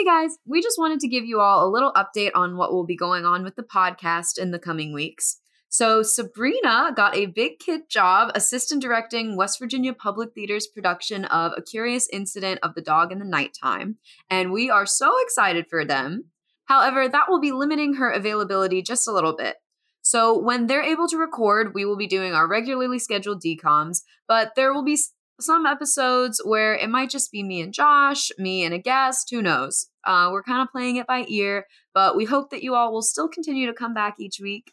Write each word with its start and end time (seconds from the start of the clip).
Hey 0.00 0.06
guys, 0.06 0.38
we 0.46 0.62
just 0.62 0.78
wanted 0.78 0.98
to 1.00 1.08
give 1.08 1.26
you 1.26 1.40
all 1.40 1.62
a 1.62 1.68
little 1.68 1.92
update 1.92 2.30
on 2.34 2.56
what 2.56 2.72
will 2.72 2.86
be 2.86 2.96
going 2.96 3.26
on 3.26 3.44
with 3.44 3.56
the 3.56 3.62
podcast 3.62 4.38
in 4.38 4.50
the 4.50 4.58
coming 4.58 4.94
weeks. 4.94 5.42
So, 5.68 6.02
Sabrina 6.02 6.90
got 6.96 7.14
a 7.14 7.26
big 7.26 7.58
kid 7.58 7.82
job 7.90 8.32
assistant 8.34 8.80
directing 8.80 9.36
West 9.36 9.58
Virginia 9.58 9.92
Public 9.92 10.30
Theater's 10.34 10.66
production 10.66 11.26
of 11.26 11.52
A 11.54 11.60
Curious 11.60 12.08
Incident 12.08 12.60
of 12.62 12.74
the 12.74 12.80
Dog 12.80 13.12
in 13.12 13.18
the 13.18 13.26
Nighttime, 13.26 13.96
and 14.30 14.52
we 14.52 14.70
are 14.70 14.86
so 14.86 15.12
excited 15.20 15.66
for 15.68 15.84
them. 15.84 16.30
However, 16.64 17.06
that 17.06 17.28
will 17.28 17.38
be 17.38 17.52
limiting 17.52 17.96
her 17.96 18.10
availability 18.10 18.80
just 18.80 19.06
a 19.06 19.12
little 19.12 19.36
bit. 19.36 19.56
So, 20.00 20.38
when 20.38 20.66
they're 20.66 20.82
able 20.82 21.08
to 21.08 21.18
record, 21.18 21.74
we 21.74 21.84
will 21.84 21.98
be 21.98 22.06
doing 22.06 22.32
our 22.32 22.48
regularly 22.48 23.00
scheduled 23.00 23.42
DCOMs, 23.42 24.00
but 24.26 24.54
there 24.56 24.72
will 24.72 24.82
be 24.82 24.96
some 25.38 25.66
episodes 25.66 26.40
where 26.42 26.74
it 26.74 26.88
might 26.88 27.10
just 27.10 27.30
be 27.30 27.42
me 27.42 27.60
and 27.60 27.74
Josh, 27.74 28.30
me 28.38 28.64
and 28.64 28.72
a 28.72 28.78
guest, 28.78 29.28
who 29.30 29.42
knows. 29.42 29.89
Uh, 30.04 30.28
we're 30.32 30.42
kind 30.42 30.62
of 30.62 30.68
playing 30.72 30.96
it 30.96 31.06
by 31.06 31.24
ear, 31.28 31.66
but 31.94 32.16
we 32.16 32.24
hope 32.24 32.50
that 32.50 32.62
you 32.62 32.74
all 32.74 32.92
will 32.92 33.02
still 33.02 33.28
continue 33.28 33.66
to 33.66 33.72
come 33.74 33.94
back 33.94 34.16
each 34.18 34.40
week. 34.40 34.72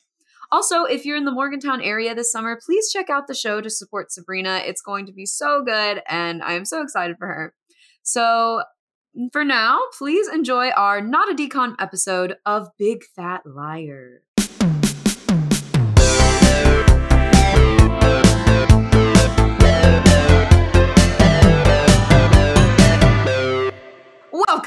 Also, 0.52 0.84
if 0.86 1.06
you're 1.06 1.18
in 1.18 1.26
the 1.26 1.32
Morgantown 1.32 1.82
area 1.82 2.16
this 2.16 2.32
summer, 2.32 2.58
please 2.66 2.92
check 2.92 3.10
out 3.10 3.28
the 3.28 3.36
show 3.36 3.60
to 3.60 3.70
support 3.70 4.12
Sabrina. 4.12 4.62
It's 4.66 4.82
going 4.82 5.06
to 5.08 5.12
be 5.12 5.26
so 5.26 5.62
good, 5.64 6.02
and 6.08 6.42
I 6.42 6.54
am 6.54 6.64
so 6.64 6.82
excited 6.82 7.18
for 7.18 7.28
her. 7.28 7.54
So, 8.04 8.64
for 9.34 9.44
now, 9.44 9.82
please 9.98 10.30
enjoy 10.30 10.70
our 10.70 11.02
Not 11.02 11.30
a 11.32 11.36
DCOM 11.36 11.76
episode 11.80 12.36
of 12.46 12.70
Big 12.78 13.04
Fat 13.16 13.42
Liar. 13.46 14.22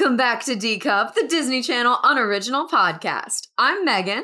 Welcome 0.01 0.17
back 0.17 0.43
to 0.45 0.55
D 0.55 0.79
Cup, 0.79 1.13
the 1.13 1.27
Disney 1.27 1.61
Channel 1.61 1.95
unoriginal 2.01 2.67
podcast. 2.67 3.49
I'm 3.55 3.85
Megan. 3.85 4.23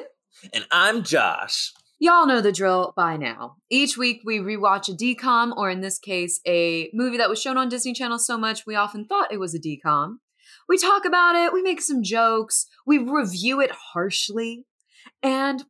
And 0.51 0.65
I'm 0.71 1.03
Josh. 1.03 1.71
Y'all 1.99 2.25
know 2.25 2.41
the 2.41 2.51
drill 2.51 2.93
by 2.97 3.15
now. 3.15 3.57
Each 3.69 3.95
week 3.95 4.21
we 4.25 4.39
rewatch 4.39 4.89
a 4.89 4.93
DCOM, 4.93 5.55
or 5.55 5.69
in 5.69 5.81
this 5.81 5.99
case, 5.99 6.41
a 6.47 6.89
movie 6.95 7.17
that 7.17 7.29
was 7.29 7.39
shown 7.39 7.59
on 7.59 7.69
Disney 7.69 7.93
Channel 7.93 8.17
so 8.17 8.39
much 8.39 8.65
we 8.65 8.73
often 8.73 9.05
thought 9.05 9.31
it 9.31 9.39
was 9.39 9.53
a 9.53 9.59
DCOM. 9.59 10.15
We 10.67 10.79
talk 10.79 11.05
about 11.05 11.35
it, 11.35 11.53
we 11.53 11.61
make 11.61 11.83
some 11.83 12.01
jokes, 12.01 12.65
we 12.87 12.97
review 12.97 13.61
it 13.61 13.69
harshly, 13.93 14.65
and 15.21 15.63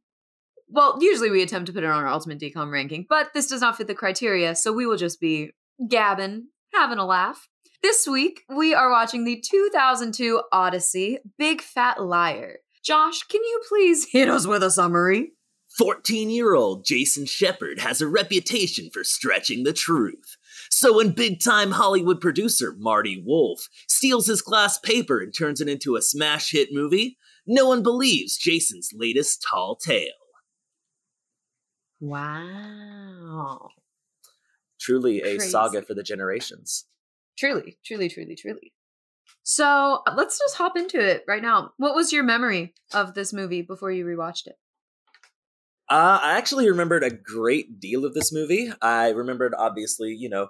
well, 0.69 0.99
usually 1.01 1.31
we 1.31 1.43
attempt 1.43 1.67
to 1.67 1.73
put 1.73 1.83
it 1.83 1.89
on 1.89 2.01
our 2.01 2.07
ultimate 2.07 2.39
DCOM 2.39 2.71
ranking, 2.71 3.05
but 3.09 3.33
this 3.33 3.47
does 3.47 3.59
not 3.59 3.75
fit 3.75 3.87
the 3.87 3.93
criteria, 3.93 4.55
so 4.55 4.71
we 4.71 4.85
will 4.85 4.95
just 4.95 5.19
be 5.19 5.51
gabbing, 5.85 6.43
having 6.73 6.97
a 6.97 7.05
laugh. 7.05 7.49
This 7.81 8.07
week, 8.07 8.43
we 8.49 8.73
are 8.73 8.89
watching 8.91 9.23
the 9.23 9.39
2002 9.39 10.41
Odyssey, 10.51 11.19
Big 11.37 11.61
Fat 11.61 12.01
Liar. 12.01 12.57
Josh, 12.83 13.23
can 13.23 13.41
you 13.43 13.61
please 13.67 14.07
hit 14.11 14.29
us 14.29 14.47
with 14.47 14.63
a 14.63 14.71
summary? 14.71 15.31
14 15.77 16.31
year 16.31 16.55
old 16.55 16.85
Jason 16.85 17.25
Shepard 17.25 17.79
has 17.79 18.01
a 18.01 18.07
reputation 18.07 18.89
for 18.91 19.03
stretching 19.03 19.63
the 19.63 19.73
truth. 19.73 20.37
So 20.71 20.95
when 20.95 21.11
big 21.11 21.39
time 21.39 21.71
Hollywood 21.71 22.19
producer 22.19 22.73
Marty 22.79 23.21
Wolf 23.23 23.67
steals 23.87 24.25
his 24.25 24.41
glass 24.41 24.79
paper 24.79 25.19
and 25.19 25.31
turns 25.37 25.61
it 25.61 25.69
into 25.69 25.95
a 25.95 26.01
smash 26.01 26.51
hit 26.51 26.69
movie, 26.71 27.17
no 27.45 27.67
one 27.67 27.83
believes 27.83 28.37
Jason's 28.37 28.89
latest 28.93 29.45
tall 29.47 29.75
tale. 29.75 30.09
Wow. 31.99 33.69
Truly 34.79 35.19
a 35.19 35.37
Crazy. 35.37 35.49
saga 35.49 35.81
for 35.83 35.93
the 35.93 36.03
generations. 36.03 36.85
Truly, 37.37 37.77
truly, 37.85 38.09
truly, 38.09 38.35
truly. 38.35 38.73
So 39.43 40.01
uh, 40.07 40.13
let's 40.15 40.37
just 40.39 40.55
hop 40.55 40.75
into 40.75 40.99
it 40.99 41.23
right 41.27 41.41
now. 41.41 41.71
What 41.77 41.95
was 41.95 42.11
your 42.11 42.23
memory 42.23 42.73
of 42.93 43.13
this 43.13 43.31
movie 43.31 43.61
before 43.61 43.91
you 43.91 44.05
rewatched 44.05 44.47
it? 44.47 44.55
Uh, 45.89 46.19
I 46.21 46.37
actually 46.37 46.69
remembered 46.69 47.03
a 47.03 47.09
great 47.09 47.79
deal 47.79 48.03
of 48.03 48.13
this 48.13 48.33
movie. 48.33 48.71
I 48.81 49.09
remembered, 49.09 49.53
obviously, 49.57 50.09
you 50.13 50.27
know, 50.27 50.49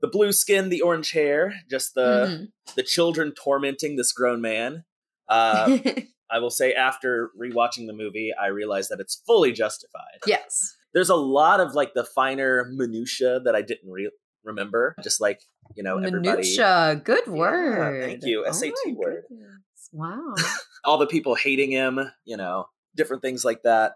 the 0.00 0.06
blue 0.06 0.30
skin, 0.30 0.68
the 0.68 0.82
orange 0.82 1.10
hair, 1.12 1.54
just 1.68 1.94
the 1.94 2.28
Mhm. 2.28 2.52
the 2.76 2.82
children 2.82 3.32
tormenting 3.32 3.96
this 3.96 4.12
grown 4.12 4.40
man. 4.40 4.84
Uh, 5.28 5.66
I 6.30 6.38
will 6.38 6.50
say, 6.50 6.72
after 6.72 7.30
rewatching 7.40 7.86
the 7.86 7.92
movie, 7.92 8.32
I 8.38 8.48
realized 8.48 8.90
that 8.90 9.00
it's 9.00 9.22
fully 9.26 9.52
justified. 9.52 10.20
yes. 10.26 10.76
There's 10.92 11.10
a 11.10 11.16
lot 11.16 11.60
of 11.60 11.74
like 11.74 11.94
the 11.94 12.04
finer 12.04 12.64
minutia 12.72 13.40
that 13.40 13.54
I 13.54 13.62
didn't 13.62 13.90
re- 13.90 14.10
remember, 14.46 14.94
just 15.02 15.20
like 15.20 15.40
you 15.74 15.82
know 15.82 15.98
everybody, 15.98 16.20
Minutia. 16.38 17.00
Good 17.04 17.24
Yeah, 17.26 17.32
word. 17.32 18.04
thank 18.04 18.24
you, 18.24 18.44
Oh 18.46 18.52
SAT 18.52 18.72
word. 18.94 19.24
goodness. 19.28 19.90
Wow. 19.92 20.34
all 20.84 20.98
the 20.98 21.06
people 21.06 21.34
hating 21.34 21.70
him, 21.72 22.00
you 22.24 22.36
know, 22.36 22.66
different 22.96 23.22
things 23.22 23.44
like 23.44 23.62
that. 23.64 23.92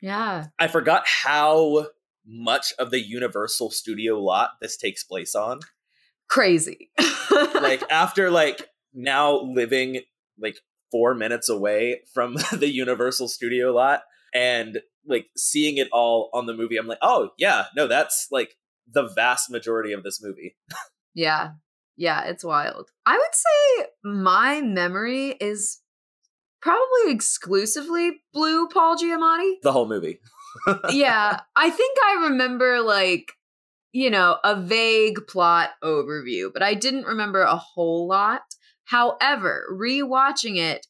yeah. 0.00 0.46
I 0.58 0.66
forgot 0.68 1.04
how 1.06 1.86
much 2.26 2.72
of 2.78 2.90
the 2.90 3.00
Universal 3.00 3.70
Studio 3.70 4.18
lot 4.18 4.50
this 4.60 4.76
takes 4.76 5.04
place 5.04 5.34
on. 5.34 5.60
Crazy. 6.28 6.90
Like 7.30 7.82
after 7.90 8.30
like 8.30 8.68
now 8.94 9.40
living 9.40 10.00
like 10.38 10.56
4 10.92 11.14
minutes 11.14 11.48
away 11.48 12.00
from 12.14 12.34
the 12.52 12.68
Universal 12.68 13.28
Studio 13.28 13.72
lot 13.72 14.02
and 14.34 14.80
like 15.06 15.26
seeing 15.36 15.76
it 15.78 15.88
all 15.92 16.30
on 16.32 16.46
the 16.46 16.54
movie 16.54 16.76
I'm 16.76 16.86
like, 16.86 16.98
"Oh, 17.02 17.30
yeah, 17.38 17.66
no, 17.76 17.86
that's 17.86 18.28
like 18.30 18.54
the 18.92 19.08
vast 19.14 19.50
majority 19.50 19.92
of 19.92 20.02
this 20.02 20.22
movie." 20.22 20.56
Yeah. 21.12 21.50
Yeah, 21.96 22.24
it's 22.24 22.44
wild. 22.44 22.88
I 23.04 23.18
would 23.18 23.34
say 23.34 23.86
my 24.04 24.60
memory 24.62 25.36
is 25.40 25.80
probably 26.62 27.12
exclusively 27.12 28.22
Blue 28.32 28.68
Paul 28.68 28.96
Giamatti. 28.96 29.54
The 29.62 29.72
whole 29.72 29.88
movie. 29.88 30.20
yeah, 30.90 31.40
I 31.56 31.70
think 31.70 31.98
I 32.02 32.28
remember 32.28 32.80
like, 32.80 33.32
you 33.92 34.10
know, 34.10 34.38
a 34.44 34.60
vague 34.60 35.26
plot 35.28 35.70
overview, 35.82 36.50
but 36.52 36.62
I 36.62 36.74
didn't 36.74 37.04
remember 37.04 37.42
a 37.42 37.56
whole 37.56 38.08
lot. 38.08 38.42
However, 38.84 39.66
rewatching 39.72 40.56
it, 40.56 40.86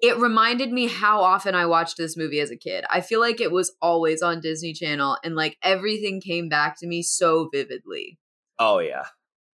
it 0.00 0.16
reminded 0.18 0.70
me 0.70 0.86
how 0.86 1.20
often 1.20 1.54
I 1.54 1.66
watched 1.66 1.96
this 1.96 2.16
movie 2.16 2.40
as 2.40 2.50
a 2.50 2.56
kid. 2.56 2.84
I 2.90 3.00
feel 3.00 3.20
like 3.20 3.40
it 3.40 3.50
was 3.50 3.74
always 3.82 4.22
on 4.22 4.40
Disney 4.40 4.72
Channel 4.72 5.18
and 5.24 5.34
like 5.34 5.56
everything 5.62 6.20
came 6.20 6.48
back 6.48 6.78
to 6.78 6.86
me 6.86 7.02
so 7.02 7.48
vividly. 7.52 8.18
Oh 8.58 8.78
yeah. 8.78 9.06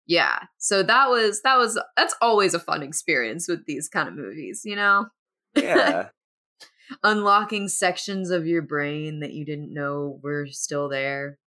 Yeah. 0.06 0.40
So 0.58 0.82
that 0.82 1.10
was 1.10 1.42
that 1.42 1.56
was 1.56 1.78
that's 1.96 2.14
always 2.20 2.54
a 2.54 2.58
fun 2.58 2.82
experience 2.82 3.48
with 3.48 3.66
these 3.66 3.88
kind 3.88 4.08
of 4.08 4.14
movies, 4.14 4.62
you 4.64 4.76
know? 4.76 5.06
Yeah. 5.54 6.08
Unlocking 7.04 7.68
sections 7.68 8.30
of 8.30 8.46
your 8.46 8.62
brain 8.62 9.20
that 9.20 9.32
you 9.32 9.44
didn't 9.44 9.72
know 9.72 10.18
were 10.22 10.46
still 10.50 10.88
there. 10.88 11.38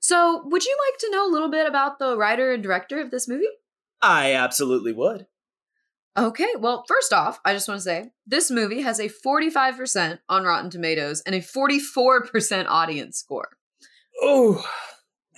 So, 0.00 0.42
would 0.46 0.64
you 0.64 0.76
like 0.88 0.98
to 0.98 1.10
know 1.10 1.28
a 1.28 1.30
little 1.30 1.50
bit 1.50 1.68
about 1.68 1.98
the 1.98 2.16
writer 2.16 2.52
and 2.52 2.62
director 2.62 3.00
of 3.00 3.10
this 3.10 3.28
movie? 3.28 3.44
I 4.02 4.32
absolutely 4.32 4.92
would. 4.92 5.26
Okay, 6.18 6.48
well, 6.58 6.84
first 6.88 7.12
off, 7.12 7.40
I 7.44 7.52
just 7.52 7.68
want 7.68 7.78
to 7.78 7.84
say 7.84 8.10
this 8.26 8.50
movie 8.50 8.80
has 8.82 8.98
a 8.98 9.08
45% 9.08 10.18
on 10.28 10.44
Rotten 10.44 10.70
Tomatoes 10.70 11.22
and 11.24 11.34
a 11.34 11.40
44% 11.40 12.66
audience 12.68 13.18
score. 13.18 13.50
Oh. 14.20 14.64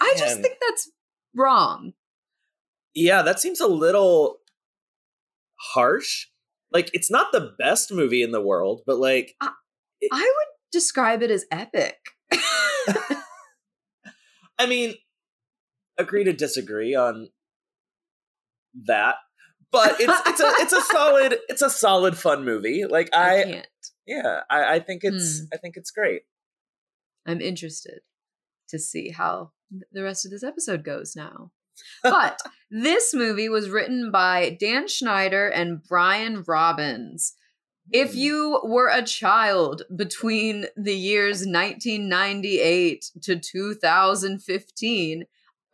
I 0.00 0.14
just 0.16 0.40
think 0.40 0.56
that's 0.66 0.90
wrong. 1.36 1.92
Yeah, 2.94 3.22
that 3.22 3.38
seems 3.40 3.60
a 3.60 3.66
little 3.66 4.38
harsh. 5.74 6.26
Like 6.72 6.90
it's 6.92 7.10
not 7.10 7.32
the 7.32 7.52
best 7.58 7.92
movie 7.92 8.22
in 8.22 8.32
the 8.32 8.40
world, 8.40 8.82
but 8.86 8.98
like 8.98 9.34
I 9.40 9.50
would 10.10 10.46
describe 10.72 11.22
it 11.22 11.30
as 11.30 11.44
epic. 11.50 11.98
I 14.58 14.66
mean, 14.66 14.94
agree 15.98 16.24
to 16.24 16.32
disagree 16.32 16.94
on 16.94 17.28
that. 18.86 19.16
But 19.72 19.96
it's 20.00 20.20
it's 20.28 20.40
a 20.40 20.52
it's 20.60 20.72
a 20.74 20.80
solid 20.92 21.38
it's 21.48 21.62
a 21.62 21.70
solid 21.70 22.16
fun 22.18 22.44
movie. 22.44 22.84
Like 22.84 23.08
I 23.14 23.40
I 23.40 23.44
can't. 23.44 23.66
yeah, 24.06 24.40
I, 24.50 24.74
I 24.74 24.78
think 24.80 25.02
it's 25.02 25.40
Hmm. 25.40 25.44
I 25.52 25.56
think 25.56 25.76
it's 25.76 25.90
great. 25.90 26.22
I'm 27.26 27.40
interested 27.40 28.00
to 28.68 28.78
see 28.78 29.08
how 29.10 29.52
the 29.90 30.02
rest 30.02 30.24
of 30.26 30.30
this 30.30 30.44
episode 30.44 30.84
goes 30.84 31.16
now. 31.16 31.50
But 32.02 32.38
this 32.70 33.14
movie 33.14 33.48
was 33.48 33.70
written 33.70 34.10
by 34.10 34.56
Dan 34.60 34.86
Schneider 34.88 35.48
and 35.48 35.82
Brian 35.82 36.44
Robbins. 36.46 37.34
If 37.90 38.12
Hmm. 38.12 38.18
you 38.18 38.60
were 38.64 38.88
a 38.88 39.02
child 39.02 39.82
between 39.96 40.66
the 40.76 40.94
years 40.94 41.46
1998 41.46 43.10
to 43.22 43.36
2015, 43.38 45.24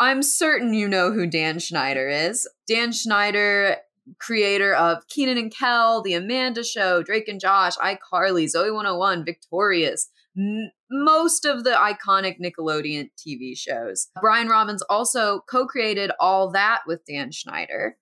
I'm 0.00 0.22
certain 0.22 0.72
you 0.74 0.88
know 0.88 1.10
who 1.12 1.26
Dan 1.26 1.58
Schneider 1.58 2.08
is. 2.08 2.48
Dan 2.68 2.92
Schneider, 2.92 3.76
creator 4.18 4.74
of 4.74 5.06
Kenan 5.08 5.38
and 5.38 5.54
Kel, 5.54 6.02
The 6.02 6.14
Amanda 6.14 6.64
Show, 6.64 7.02
Drake 7.02 7.28
and 7.28 7.40
Josh, 7.40 7.76
iCarly, 7.76 8.44
Zoey 8.44 8.72
101, 8.72 9.24
Victorious, 9.24 10.08
m- 10.36 10.70
most 10.90 11.44
of 11.44 11.64
the 11.64 11.70
iconic 11.72 12.36
Nickelodeon 12.40 13.10
TV 13.18 13.56
shows. 13.56 14.08
Brian 14.20 14.48
Robbins 14.48 14.82
also 14.88 15.40
co 15.50 15.66
created 15.66 16.10
all 16.20 16.50
that 16.52 16.80
with 16.86 17.04
Dan 17.06 17.30
Schneider. 17.32 17.96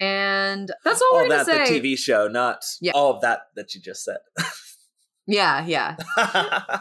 And 0.00 0.70
that's 0.84 1.00
all, 1.00 1.08
all 1.14 1.22
we're 1.22 1.28
that 1.28 1.46
say. 1.46 1.64
the 1.80 1.80
TV 1.80 1.96
show, 1.96 2.26
not 2.26 2.64
Yeah. 2.80 2.92
all 2.94 3.14
of 3.14 3.20
that 3.20 3.42
that 3.56 3.74
you 3.74 3.80
just 3.80 4.04
said. 4.04 4.18
Yeah, 5.26 5.64
yeah. 5.64 5.96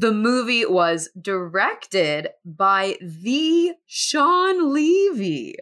The 0.00 0.12
movie 0.12 0.64
was 0.64 1.08
directed 1.20 2.28
by 2.44 2.96
the 3.02 3.72
Shawn 3.84 4.72
Levy. 4.72 5.56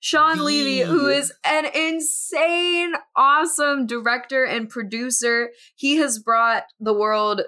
Shawn 0.00 0.38
The- 0.38 0.44
Levy, 0.44 0.80
who 0.80 1.08
is 1.08 1.32
an 1.44 1.66
insane, 1.66 2.94
awesome 3.14 3.86
director 3.86 4.44
and 4.44 4.68
producer. 4.68 5.50
He 5.76 5.96
has 5.96 6.18
brought 6.18 6.64
the 6.80 6.94
world 6.94 7.42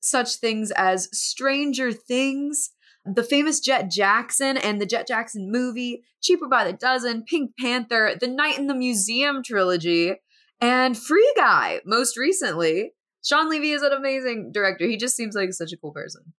such 0.00 0.36
things 0.36 0.70
as 0.70 1.08
Stranger 1.12 1.92
Things, 1.92 2.70
the 3.04 3.22
famous 3.22 3.60
Jett 3.60 3.90
Jackson 3.90 4.56
and 4.56 4.80
the 4.80 4.86
Jett 4.86 5.06
Jackson 5.06 5.50
movie, 5.52 6.02
Cheaper 6.20 6.48
by 6.48 6.64
the 6.64 6.72
Dozen, 6.72 7.24
Pink 7.24 7.52
Panther, 7.58 8.14
The 8.18 8.26
Night 8.26 8.58
in 8.58 8.66
the 8.66 8.74
Museum 8.74 9.42
trilogy, 9.42 10.14
and 10.60 10.98
Free 10.98 11.32
Guy, 11.36 11.80
most 11.84 12.16
recently. 12.16 12.92
Shawn 13.24 13.50
Levy 13.50 13.72
is 13.72 13.82
an 13.82 13.92
amazing 13.92 14.50
director. 14.52 14.86
He 14.86 14.96
just 14.96 15.14
seems 15.16 15.34
like 15.34 15.52
such 15.52 15.72
a 15.72 15.76
cool 15.76 15.92
person. 15.92 16.32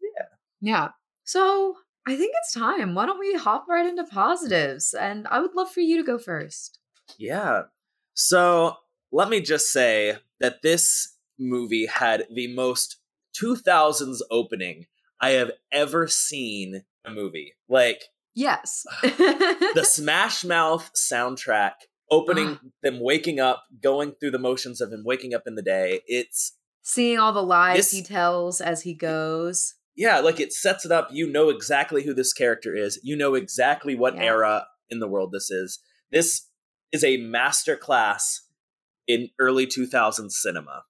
Yeah. 0.00 0.26
Yeah. 0.60 0.88
So 1.24 1.76
I 2.10 2.16
think 2.16 2.34
it's 2.38 2.52
time. 2.52 2.96
Why 2.96 3.06
don't 3.06 3.20
we 3.20 3.34
hop 3.34 3.66
right 3.68 3.86
into 3.86 4.02
positives? 4.02 4.94
And 4.94 5.28
I 5.28 5.38
would 5.38 5.54
love 5.54 5.70
for 5.70 5.78
you 5.78 5.96
to 5.96 6.02
go 6.02 6.18
first. 6.18 6.80
Yeah. 7.18 7.62
So 8.14 8.78
let 9.12 9.28
me 9.28 9.40
just 9.40 9.70
say 9.72 10.16
that 10.40 10.60
this 10.62 11.16
movie 11.38 11.86
had 11.86 12.26
the 12.34 12.52
most 12.52 12.96
2000s 13.40 14.18
opening 14.28 14.86
I 15.20 15.30
have 15.30 15.52
ever 15.70 16.08
seen 16.08 16.82
a 17.04 17.12
movie. 17.12 17.54
Like 17.68 18.02
Yes. 18.34 18.84
the 19.02 19.84
Smash 19.88 20.44
Mouth 20.44 20.90
soundtrack 20.96 21.74
opening 22.10 22.58
ah. 22.60 22.68
them 22.82 22.98
waking 22.98 23.38
up, 23.38 23.62
going 23.80 24.14
through 24.18 24.32
the 24.32 24.38
motions 24.40 24.80
of 24.80 24.92
him 24.92 25.04
waking 25.04 25.32
up 25.32 25.44
in 25.46 25.54
the 25.54 25.62
day. 25.62 26.00
It's 26.08 26.56
Seeing 26.82 27.20
all 27.20 27.32
the 27.32 27.42
lies 27.42 27.76
This- 27.76 27.90
he 27.92 28.02
tells 28.02 28.60
as 28.60 28.82
he 28.82 28.94
goes. 28.94 29.74
Yeah, 30.00 30.20
like 30.20 30.40
it 30.40 30.50
sets 30.50 30.86
it 30.86 30.90
up. 30.90 31.08
You 31.12 31.30
know 31.30 31.50
exactly 31.50 32.04
who 32.04 32.14
this 32.14 32.32
character 32.32 32.74
is. 32.74 32.98
You 33.02 33.16
know 33.16 33.34
exactly 33.34 33.94
what 33.94 34.14
Yeah. 34.16 34.22
era 34.24 34.66
in 34.88 34.98
the 34.98 35.06
world 35.06 35.30
this 35.30 35.50
is. 35.50 35.78
This 36.10 36.46
is 36.90 37.04
a 37.04 37.18
master 37.18 37.76
class 37.76 38.48
in 39.06 39.28
early 39.38 39.66
2000s 39.66 40.32
cinema. 40.32 40.84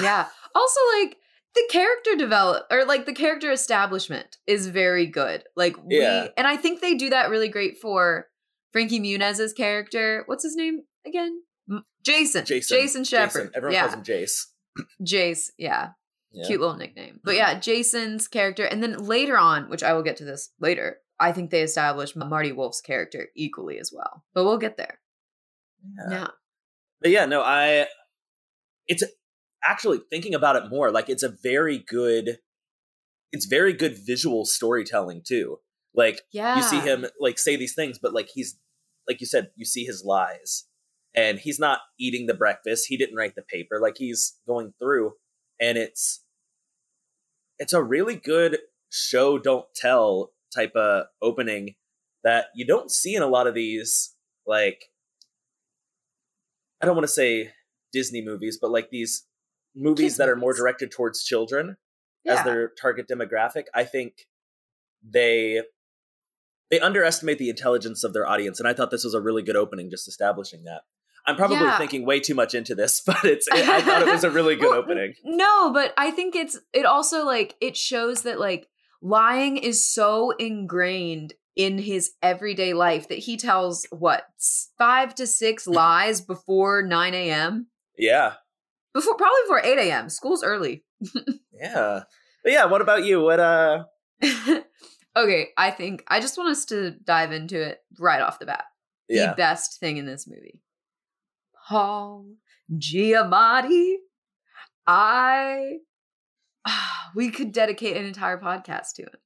Yeah. 0.00 0.28
also, 0.54 0.80
like, 1.00 1.16
the 1.56 1.66
character 1.68 2.14
develop 2.16 2.66
or 2.70 2.84
like 2.84 3.06
the 3.06 3.12
character 3.12 3.50
establishment 3.50 4.38
is 4.46 4.68
very 4.68 5.06
good. 5.06 5.42
Like 5.56 5.76
we 5.84 5.98
Yeah. 6.00 6.28
and 6.36 6.46
I 6.46 6.56
think 6.56 6.80
they 6.80 6.94
do 6.94 7.10
that 7.10 7.30
really 7.30 7.48
great 7.48 7.78
for 7.78 8.28
Frankie 8.72 9.00
Muniz's 9.00 9.52
character. 9.52 10.22
What's 10.26 10.42
his 10.44 10.56
name 10.56 10.82
again? 11.06 11.42
Jason. 12.04 12.44
Jason. 12.44 12.76
Jason 12.76 13.04
Shepard. 13.04 13.32
Jason. 13.32 13.50
Everyone 13.54 13.74
yeah. 13.74 13.82
calls 13.82 13.94
him 13.94 14.02
Jace. 14.02 14.46
Jace. 15.02 15.50
Yeah. 15.58 15.90
Yeah. 16.34 16.46
Cute 16.46 16.60
little 16.60 16.76
nickname. 16.76 17.20
But 17.22 17.36
yeah, 17.36 17.58
Jason's 17.58 18.26
character. 18.28 18.64
And 18.64 18.82
then 18.82 18.98
later 18.98 19.38
on, 19.38 19.70
which 19.70 19.82
I 19.82 19.92
will 19.92 20.02
get 20.02 20.16
to 20.18 20.24
this 20.24 20.50
later, 20.60 20.98
I 21.20 21.32
think 21.32 21.50
they 21.50 21.62
establish 21.62 22.16
Marty 22.16 22.52
Wolf's 22.52 22.80
character 22.80 23.28
equally 23.36 23.78
as 23.78 23.92
well. 23.94 24.24
But 24.34 24.44
we'll 24.44 24.58
get 24.58 24.76
there. 24.76 25.00
Yeah. 25.96 26.10
Yeah. 26.10 26.26
But 27.00 27.10
yeah, 27.10 27.26
no, 27.26 27.42
I 27.42 27.86
it's 28.86 29.04
actually 29.62 30.00
thinking 30.10 30.34
about 30.34 30.56
it 30.56 30.68
more, 30.68 30.90
like 30.90 31.08
it's 31.08 31.22
a 31.22 31.34
very 31.42 31.78
good 31.78 32.38
it's 33.32 33.46
very 33.46 33.72
good 33.72 33.96
visual 34.04 34.44
storytelling 34.44 35.22
too. 35.26 35.58
Like 35.94 36.22
Yeah. 36.32 36.56
you 36.56 36.62
see 36.62 36.80
him 36.80 37.06
like 37.20 37.38
say 37.38 37.56
these 37.56 37.74
things, 37.74 37.98
but 38.00 38.12
like 38.12 38.30
he's 38.34 38.58
like 39.08 39.20
you 39.20 39.26
said, 39.26 39.50
you 39.54 39.64
see 39.64 39.84
his 39.84 40.02
lies. 40.04 40.64
And 41.16 41.38
he's 41.38 41.60
not 41.60 41.78
eating 41.96 42.26
the 42.26 42.34
breakfast. 42.34 42.86
He 42.88 42.96
didn't 42.96 43.14
write 43.14 43.36
the 43.36 43.42
paper. 43.42 43.78
Like 43.80 43.98
he's 43.98 44.36
going 44.48 44.72
through 44.80 45.12
and 45.60 45.78
it's 45.78 46.23
it's 47.58 47.72
a 47.72 47.82
really 47.82 48.16
good 48.16 48.58
show 48.90 49.38
don't 49.38 49.66
tell 49.74 50.32
type 50.54 50.74
of 50.76 51.06
opening 51.20 51.74
that 52.22 52.46
you 52.54 52.64
don't 52.66 52.90
see 52.90 53.14
in 53.14 53.22
a 53.22 53.26
lot 53.26 53.46
of 53.46 53.54
these 53.54 54.14
like 54.46 54.86
I 56.80 56.86
don't 56.86 56.96
want 56.96 57.06
to 57.06 57.12
say 57.12 57.52
Disney 57.92 58.22
movies, 58.22 58.58
but 58.60 58.70
like 58.70 58.90
these 58.90 59.24
movies 59.74 60.04
Kids 60.12 60.16
that 60.18 60.28
are 60.28 60.36
more 60.36 60.52
directed 60.54 60.90
towards 60.90 61.24
children 61.24 61.76
Yeah. 62.24 62.34
as 62.38 62.44
their 62.44 62.68
target 62.80 63.06
demographic. 63.08 63.64
I 63.74 63.84
think 63.84 64.26
they 65.02 65.62
they 66.70 66.80
underestimate 66.80 67.38
the 67.38 67.50
intelligence 67.50 68.04
of 68.04 68.12
their 68.12 68.26
audience, 68.26 68.58
and 68.58 68.68
I 68.68 68.72
thought 68.72 68.90
this 68.90 69.04
was 69.04 69.14
a 69.14 69.20
really 69.20 69.42
good 69.42 69.56
opening, 69.56 69.90
just 69.90 70.08
establishing 70.08 70.64
that. 70.64 70.82
I'm 71.26 71.36
probably 71.36 71.56
Yeah. 71.58 71.78
thinking 71.78 72.04
way 72.04 72.20
too 72.20 72.34
much 72.34 72.54
into 72.54 72.74
this, 72.74 73.00
but 73.06 73.24
it's 73.24 73.46
it, 73.48 73.68
I 73.68 73.80
thought 73.82 74.02
it 74.02 74.08
was 74.08 74.24
a 74.24 74.30
really 74.30 74.56
good 74.56 74.70
Well, 74.70 74.78
opening. 74.78 75.14
No, 75.24 75.72
but 75.72 75.94
I 75.96 76.10
think 76.10 76.34
it's 76.36 76.58
it 76.72 76.84
also 76.86 77.24
like 77.24 77.54
it 77.60 77.76
shows 77.76 78.22
that 78.22 78.38
like 78.40 78.68
lying 79.00 79.56
is 79.56 79.86
so 79.88 80.30
ingrained 80.32 81.34
in 81.56 81.78
his 81.78 82.12
everyday 82.22 82.72
life 82.74 83.08
that 83.08 83.18
he 83.18 83.36
tells 83.36 83.86
what 83.90 84.24
five 84.76 85.14
to 85.14 85.26
six 85.26 85.66
lies 85.68 86.20
before 86.20 86.82
9 86.82 87.14
a.m. 87.14 87.68
Yeah, 87.96 88.32
Before 88.92 89.14
probably 89.16 89.40
before 89.44 89.60
8 89.64 89.78
a.m. 89.88 90.08
School's 90.08 90.42
early. 90.42 90.84
yeah, 91.52 92.02
but 92.42 92.52
yeah. 92.52 92.64
What 92.64 92.80
about 92.80 93.04
you? 93.04 93.20
What 93.22 93.38
uh? 93.40 93.84
okay, 95.16 95.48
I 95.56 95.70
think 95.70 96.02
I 96.08 96.20
just 96.20 96.36
want 96.36 96.50
us 96.50 96.64
to 96.66 96.92
dive 96.92 97.32
into 97.32 97.60
it 97.60 97.78
right 97.98 98.20
off 98.20 98.38
the 98.38 98.46
bat. 98.46 98.64
Yeah, 99.08 99.30
The 99.30 99.36
best 99.36 99.78
thing 99.80 99.96
in 99.98 100.06
this 100.06 100.26
movie. 100.26 100.60
Paul 101.68 102.26
Giamatti. 102.72 103.96
I 104.86 105.78
we 107.14 107.30
could 107.30 107.52
dedicate 107.52 107.96
an 107.96 108.04
entire 108.04 108.38
podcast 108.38 108.94
to 108.96 109.02
it. 109.02 109.20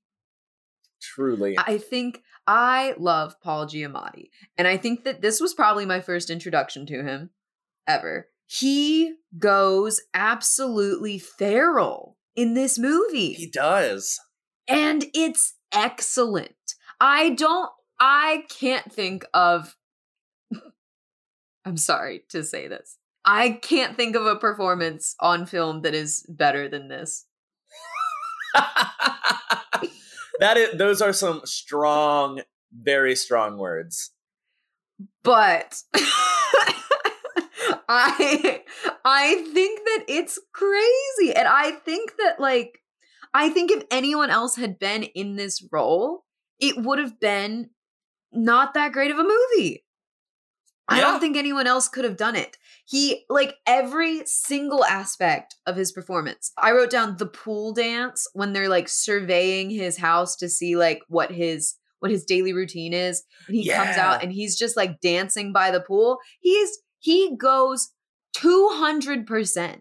truly. 1.00 1.56
I 1.58 1.78
think 1.78 2.22
I 2.46 2.94
love 2.98 3.40
Paul 3.40 3.66
Giamatti. 3.66 4.30
And 4.56 4.66
I 4.66 4.76
think 4.76 5.04
that 5.04 5.20
this 5.20 5.40
was 5.40 5.54
probably 5.54 5.84
my 5.86 6.00
first 6.00 6.30
introduction 6.30 6.86
to 6.86 7.02
him 7.02 7.30
ever. 7.86 8.28
He 8.46 9.14
goes 9.38 10.00
absolutely 10.14 11.18
feral 11.18 12.16
in 12.34 12.54
this 12.54 12.78
movie. 12.78 13.34
he 13.34 13.50
does. 13.50 14.18
and 14.66 15.04
it's 15.14 15.54
excellent. 15.72 16.54
I 17.00 17.30
don't 17.30 17.70
I 18.00 18.44
can't 18.48 18.92
think 18.92 19.24
of 19.34 19.76
I'm 21.68 21.76
sorry 21.76 22.22
to 22.30 22.42
say 22.42 22.66
this. 22.66 22.96
I 23.26 23.50
can't 23.50 23.94
think 23.94 24.16
of 24.16 24.24
a 24.24 24.36
performance 24.36 25.14
on 25.20 25.44
film 25.44 25.82
that 25.82 25.94
is 25.94 26.24
better 26.26 26.66
than 26.66 26.88
this. 26.88 27.26
that 30.40 30.56
is. 30.56 30.78
Those 30.78 31.02
are 31.02 31.12
some 31.12 31.42
strong, 31.44 32.40
very 32.72 33.14
strong 33.14 33.58
words. 33.58 34.12
But 35.22 35.82
I 37.86 38.62
I 39.04 39.50
think 39.52 39.80
that 39.84 40.04
it's 40.08 40.38
crazy 40.54 41.34
and 41.34 41.46
I 41.46 41.72
think 41.84 42.12
that 42.16 42.40
like 42.40 42.80
I 43.34 43.50
think 43.50 43.70
if 43.70 43.84
anyone 43.90 44.30
else 44.30 44.56
had 44.56 44.78
been 44.78 45.02
in 45.02 45.36
this 45.36 45.62
role, 45.70 46.24
it 46.60 46.82
would 46.82 46.98
have 46.98 47.20
been 47.20 47.68
not 48.32 48.72
that 48.72 48.92
great 48.92 49.10
of 49.10 49.18
a 49.18 49.22
movie. 49.22 49.84
I 50.88 50.96
Yeah. 50.98 51.02
don't 51.02 51.20
think 51.20 51.36
anyone 51.36 51.66
else 51.66 51.88
could 51.88 52.04
have 52.04 52.16
done 52.16 52.34
it. 52.36 52.56
He 52.86 53.24
like 53.28 53.56
every 53.66 54.22
single 54.24 54.84
aspect 54.84 55.56
of 55.66 55.76
his 55.76 55.92
performance. 55.92 56.52
I 56.56 56.72
wrote 56.72 56.90
down 56.90 57.16
the 57.18 57.26
pool 57.26 57.74
dance 57.74 58.26
when 58.32 58.52
they're 58.54 58.68
like 58.70 58.88
surveying 58.88 59.68
his 59.70 59.98
house 59.98 60.34
to 60.36 60.48
see 60.48 60.76
like 60.76 61.00
what 61.08 61.30
his 61.30 61.74
what 62.00 62.10
his 62.10 62.24
daily 62.24 62.52
routine 62.52 62.94
is 62.94 63.24
and 63.48 63.56
he 63.56 63.68
comes 63.68 63.96
out 63.96 64.22
and 64.22 64.32
he's 64.32 64.56
just 64.56 64.76
like 64.76 65.00
dancing 65.00 65.52
by 65.52 65.70
the 65.70 65.80
pool. 65.80 66.18
He's 66.40 66.78
he 67.00 67.36
goes 67.36 67.90
200% 68.36 69.80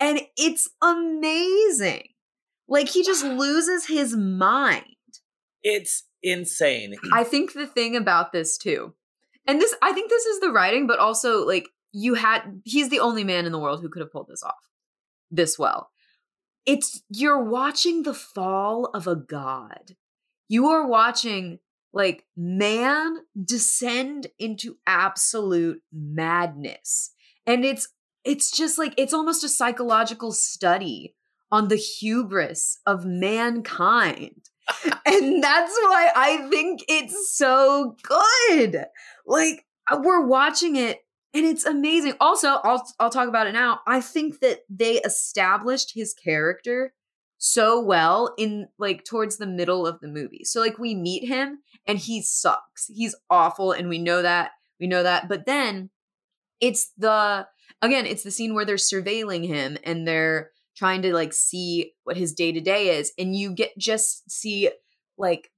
and 0.00 0.20
it's 0.36 0.68
amazing. 0.82 2.08
Like 2.68 2.88
he 2.88 3.04
just 3.04 3.24
loses 3.24 3.86
his 3.86 4.16
mind. 4.16 4.84
It's 5.62 6.04
insane. 6.22 6.94
I 7.12 7.24
think 7.24 7.52
the 7.52 7.66
thing 7.66 7.96
about 7.96 8.32
this 8.32 8.56
too, 8.58 8.94
and 9.48 9.60
this, 9.60 9.74
I 9.82 9.92
think 9.92 10.10
this 10.10 10.26
is 10.26 10.40
the 10.40 10.52
writing, 10.52 10.86
but 10.86 10.98
also 10.98 11.44
like 11.44 11.68
you 11.90 12.14
had, 12.14 12.60
he's 12.64 12.90
the 12.90 13.00
only 13.00 13.24
man 13.24 13.46
in 13.46 13.52
the 13.52 13.58
world 13.58 13.80
who 13.80 13.88
could 13.88 14.02
have 14.02 14.12
pulled 14.12 14.28
this 14.28 14.42
off 14.42 14.68
this 15.30 15.58
well. 15.58 15.90
It's, 16.66 17.02
you're 17.08 17.42
watching 17.42 18.02
the 18.02 18.14
fall 18.14 18.90
of 18.92 19.06
a 19.06 19.16
god. 19.16 19.96
You 20.48 20.68
are 20.68 20.86
watching 20.86 21.60
like 21.94 22.26
man 22.36 23.16
descend 23.42 24.26
into 24.38 24.76
absolute 24.86 25.80
madness. 25.90 27.12
And 27.46 27.64
it's, 27.64 27.88
it's 28.24 28.50
just 28.50 28.76
like, 28.76 28.92
it's 28.98 29.14
almost 29.14 29.42
a 29.44 29.48
psychological 29.48 30.32
study 30.32 31.14
on 31.50 31.68
the 31.68 31.76
hubris 31.76 32.78
of 32.86 33.06
mankind 33.06 34.50
and 35.06 35.42
that's 35.42 35.76
why 35.82 36.10
I 36.14 36.48
think 36.50 36.80
it's 36.88 37.36
so 37.36 37.96
good. 38.02 38.84
Like, 39.26 39.64
uh, 39.90 40.00
we're 40.02 40.26
watching 40.26 40.76
it 40.76 41.00
and 41.34 41.44
it's 41.44 41.64
amazing. 41.64 42.14
Also, 42.20 42.60
I'll 42.64 42.86
I'll 42.98 43.10
talk 43.10 43.28
about 43.28 43.46
it 43.46 43.52
now. 43.52 43.80
I 43.86 44.00
think 44.00 44.40
that 44.40 44.60
they 44.68 44.94
established 45.00 45.92
his 45.94 46.14
character 46.14 46.92
so 47.38 47.80
well 47.80 48.34
in 48.36 48.68
like 48.78 49.04
towards 49.04 49.36
the 49.36 49.46
middle 49.46 49.86
of 49.86 50.00
the 50.00 50.08
movie. 50.08 50.44
So 50.44 50.60
like 50.60 50.78
we 50.78 50.94
meet 50.94 51.28
him 51.28 51.60
and 51.86 51.98
he 51.98 52.22
sucks. 52.22 52.88
He's 52.88 53.14
awful 53.30 53.72
and 53.72 53.88
we 53.88 53.98
know 53.98 54.22
that. 54.22 54.50
We 54.80 54.86
know 54.86 55.02
that. 55.02 55.28
But 55.28 55.46
then 55.46 55.90
it's 56.60 56.90
the 56.98 57.46
again, 57.82 58.06
it's 58.06 58.24
the 58.24 58.30
scene 58.30 58.54
where 58.54 58.64
they're 58.64 58.76
surveilling 58.76 59.46
him 59.46 59.78
and 59.84 60.06
they're 60.06 60.50
trying 60.78 61.02
to 61.02 61.12
like 61.12 61.32
see 61.32 61.92
what 62.04 62.16
his 62.16 62.32
day-to-day 62.32 62.98
is 62.98 63.12
and 63.18 63.34
you 63.34 63.52
get 63.52 63.76
just 63.78 64.30
see 64.30 64.70
like 65.16 65.50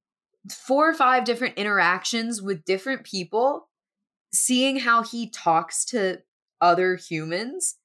four 0.50 0.88
or 0.88 0.94
five 0.94 1.24
different 1.24 1.56
interactions 1.58 2.40
with 2.40 2.64
different 2.64 3.04
people 3.04 3.68
seeing 4.32 4.78
how 4.78 5.02
he 5.02 5.28
talks 5.28 5.84
to 5.84 6.18
other 6.60 6.96
humans 6.96 7.76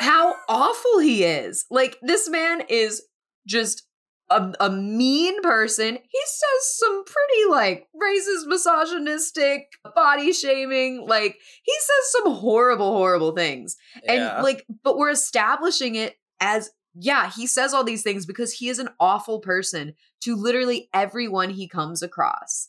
how 0.00 0.34
awful 0.48 0.98
he 0.98 1.22
is 1.22 1.66
like 1.70 1.96
this 2.02 2.28
man 2.28 2.62
is 2.68 3.02
just 3.46 3.86
a, 4.30 4.52
a 4.60 4.70
mean 4.70 5.40
person. 5.42 5.94
He 5.94 6.20
says 6.26 6.76
some 6.76 7.04
pretty 7.04 7.50
like 7.50 7.88
racist, 7.94 8.46
misogynistic, 8.46 9.68
body 9.94 10.32
shaming. 10.32 11.06
Like 11.06 11.36
he 11.62 11.72
says 11.72 12.12
some 12.12 12.32
horrible, 12.34 12.92
horrible 12.92 13.32
things. 13.32 13.76
Yeah. 14.04 14.36
And 14.36 14.44
like, 14.44 14.66
but 14.82 14.96
we're 14.96 15.10
establishing 15.10 15.96
it 15.96 16.16
as 16.44 16.70
yeah, 16.94 17.30
he 17.30 17.46
says 17.46 17.74
all 17.74 17.82
these 17.82 18.02
things 18.02 18.24
because 18.24 18.52
he 18.52 18.68
is 18.68 18.78
an 18.78 18.90
awful 19.00 19.40
person 19.40 19.94
to 20.20 20.36
literally 20.36 20.88
everyone 20.94 21.50
he 21.50 21.66
comes 21.66 22.02
across. 22.02 22.68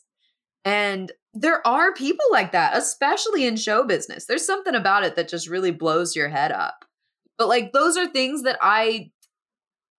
And 0.64 1.12
there 1.32 1.64
are 1.64 1.94
people 1.94 2.24
like 2.32 2.50
that, 2.50 2.76
especially 2.76 3.46
in 3.46 3.54
show 3.56 3.84
business. 3.84 4.24
There's 4.24 4.44
something 4.44 4.74
about 4.74 5.04
it 5.04 5.14
that 5.14 5.28
just 5.28 5.48
really 5.48 5.70
blows 5.70 6.16
your 6.16 6.28
head 6.28 6.50
up. 6.50 6.84
But 7.38 7.46
like 7.46 7.72
those 7.72 7.96
are 7.96 8.06
things 8.08 8.42
that 8.42 8.58
I 8.60 9.12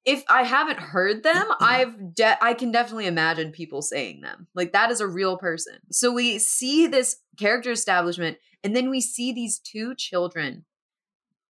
if 0.04 0.24
I 0.30 0.44
haven't 0.44 0.80
heard 0.80 1.24
them, 1.24 1.46
I've 1.62 2.16
de- 2.16 2.44
I 2.44 2.54
can 2.54 2.72
definitely 2.72 3.06
imagine 3.06 3.52
people 3.52 3.82
saying 3.82 4.22
them. 4.22 4.48
Like 4.56 4.74
that 4.74 4.92
is 4.92 5.00
a 5.00 5.08
real 5.08 5.38
person. 5.38 5.76
So 5.92 6.12
we 6.12 6.40
see 6.40 6.88
this 6.88 7.18
character 7.38 7.72
establishment 7.72 8.40
and 8.64 8.76
then 8.76 8.90
we 8.90 9.00
see 9.00 9.32
these 9.32 9.60
two 9.60 9.96
children 9.96 10.66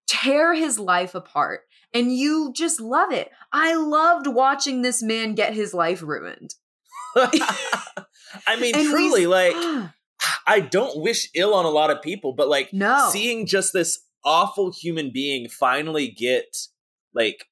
tear 0.08 0.54
his 0.54 0.78
life 0.78 1.16
apart 1.16 1.62
and 1.98 2.14
you 2.16 2.52
just 2.56 2.80
love 2.80 3.12
it. 3.12 3.30
I 3.52 3.74
loved 3.76 4.28
watching 4.28 4.82
this 4.82 5.02
man 5.02 5.34
get 5.36 5.54
his 5.54 5.74
life 5.74 6.02
ruined. 6.02 6.56
I 7.16 8.56
mean, 8.60 8.76
And 8.76 8.90
truly, 8.90 9.26
like, 9.28 9.54
I 10.48 10.60
don't 10.60 11.02
wish 11.02 11.30
ill 11.34 11.54
on 11.54 11.66
a 11.66 11.70
lot 11.70 11.90
of 11.90 12.02
people, 12.02 12.34
but 12.34 12.48
like, 12.50 12.72
No. 12.74 13.10
seeing 13.12 13.46
just 13.46 13.74
this 13.74 14.00
awful 14.24 14.72
human 14.72 15.12
being 15.12 15.48
finally 15.50 16.10
get 16.10 16.58
like 17.14 17.46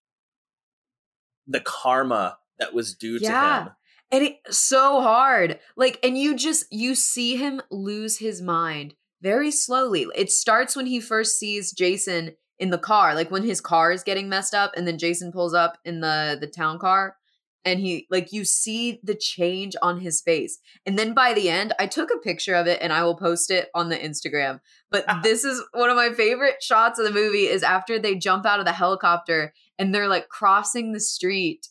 the 1.47 1.61
karma 1.61 2.37
that 2.59 2.73
was 2.73 2.93
due 2.95 3.17
Yeah. 3.21 3.29
to 3.29 3.63
him. 3.63 3.69
and 4.11 4.23
it's 4.45 4.57
so 4.57 5.01
hard 5.01 5.59
like 5.77 5.99
and 6.03 6.17
you 6.17 6.35
just 6.35 6.65
you 6.71 6.95
see 6.95 7.37
him 7.37 7.61
lose 7.71 8.17
his 8.17 8.41
mind 8.41 8.95
very 9.21 9.51
slowly 9.51 10.07
it 10.15 10.31
starts 10.31 10.75
when 10.75 10.85
he 10.87 10.99
first 10.99 11.39
sees 11.39 11.71
jason 11.71 12.35
in 12.59 12.69
the 12.69 12.77
car 12.77 13.15
like 13.15 13.31
when 13.31 13.43
his 13.43 13.61
car 13.61 13.91
is 13.91 14.03
getting 14.03 14.29
messed 14.29 14.53
up 14.53 14.71
and 14.75 14.87
then 14.87 14.97
jason 14.97 15.31
pulls 15.31 15.53
up 15.53 15.77
in 15.85 15.99
the 15.99 16.37
the 16.39 16.47
town 16.47 16.79
car 16.79 17.17
and 17.65 17.79
he 17.79 18.07
like 18.09 18.31
you 18.31 18.45
see 18.45 18.99
the 19.03 19.15
change 19.15 19.75
on 19.81 19.99
his 19.99 20.21
face 20.21 20.59
and 20.85 20.97
then 20.97 21.13
by 21.13 21.33
the 21.33 21.49
end 21.49 21.73
i 21.79 21.85
took 21.85 22.09
a 22.11 22.19
picture 22.19 22.55
of 22.55 22.67
it 22.67 22.79
and 22.81 22.93
i 22.93 23.03
will 23.03 23.15
post 23.15 23.51
it 23.51 23.69
on 23.73 23.89
the 23.89 23.97
instagram 23.97 24.59
but 24.89 25.03
ah. 25.07 25.19
this 25.23 25.43
is 25.43 25.61
one 25.73 25.89
of 25.89 25.95
my 25.95 26.13
favorite 26.13 26.61
shots 26.61 26.97
of 26.97 27.05
the 27.05 27.11
movie 27.11 27.47
is 27.47 27.63
after 27.63 27.99
they 27.99 28.15
jump 28.15 28.45
out 28.45 28.59
of 28.59 28.65
the 28.65 28.71
helicopter 28.71 29.53
and 29.77 29.93
they're 29.93 30.07
like 30.07 30.29
crossing 30.29 30.93
the 30.93 30.99
street 30.99 31.67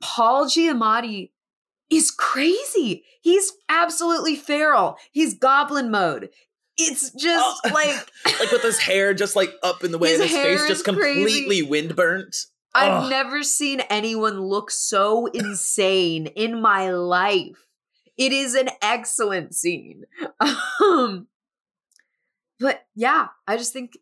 Paul 0.00 0.46
Giamatti 0.46 1.30
is 1.90 2.10
crazy. 2.10 3.04
He's 3.20 3.52
absolutely 3.68 4.36
feral. 4.36 4.96
He's 5.12 5.34
goblin 5.34 5.90
mode. 5.90 6.30
It's 6.78 7.10
just 7.10 7.60
Oh. 7.64 7.70
like 7.74 8.10
Like 8.40 8.52
with 8.52 8.62
his 8.62 8.78
hair 8.78 9.12
just 9.14 9.34
like 9.36 9.52
up 9.62 9.82
in 9.84 9.90
the 9.92 9.98
way 9.98 10.10
His 10.10 10.20
and 10.20 10.30
his 10.30 10.38
face 10.38 10.68
just 10.68 10.70
is 10.88 10.96
crazy. 10.96 11.14
completely 11.20 11.62
wind 11.62 11.96
burnt. 11.96 12.36
I've 12.74 13.04
Ugh. 13.04 13.10
never 13.10 13.42
seen 13.42 13.80
anyone 13.90 14.40
look 14.40 14.70
so 14.70 15.26
insane 15.26 16.26
in 16.28 16.60
my 16.60 16.90
life. 16.92 17.66
It 18.16 18.32
is 18.32 18.54
an 18.54 18.68
excellent 18.82 19.54
scene. 19.54 20.04
Um, 20.80 21.26
but 22.60 22.82
yeah, 22.94 23.28
I 23.46 23.56
just 23.56 23.72
think 23.72 23.98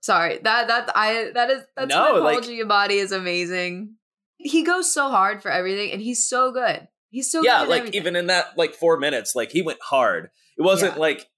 sorry 0.00 0.38
that 0.42 0.68
that 0.68 0.90
I 0.94 1.30
that 1.34 1.50
is 1.50 1.62
that's 1.76 1.88
No, 1.88 2.00
why 2.00 2.10
Paul 2.12 2.22
like- 2.22 2.44
Giamatti 2.44 3.02
is 3.02 3.12
amazing. 3.12 3.94
He 4.38 4.62
goes 4.62 4.92
so 4.92 5.10
hard 5.10 5.42
for 5.42 5.50
everything, 5.50 5.92
and 5.92 6.00
he's 6.00 6.26
so 6.26 6.50
good. 6.50 6.88
He's 7.10 7.30
so 7.30 7.42
yeah, 7.42 7.62
like 7.62 7.80
everything. 7.80 8.00
even 8.00 8.16
in 8.16 8.26
that 8.28 8.56
like 8.56 8.74
four 8.74 8.96
minutes, 8.96 9.34
like 9.34 9.50
he 9.52 9.60
went 9.62 9.80
hard. 9.82 10.30
It 10.56 10.62
wasn't 10.62 10.94
Yeah. 10.94 11.00
like 11.00 11.28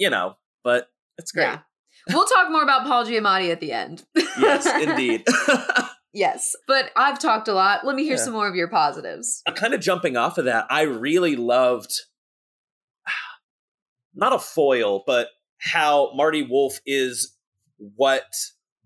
you 0.00 0.10
know, 0.10 0.36
but 0.64 0.88
it's 1.18 1.30
great. 1.30 1.44
Yeah. 1.44 1.58
We'll 2.08 2.24
talk 2.24 2.50
more 2.50 2.62
about 2.62 2.86
Paul 2.86 3.04
Giamatti 3.04 3.52
at 3.52 3.60
the 3.60 3.72
end. 3.72 4.04
Yes, 4.38 4.66
indeed. 4.82 5.22
yes. 6.14 6.56
But 6.66 6.90
I've 6.96 7.18
talked 7.18 7.46
a 7.46 7.52
lot. 7.52 7.84
Let 7.84 7.94
me 7.94 8.04
hear 8.04 8.16
Yeah. 8.16 8.24
some 8.24 8.32
more 8.32 8.48
of 8.48 8.56
your 8.56 8.68
positives. 8.68 9.42
I'm 9.46 9.54
kind 9.54 9.74
of 9.74 9.80
jumping 9.80 10.16
off 10.16 10.38
of 10.38 10.46
that, 10.46 10.66
I 10.70 10.82
really 10.82 11.36
loved 11.36 11.92
not 14.14 14.32
a 14.32 14.38
foil, 14.38 15.04
but 15.06 15.28
how 15.58 16.10
Marty 16.14 16.42
Wolf 16.42 16.80
is 16.84 17.36
what 17.78 18.24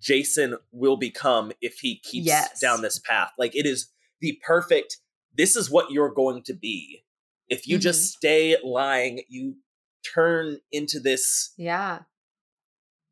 Jason 0.00 0.56
will 0.70 0.96
become 0.96 1.52
if 1.62 1.78
he 1.78 1.98
keeps 2.00 2.26
Yes. 2.26 2.60
down 2.60 2.82
this 2.82 2.98
path. 2.98 3.30
Like 3.38 3.56
it 3.56 3.64
is 3.64 3.90
the 4.20 4.38
perfect 4.46 4.98
this 5.36 5.56
is 5.56 5.70
what 5.70 5.90
you're 5.90 6.12
going 6.12 6.42
to 6.44 6.54
be. 6.54 7.04
If 7.48 7.66
you 7.66 7.78
just 7.78 8.00
mm-hmm. 8.00 8.18
stay 8.18 8.56
lying, 8.62 9.22
you 9.28 9.56
turn 10.14 10.58
into 10.72 11.00
this 11.00 11.52
Yeah. 11.56 12.00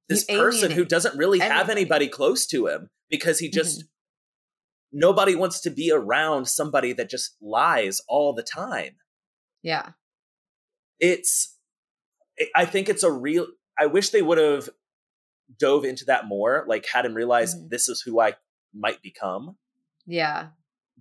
this 0.08 0.24
You 0.28 0.38
person 0.38 0.70
who 0.70 0.84
doesn't 0.84 1.16
really 1.16 1.38
have 1.38 1.68
anybody 1.70 2.08
close 2.08 2.46
to 2.48 2.66
him 2.66 2.90
because 3.08 3.38
he 3.38 3.48
just 3.48 3.84
nobody 4.92 5.34
wants 5.34 5.60
to 5.62 5.70
be 5.70 5.90
around 5.90 6.46
somebody 6.48 6.92
that 6.92 7.08
just 7.08 7.36
lies 7.40 8.00
all 8.08 8.32
the 8.34 8.42
time 8.42 8.96
Yeah. 9.62 9.92
it's 11.00 11.56
I- 12.54 12.64
think 12.66 12.88
it's 12.88 13.02
a 13.02 13.10
real 13.12 13.46
i 13.78 13.86
wish 13.86 14.10
they 14.10 14.22
would 14.22 14.38
have 14.38 14.68
dove 15.58 15.84
into 15.84 16.04
that 16.06 16.26
more 16.26 16.64
like 16.68 16.86
had 16.86 17.04
him 17.06 17.14
realize 17.14 17.54
Mhm. 17.54 17.70
this 17.70 17.88
is 17.88 18.00
who 18.02 18.20
i 18.20 18.34
might 18.74 19.00
become 19.02 19.56
Yeah. 20.06 20.50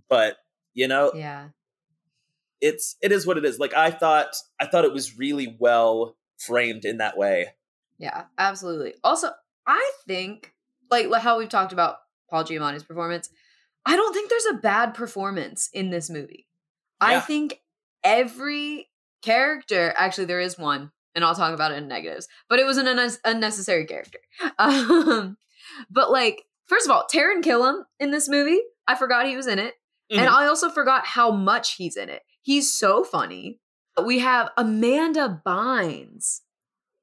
but 0.10 0.38
you 0.74 0.88
know 0.88 1.12
Yeah. 1.14 1.50
It's 2.62 2.96
it 3.02 3.12
is 3.12 3.26
what 3.26 3.38
it 3.38 3.46
is 3.46 3.58
like 3.60 3.74
i 3.74 3.90
thought 3.92 4.36
i 4.60 4.66
thought 4.68 4.86
it 4.86 4.94
was 4.94 5.18
really 5.18 5.58
well 5.60 6.16
framed 6.38 6.86
in 6.86 6.98
that 6.98 7.18
way 7.18 7.48
Yeah. 7.98 8.24
Absolutely. 8.38 8.94
Also, 9.04 9.30
I 9.68 9.92
think, 10.08 10.54
like 10.90 11.12
how 11.22 11.38
we've 11.38 11.50
talked 11.50 11.72
about 11.74 11.98
Paul 12.30 12.44
Giamatti's 12.44 12.84
performance, 12.84 13.30
I 13.86 13.96
don't 13.96 14.14
think 14.14 14.30
there's 14.30 14.46
a 14.48 14.54
bad 14.62 14.94
performance 14.96 15.70
in 15.74 15.90
this 15.92 16.10
movie. 16.10 16.48
I 17.00 17.20
think 17.20 17.62
every 18.04 18.90
character, 19.22 19.94
actually, 19.98 20.26
there 20.26 20.40
is 20.40 20.58
one, 20.58 20.92
and 21.16 21.24
I'll 21.24 21.36
talk 21.36 21.54
about 21.54 21.72
it 21.72 21.78
in 21.78 21.88
negatives, 21.88 22.28
but 22.50 22.60
it 22.60 22.66
was 22.66 22.78
an 22.78 22.86
unne- 22.88 23.20
unnecessary 23.26 23.86
character. 23.86 24.20
Um, 24.58 25.38
but 25.90 26.12
like, 26.12 26.44
first 26.68 26.86
of 26.88 26.92
all, 26.92 27.06
Taran 27.14 27.44
Killam 27.44 27.84
in 28.00 28.12
this 28.12 28.28
movie, 28.28 28.60
I 28.88 28.96
forgot 28.96 29.28
he 29.28 29.36
was 29.38 29.48
in 29.48 29.60
it. 29.60 29.76
And 30.10 30.22
Mhm. 30.28 30.32
I 30.34 30.48
also 30.48 30.70
forgot 30.70 31.06
how 31.06 31.32
much 31.32 31.76
he's 31.76 31.96
in 31.96 32.10
it. 32.10 32.24
He's 32.42 32.74
so 32.74 33.04
funny. 33.04 33.60
We 34.04 34.20
have 34.20 34.50
Amanda 34.58 35.42
Bynes. 35.46 36.42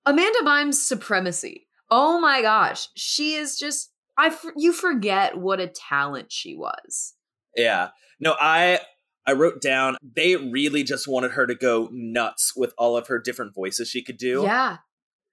Amanda 0.07 0.39
Bynes' 0.43 0.75
supremacy. 0.75 1.67
Oh 1.91 2.21
my 2.21 2.43
gosh, 2.43 2.89
she 2.95 3.35
is 3.35 3.59
just 3.59 3.93
I 4.17 4.37
you 4.57 4.73
forget 4.73 5.39
what 5.39 5.61
a 5.61 5.69
talent 5.69 6.33
she 6.33 6.57
was. 6.57 7.15
Yeah. 7.57 7.91
No, 8.21 8.35
I 8.41 8.81
I 9.27 9.33
wrote 9.33 9.61
down 9.61 9.97
they 10.03 10.37
really 10.37 10.83
just 10.83 11.07
wanted 11.07 11.33
her 11.33 11.47
to 11.47 11.55
go 11.55 11.89
nuts 11.93 12.55
with 12.57 12.75
all 12.77 12.97
of 12.97 13.07
her 13.09 13.19
different 13.19 13.55
voices 13.55 13.89
she 13.89 14.03
could 14.03 14.17
do. 14.17 14.43
Yeah, 14.43 14.79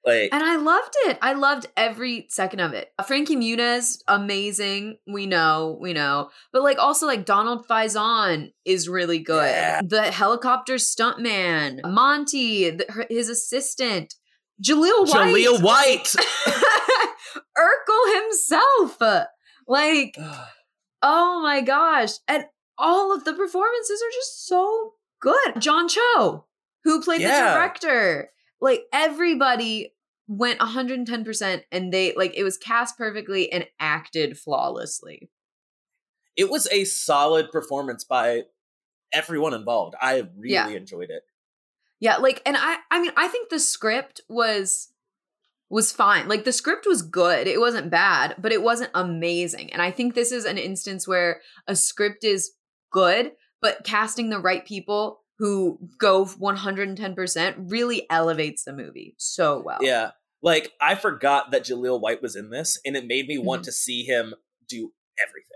Like 0.05 0.29
and 0.31 0.43
I 0.43 0.57
loved 0.57 0.93
it. 1.05 1.17
I 1.21 1.33
loved 1.33 1.65
every 1.75 2.27
second 2.29 2.59
of 2.59 2.74
it. 2.74 2.91
Frankie 3.07 3.35
Muniz, 3.35 3.97
amazing. 4.07 4.97
We 5.07 5.25
know, 5.25 5.77
we 5.81 5.93
know. 5.93 6.29
But 6.53 6.62
like 6.62 6.77
also 6.77 7.07
like 7.07 7.25
Donald 7.25 7.67
Faison 7.67 8.51
is 8.65 8.88
really 8.88 9.17
good. 9.19 9.50
Yeah. 9.50 9.81
The 9.83 10.12
helicopter 10.12 10.75
stuntman, 10.75 11.79
Monty, 11.91 12.69
the, 12.69 12.85
her, 12.89 13.05
his 13.09 13.29
assistant, 13.29 14.13
Jaleel 14.63 15.07
White. 15.07 15.33
Jaleel 15.33 15.62
White. 15.63 16.13
Urkel 17.57 18.24
himself. 18.24 18.97
Like, 19.67 20.15
oh 21.01 21.41
my 21.41 21.62
gosh. 21.62 22.12
And 22.27 22.45
all 22.77 23.13
of 23.13 23.24
the 23.24 23.33
performances 23.33 24.01
are 24.01 24.12
just 24.13 24.45
so 24.47 24.93
good. 25.19 25.59
John 25.59 25.88
Cho, 25.88 26.45
who 26.83 27.01
played 27.01 27.21
Yeah. 27.21 27.50
the 27.53 27.55
director. 27.55 28.29
like 28.62 28.83
everybody 28.93 29.93
went 30.27 30.60
110% 30.60 31.63
and 31.72 31.94
they 31.94 32.13
like 32.15 32.34
it 32.36 32.44
was 32.44 32.58
cast 32.58 32.98
perfectly 32.98 33.51
and 33.51 33.67
acted 33.79 34.38
flawlessly. 34.38 35.29
It 36.36 36.50
was 36.50 36.67
a 36.72 36.84
solid 36.84 37.51
performance 37.51 38.03
by 38.03 38.44
everyone 39.13 39.53
involved. 39.53 39.96
I 40.01 40.27
really 40.36 40.53
Yeah. 40.53 40.67
enjoyed 40.70 41.10
it. 41.10 41.24
Yeah, 42.00 42.17
like 42.17 42.41
and 42.46 42.58
I 42.60 42.77
I 42.91 43.01
mean 43.01 43.12
I 43.15 43.27
think 43.27 43.50
the 43.50 43.60
script 43.60 44.22
was 44.27 44.89
was 45.70 45.91
fine. 45.91 46.27
Like 46.27 46.44
the 46.44 46.51
script 46.51 46.86
was 46.88 47.01
good. 47.01 47.48
It 47.48 47.60
wasn't 47.60 47.89
bad, 47.89 48.36
but 48.38 48.51
it 48.51 48.62
wasn't 48.62 48.91
amazing. 48.94 49.72
And 49.74 49.82
I 49.82 49.91
think 49.91 50.13
this 50.13 50.32
is 50.32 50.46
an 50.46 50.58
instance 50.58 51.08
where 51.08 51.41
a 51.67 51.75
script 51.75 52.24
is 52.24 52.51
good, 52.91 53.32
but 53.62 53.84
casting 53.84 54.29
the 54.29 54.39
right 54.39 54.65
people 54.65 55.24
who 55.37 55.77
go 55.99 56.25
110% 56.25 57.55
really 57.71 58.05
elevates 58.09 58.63
the 58.63 58.73
movie 58.73 59.15
so 59.17 59.61
well. 59.65 59.79
Yeah. 59.81 60.11
Like 60.41 60.71
I 60.81 60.95
forgot 60.95 61.51
that 61.51 61.63
Jaleel 61.65 61.99
White 61.99 62.21
was 62.21 62.35
in 62.35 62.49
this 62.49 62.79
and 62.85 62.95
it 62.95 63.05
made 63.07 63.27
me 63.27 63.37
want 63.37 63.61
Mhm. 63.63 63.65
to 63.65 63.71
see 63.71 64.03
him 64.03 64.33
do 64.67 64.91
everything. 65.21 65.51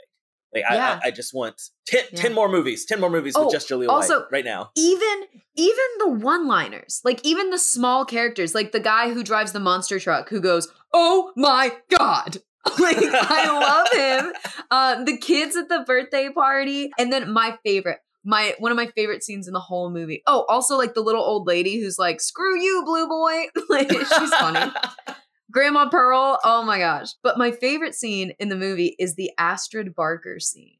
Like 0.53 0.63
Yeah. 0.69 0.99
I, 1.03 1.07
I, 1.09 1.11
just 1.11 1.33
want 1.33 1.61
10, 1.87 2.05
Yeah. 2.11 2.21
10 2.21 2.33
more 2.33 2.49
movies, 2.49 2.85
10 2.85 2.99
more 2.99 3.09
movies 3.09 3.35
Oh, 3.35 3.43
with 3.45 3.53
just 3.53 3.69
Jaleel 3.69 3.87
also- 3.89 4.21
White 4.21 4.31
right 4.31 4.45
now. 4.45 4.71
Even 4.75 5.23
even 5.55 5.85
the 5.99 6.09
one-liners, 6.09 7.01
like 7.03 7.19
even 7.23 7.49
the 7.49 7.59
small 7.59 8.05
characters, 8.05 8.55
like 8.55 8.71
the 8.71 8.79
guy 8.79 9.13
who 9.13 9.23
drives 9.23 9.51
the 9.51 9.59
monster 9.59 9.99
truck 9.99 10.29
who 10.29 10.39
goes, 10.39 10.69
"Oh 10.93 11.33
my 11.35 11.75
god." 11.89 12.37
like 12.79 12.97
I 12.99 13.45
love 13.59 13.87
him. 13.93 14.33
Uh, 14.71 15.03
the 15.03 15.17
kids 15.17 15.55
at 15.55 15.67
the 15.67 15.83
birthday 15.87 16.29
party, 16.29 16.91
and 16.99 17.11
then 17.11 17.31
my 17.31 17.57
favorite, 17.65 17.97
my 18.23 18.55
one 18.59 18.71
of 18.71 18.75
my 18.75 18.87
favorite 18.87 19.23
scenes 19.23 19.47
in 19.47 19.53
the 19.53 19.59
whole 19.59 19.89
movie. 19.89 20.21
Oh, 20.27 20.45
also 20.49 20.77
like 20.77 20.93
the 20.93 21.01
little 21.01 21.23
old 21.23 21.47
lady 21.47 21.79
who's 21.79 21.97
like, 21.97 22.21
"Screw 22.21 22.59
you, 22.59 22.83
blue 22.85 23.07
boy." 23.07 23.45
like 23.69 23.91
she's 23.91 24.33
funny. 24.35 24.71
Grandma 25.51 25.89
Pearl. 25.89 26.39
Oh 26.43 26.63
my 26.63 26.79
gosh! 26.79 27.09
But 27.23 27.37
my 27.37 27.51
favorite 27.51 27.95
scene 27.95 28.33
in 28.39 28.49
the 28.49 28.55
movie 28.55 28.95
is 28.99 29.15
the 29.15 29.31
Astrid 29.37 29.95
Barker 29.95 30.39
scene. 30.39 30.75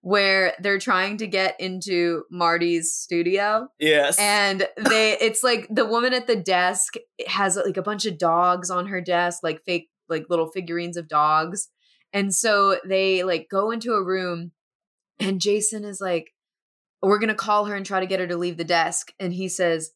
Where 0.00 0.52
they're 0.60 0.78
trying 0.78 1.16
to 1.18 1.26
get 1.26 1.58
into 1.58 2.24
Marty's 2.30 2.92
studio, 2.92 3.68
yes. 3.78 4.18
and 4.18 4.68
they 4.76 5.16
it's 5.18 5.42
like 5.42 5.66
the 5.70 5.86
woman 5.86 6.12
at 6.12 6.26
the 6.26 6.36
desk 6.36 6.96
has 7.26 7.56
like 7.56 7.78
a 7.78 7.82
bunch 7.82 8.04
of 8.04 8.18
dogs 8.18 8.70
on 8.70 8.88
her 8.88 9.00
desk 9.00 9.40
like 9.42 9.64
fake 9.64 9.88
like 10.10 10.26
little 10.28 10.50
figurines 10.50 10.98
of 10.98 11.08
dogs 11.08 11.70
and 12.12 12.34
so 12.34 12.78
they 12.86 13.24
like 13.24 13.48
go 13.50 13.70
into 13.70 13.94
a 13.94 14.04
room 14.04 14.52
and 15.18 15.40
jason 15.40 15.84
is 15.84 16.00
like 16.00 16.33
we're 17.06 17.18
gonna 17.18 17.34
call 17.34 17.66
her 17.66 17.74
and 17.74 17.86
try 17.86 18.00
to 18.00 18.06
get 18.06 18.20
her 18.20 18.26
to 18.26 18.36
leave 18.36 18.56
the 18.56 18.64
desk 18.64 19.12
and 19.18 19.32
he 19.32 19.48
says 19.48 19.92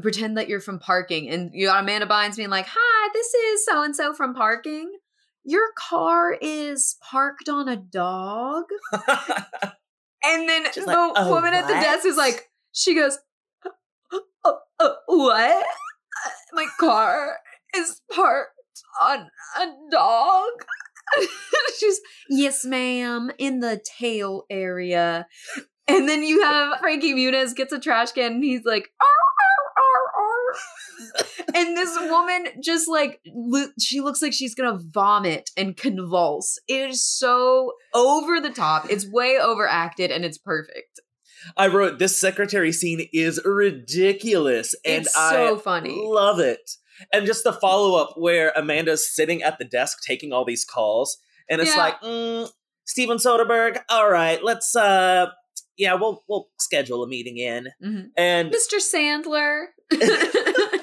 pretend 0.00 0.36
that 0.38 0.48
you're 0.48 0.60
from 0.60 0.78
parking 0.78 1.28
and 1.28 1.50
you 1.52 1.66
got 1.66 1.82
amanda 1.82 2.06
bynes 2.06 2.36
being 2.36 2.50
like 2.50 2.66
hi 2.68 3.08
this 3.12 3.34
is 3.34 3.64
so 3.64 3.82
and 3.82 3.96
so 3.96 4.14
from 4.14 4.32
parking 4.32 4.92
your 5.44 5.72
car 5.76 6.36
is 6.40 6.96
parked 7.10 7.48
on 7.48 7.68
a 7.68 7.76
dog 7.76 8.64
and 10.24 10.48
then 10.48 10.64
She's 10.72 10.84
the 10.84 10.86
like, 10.86 11.12
"Oh, 11.16 11.30
woman 11.30 11.54
at 11.54 11.66
the 11.66 11.74
desk 11.74 12.06
is 12.06 12.16
like, 12.16 12.48
she 12.72 12.94
goes, 12.94 13.18
oh, 14.44 14.58
oh, 14.78 14.96
what? 15.06 15.66
My 16.52 16.66
car 16.78 17.38
is 17.74 18.00
parked 18.12 18.52
on 19.00 19.28
a 19.58 19.66
dog. 19.90 20.50
She's, 21.78 22.00
yes, 22.28 22.64
ma'am, 22.64 23.30
in 23.38 23.60
the 23.60 23.80
tail 23.98 24.44
area. 24.50 25.26
And 25.88 26.08
then 26.08 26.22
you 26.22 26.42
have 26.42 26.78
Frankie 26.80 27.14
Muniz 27.14 27.54
gets 27.56 27.72
a 27.72 27.78
trash 27.80 28.12
can 28.12 28.32
and 28.34 28.44
he's 28.44 28.64
like, 28.64 28.90
"Arr, 29.00 29.06
arr, 29.78 29.84
arr, 29.84 30.24
arr." 30.24 31.54
and 31.54 31.76
this 31.76 31.96
woman 32.10 32.46
just 32.62 32.88
like 32.88 33.20
lo- 33.26 33.70
she 33.80 34.00
looks 34.00 34.20
like 34.20 34.32
she's 34.32 34.54
gonna 34.54 34.78
vomit 34.92 35.50
and 35.56 35.76
convulse. 35.76 36.58
It 36.68 36.90
is 36.90 37.04
so 37.04 37.72
over 37.94 38.40
the 38.40 38.50
top. 38.50 38.90
It's 38.90 39.06
way 39.10 39.38
overacted 39.40 40.10
and 40.10 40.24
it's 40.24 40.38
perfect. 40.38 41.00
I 41.56 41.68
wrote 41.68 41.98
this 41.98 42.16
secretary 42.18 42.72
scene 42.72 43.08
is 43.12 43.40
ridiculous 43.44 44.74
and 44.84 45.06
It's 45.06 45.16
I 45.16 45.30
so 45.32 45.56
funny. 45.58 45.94
love 46.04 46.40
it. 46.40 46.70
And 47.12 47.26
just 47.26 47.44
the 47.44 47.52
follow 47.52 47.96
up 47.96 48.14
where 48.16 48.52
Amanda's 48.56 49.08
sitting 49.14 49.42
at 49.42 49.58
the 49.58 49.64
desk 49.64 49.98
taking 50.04 50.32
all 50.32 50.44
these 50.44 50.64
calls 50.64 51.18
and 51.48 51.60
it's 51.60 51.74
Yeah. 51.74 51.82
like, 51.82 52.00
mm, 52.02 52.50
Steven 52.84 53.18
Soderbergh, 53.18 53.80
all 53.88 54.10
right, 54.10 54.42
let's 54.42 54.74
uh 54.74 55.26
yeah, 55.78 55.94
we'll 55.94 56.22
we'll 56.28 56.48
schedule 56.58 57.02
a 57.02 57.08
meeting 57.08 57.38
in. 57.38 57.68
Mhm. 57.82 58.10
And 58.16 58.52
Mr. 58.52 58.78
Sandler. 58.78 59.66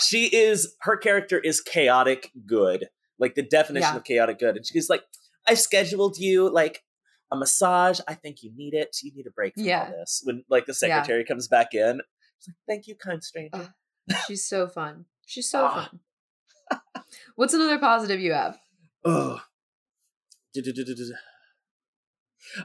she 0.00 0.26
is 0.34 0.74
her 0.80 0.96
character 0.96 1.38
is 1.38 1.60
chaotic 1.60 2.30
good. 2.46 2.88
Like 3.18 3.34
the 3.34 3.42
definition 3.42 3.90
Yeah. 3.92 3.96
of 3.96 4.04
chaotic 4.04 4.38
good. 4.38 4.56
And 4.56 4.66
she's 4.66 4.88
like, 4.88 5.02
I've 5.48 5.58
scheduled 5.58 6.16
you 6.18 6.48
like 6.48 6.82
a 7.30 7.36
massage. 7.36 8.00
I 8.08 8.14
think 8.14 8.42
you 8.42 8.50
need 8.54 8.74
it. 8.74 8.96
You 9.02 9.12
need 9.14 9.26
a 9.26 9.30
break 9.30 9.54
from 9.54 9.64
Yeah. 9.64 9.84
all 9.86 9.98
this. 9.98 10.22
When 10.24 10.44
like 10.48 10.66
the 10.66 10.74
secretary 10.74 11.24
comes 11.24 11.48
back 11.48 11.74
in, 11.74 12.00
she's 12.40 12.48
like, 12.48 12.56
Thank 12.68 12.86
you, 12.86 12.94
kind 12.96 13.22
stranger. 13.22 13.74
She's 14.26 14.46
so 14.46 14.66
fun. 14.68 15.06
She's 15.26 15.48
so 15.50 15.64
Ah. 15.64 15.90
fun. 15.90 16.00
What's 17.36 17.54
another 17.54 17.78
positive 17.78 18.20
you 18.20 18.32
have? 18.32 18.58
Oh. 19.04 19.40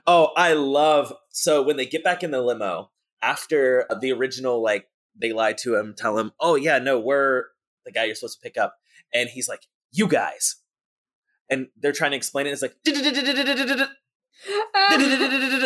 Oh, 0.06 0.32
I 0.36 0.54
love 0.54 1.14
so 1.30 1.62
when 1.62 1.78
they 1.78 1.86
get 1.86 2.04
back 2.04 2.24
in 2.24 2.32
the 2.32 2.42
limo 2.42 2.92
after 3.22 3.86
the 4.02 4.12
original, 4.12 4.62
like 4.62 4.88
they 5.16 5.34
lied 5.34 5.58
to 5.60 5.76
him, 5.76 5.94
tell 5.98 6.18
him, 6.18 6.32
"Oh 6.40 6.56
yeah, 6.56 6.80
no, 6.80 7.00
we're 7.00 7.46
the 7.86 7.92
guy 7.92 8.04
you're 8.06 8.16
supposed 8.16 8.40
to 8.40 8.44
pick 8.44 8.58
up," 8.58 8.76
and 9.14 9.30
he's 9.30 9.48
like, 9.48 9.62
"You 9.92 10.08
guys," 10.08 10.58
and 11.50 11.68
they're 11.78 11.92
trying 11.92 12.12
to 12.12 12.18
explain 12.18 12.48
it. 12.48 12.52
It's 12.52 12.62
like, 12.62 12.76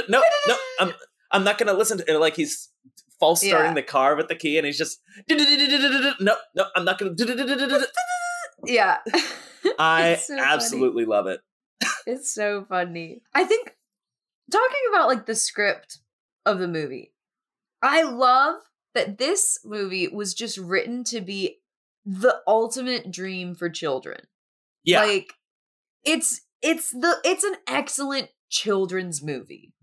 no, 0.09 0.23
no, 0.47 0.55
I'm 0.79 0.93
I'm 1.31 1.43
not 1.43 1.57
gonna 1.57 1.73
listen 1.73 1.97
to 1.99 2.11
it. 2.11 2.17
Like 2.17 2.35
he's 2.35 2.69
false 3.19 3.41
starting 3.41 3.73
the 3.75 3.83
car 3.83 4.15
with 4.15 4.27
the 4.27 4.35
key, 4.35 4.57
and 4.57 4.65
he's 4.65 4.77
just 4.77 4.99
no, 5.29 6.35
no, 6.55 6.65
I'm 6.75 6.85
not 6.85 6.97
gonna. 6.97 7.15
yeah. 8.65 8.97
I 9.77 10.09
It's 10.11 10.27
so 10.27 10.37
funny. 10.37 10.47
absolutely 10.47 11.05
love 11.05 11.27
it. 11.27 11.41
It's 12.07 12.33
so 12.33 12.65
funny. 12.67 13.21
I 13.33 13.43
think 13.43 13.75
talking 14.51 14.81
about 14.93 15.07
like 15.07 15.25
the 15.25 15.35
script 15.35 15.99
of 16.45 16.59
the 16.59 16.67
movie, 16.67 17.13
I 17.81 18.03
love 18.03 18.55
that 18.93 19.17
this 19.17 19.59
movie 19.65 20.07
was 20.07 20.33
just 20.33 20.57
written 20.57 21.03
to 21.05 21.21
be 21.21 21.59
the 22.05 22.41
ultimate 22.47 23.11
dream 23.11 23.55
for 23.55 23.69
children. 23.69 24.27
Yeah, 24.83 25.03
Like 25.03 25.33
it's 26.03 26.41
it's 26.61 26.89
the 26.91 27.17
it's 27.23 27.43
an 27.43 27.55
excellent 27.67 28.29
children's 28.49 29.21
movie. 29.23 29.73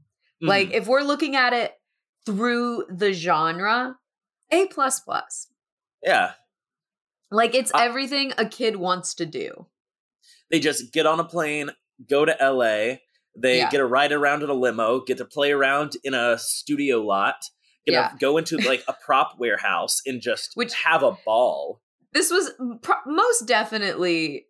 Mhm. 0.42 0.48
Like 0.48 0.70
if 0.72 0.86
we're 0.86 1.02
looking 1.02 1.34
at 1.36 1.52
it 1.52 1.74
through 2.26 2.84
the 2.90 3.12
genre, 3.12 3.96
A 4.52 4.66
plus 4.66 5.00
plus. 5.00 5.48
yeah. 6.02 6.32
Like 7.30 7.54
it's 7.54 7.72
I- 7.74 7.84
everything 7.86 8.32
a 8.38 8.46
kid 8.48 8.76
wants 8.76 9.14
to 9.14 9.26
do. 9.26 9.66
they 10.50 10.58
just 10.60 10.92
get 10.92 11.06
on 11.06 11.20
a 11.20 11.24
plane, 11.24 11.70
go 12.08 12.24
to 12.24 12.34
LA. 12.40 12.98
They 13.40 13.58
Yeah. 13.58 13.70
get 13.70 13.80
a 13.80 13.86
ride 13.86 14.12
around 14.12 14.42
in 14.42 14.50
a 14.50 14.54
limo, 14.54 15.00
get 15.00 15.18
to 15.18 15.24
play 15.24 15.52
around 15.52 15.96
in 16.04 16.14
a 16.14 16.38
studio 16.38 17.00
lot, 17.02 17.36
get 17.86 17.92
Yeah. 17.92 18.08
to 18.08 18.16
go 18.18 18.36
into 18.38 18.56
like 18.58 18.84
a 18.88 18.92
prop 18.92 19.38
warehouse 19.38 20.00
and 20.06 20.20
just 20.20 20.50
Which- 20.54 20.74
have 20.74 21.02
a 21.02 21.12
ball. 21.24 21.80
This 22.12 22.30
was 22.30 22.50
pro- 22.82 22.96
most 23.06 23.46
definitely 23.46 24.46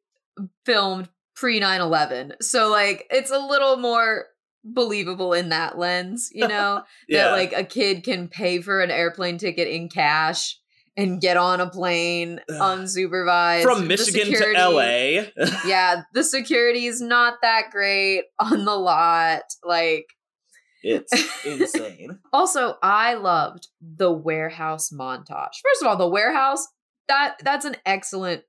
filmed 0.65 1.09
pre 1.35 1.61
9/11. 1.61 2.35
So 2.41 2.69
like 2.69 3.07
it's 3.11 3.31
a 3.31 3.39
little 3.39 3.77
more 3.77 4.27
believable 4.65 5.33
in 5.33 5.49
that 5.51 5.79
lens, 5.79 6.31
you 6.33 6.47
know, 6.47 6.83
Yeah, 7.09 7.25
that 7.25 7.33
like 7.33 7.53
a 7.53 7.65
kid 7.65 8.05
can 8.05 8.29
pay 8.29 8.61
for 8.61 8.81
an 8.81 8.91
airplane 8.91 9.39
ticket 9.39 9.69
in 9.69 9.89
cash 9.89 10.57
and 10.99 11.21
get 11.21 11.37
on 11.39 11.61
a 11.61 11.71
plane 11.71 12.41
Ugh. 12.51 12.57
unsupervised 12.57 13.63
from 13.63 13.81
The 13.83 13.87
Michigan 13.87 14.33
to 14.35 14.53
LA. 14.53 15.47
yeah, 15.67 16.03
the 16.13 16.23
security 16.25 16.85
is 16.87 17.01
not 17.01 17.35
that 17.43 17.71
great 17.71 18.25
on 18.39 18.65
the 18.67 18.75
lot. 18.75 19.43
Like, 19.65 20.07
it's 20.83 21.13
insane. 21.47 22.19
also, 22.33 22.77
I 22.83 23.15
loved 23.15 23.69
the 23.81 24.13
warehouse 24.13 24.91
montage. 24.91 25.55
First 25.65 25.83
of 25.83 25.87
all, 25.87 25.97
the 25.97 26.07
warehouse 26.09 26.67
that 27.09 27.37
that's 27.43 27.65
an 27.65 27.77
excellent 27.87 28.43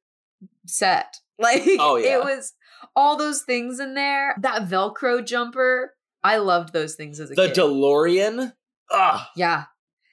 set. 0.65 1.15
Like, 1.41 1.63
Oh, 1.79 1.95
yeah. 1.95 2.17
it 2.17 2.23
was 2.25 2.51
all 2.97 3.15
those 3.15 3.43
things 3.43 3.79
in 3.79 3.93
there. 3.93 4.35
That 4.41 4.63
Velcro 4.63 5.25
jumper, 5.25 5.93
I 6.21 6.35
loved 6.35 6.73
those 6.73 6.95
things 6.95 7.17
as 7.21 7.31
a 7.31 7.33
The 7.33 7.47
kid. 7.47 7.55
DeLorean. 7.55 8.51
Ah, 8.91 9.29
yeah, 9.37 9.63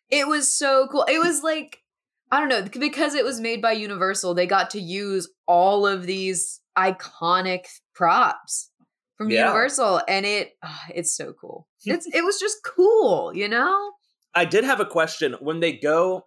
it 0.09 0.29
was 0.29 0.47
so 0.49 0.87
cool. 0.87 1.05
It 1.09 1.19
was 1.19 1.43
like 1.43 1.83
I 2.31 2.41
don't 2.41 2.49
know 2.49 2.63
because 2.81 3.15
it 3.15 3.25
was 3.25 3.41
made 3.41 3.63
by 3.63 3.73
Universal. 3.73 4.35
They 4.35 4.47
got 4.47 4.71
to 4.71 4.81
use 4.81 5.29
all 5.47 5.87
of 5.87 6.07
these 6.07 6.61
iconic 6.77 7.67
props 7.95 8.71
from 9.17 9.31
Yeah. 9.31 9.47
Universal, 9.47 10.03
and 10.09 10.27
it 10.27 10.53
ah, 10.63 10.85
it's 10.95 11.17
so 11.17 11.33
cool. 11.41 11.67
It's 11.85 12.07
it 12.13 12.25
was 12.25 12.39
just 12.41 12.59
cool, 12.65 13.33
you 13.35 13.49
know. 13.49 13.93
I 14.35 14.45
did 14.45 14.65
have 14.65 14.81
a 14.81 14.85
question 14.87 15.37
when 15.41 15.61
they 15.61 15.73
go. 15.73 16.27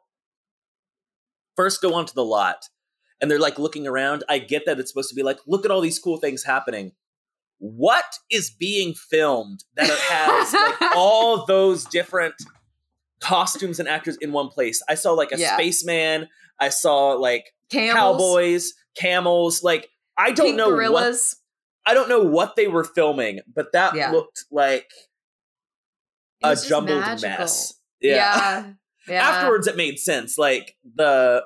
first 1.56 1.82
go 1.82 1.94
onto 1.94 2.14
the 2.14 2.24
lot 2.24 2.64
and 3.20 3.30
they're 3.30 3.38
like 3.38 3.60
looking 3.60 3.86
around, 3.86 4.24
I 4.30 4.40
get 4.40 4.66
that 4.66 4.80
it's 4.80 4.90
supposed 4.92 5.10
to 5.10 5.16
be 5.16 5.24
like, 5.24 5.40
look 5.46 5.66
at 5.66 5.72
all 5.72 5.82
these 5.82 6.00
cool 6.00 6.18
things 6.18 6.44
happening. 6.46 6.94
What 7.58 8.06
is 8.32 8.50
being 8.50 8.94
filmed 8.94 9.66
that 9.76 9.90
has 10.10 10.54
like 10.54 10.96
all 10.96 11.46
those 11.46 11.84
different 11.84 12.36
costumes 13.20 13.80
and 13.80 13.88
actors 13.88 14.18
in 14.22 14.32
one 14.32 14.50
place? 14.50 14.82
I 14.90 14.96
saw 14.96 15.12
like 15.14 15.32
a 15.32 15.38
Yeah. 15.38 15.56
spaceman, 15.56 16.28
I 16.60 16.70
saw 16.70 17.12
like 17.14 17.54
Camels, 17.70 17.94
cowboys, 17.94 18.74
camels, 18.96 19.64
like 19.64 19.90
I 20.18 20.32
don't 20.32 20.48
pink 20.48 20.58
know 20.58 20.70
what. 20.92 21.16
I 21.86 21.94
don't 21.94 22.10
know 22.10 22.22
what 22.24 22.56
they 22.56 22.68
were 22.68 22.84
filming, 22.84 23.40
but 23.54 23.72
that 23.74 23.96
Yeah. 23.96 24.12
looked 24.12 24.46
like 24.52 24.90
a 26.44 26.56
jumbled 26.56 27.00
magical. 27.00 27.30
mess. 27.30 27.74
Yeah. 28.02 28.74
yeah. 29.08 29.14
Afterwards, 29.22 29.68
it 29.68 29.76
made 29.76 30.00
sense. 30.00 30.38
Like 30.38 30.76
the 30.96 31.44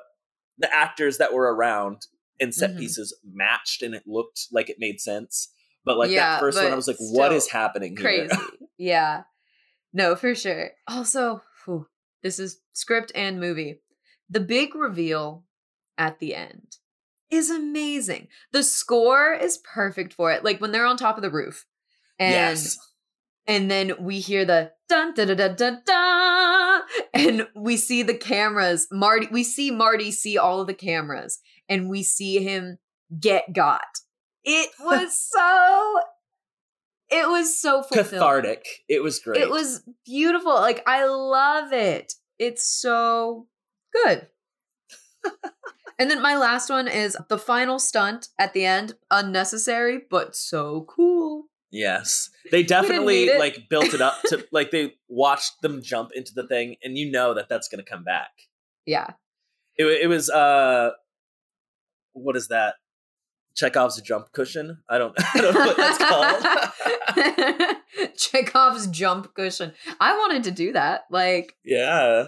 the 0.58 0.72
actors 0.72 1.18
that 1.18 1.32
were 1.32 1.52
around 1.54 2.06
in 2.38 2.52
set 2.52 2.70
Mhm. 2.72 2.78
pieces 2.78 3.16
matched, 3.24 3.82
and 3.82 3.94
it 3.94 4.04
looked 4.06 4.46
like 4.52 4.68
it 4.70 4.76
made 4.78 5.00
sense. 5.00 5.48
But 5.84 5.98
like 5.98 6.10
Yeah, 6.10 6.34
that 6.34 6.40
first 6.40 6.56
one, 6.62 6.72
I 6.72 6.76
was 6.76 6.86
like, 6.88 6.96
"What 6.98 7.32
is 7.32 7.48
happening 7.48 7.96
here?" 7.96 8.28
crazy. 8.28 8.36
yeah. 8.78 9.24
No, 9.92 10.14
for 10.16 10.34
sure. 10.34 10.72
Also, 10.88 11.42
whew, 11.64 11.86
this 12.22 12.38
is 12.38 12.60
script 12.72 13.12
and 13.14 13.40
movie. 13.40 13.80
The 14.30 14.40
big 14.40 14.74
reveal 14.74 15.44
at 15.98 16.18
the 16.18 16.34
end 16.34 16.78
is 17.30 17.50
amazing. 17.50 18.28
The 18.52 18.62
score 18.62 19.32
is 19.32 19.58
perfect 19.58 20.12
for 20.12 20.32
it. 20.32 20.44
Like 20.44 20.60
when 20.60 20.72
they're 20.72 20.86
on 20.86 20.96
top 20.96 21.16
of 21.16 21.22
the 21.22 21.30
roof. 21.30 21.66
And 22.18 22.32
yes, 22.32 22.78
and 23.46 23.70
then 23.70 23.92
we 24.00 24.20
hear 24.20 24.44
the 24.44 24.72
dun 24.88 25.14
da 25.14 25.24
da 25.24 25.34
da 25.34 25.48
da 25.48 25.70
da 25.84 26.80
and 27.12 27.46
we 27.54 27.76
see 27.76 28.02
the 28.02 28.16
cameras 28.16 28.86
marty 28.92 29.28
we 29.30 29.42
see 29.44 29.70
marty 29.70 30.10
see 30.10 30.38
all 30.38 30.60
of 30.60 30.66
the 30.66 30.74
cameras 30.74 31.40
and 31.68 31.88
we 31.88 32.02
see 32.02 32.42
him 32.42 32.78
get 33.18 33.52
got 33.52 33.82
it 34.44 34.70
was 34.80 35.18
so 35.18 36.00
it 37.10 37.28
was 37.28 37.58
so 37.58 37.82
fulfilling. 37.82 38.10
cathartic. 38.10 38.66
It 38.88 39.02
was 39.02 39.20
great. 39.20 39.40
it 39.42 39.50
was 39.50 39.82
beautiful 40.04 40.54
like 40.54 40.82
i 40.86 41.04
love 41.06 41.72
it 41.72 42.14
it's 42.38 42.66
so 42.66 43.46
good 43.92 44.26
and 45.98 46.10
then 46.10 46.20
my 46.20 46.36
last 46.36 46.68
one 46.70 46.88
is 46.88 47.16
the 47.28 47.38
final 47.38 47.78
stunt 47.78 48.28
at 48.38 48.52
the 48.52 48.64
end 48.64 48.94
unnecessary 49.10 50.00
but 50.10 50.34
so 50.36 50.84
cool 50.88 51.44
Yes. 51.70 52.30
They 52.52 52.62
definitely 52.62 53.36
like 53.36 53.68
built 53.68 53.94
it 53.94 54.00
up 54.00 54.14
to 54.26 54.46
like 54.52 54.70
they 54.70 54.92
watched 55.08 55.60
them 55.60 55.82
jump 55.82 56.10
into 56.14 56.30
the 56.32 56.46
thing 56.46 56.76
and 56.84 56.96
you 56.96 57.10
know 57.10 57.34
that 57.34 57.48
that's 57.48 57.66
going 57.66 57.82
to 57.84 57.90
come 57.90 58.04
back. 58.04 58.30
yeah 58.86 59.14
It, 59.76 59.86
it 59.86 60.06
was 60.06 60.30
uh 60.30 60.90
what 62.12 62.36
is 62.36 62.46
that? 62.48 62.76
Chekhov's 63.54 64.00
jump 64.00 64.32
cushion? 64.32 64.78
I 64.88 64.98
don't 64.98 65.14
I 65.34 65.40
don't 65.40 65.54
know 65.54 65.66
what 65.66 65.76
that's 65.76 65.98
called. 65.98 67.76
Chekhov's 68.16 68.86
jump 68.88 69.34
cushion. 69.34 69.72
I 70.00 70.16
wanted 70.16 70.44
to 70.44 70.50
do 70.50 70.72
that. 70.72 71.02
Like 71.10 71.54
yeah. 71.64 72.24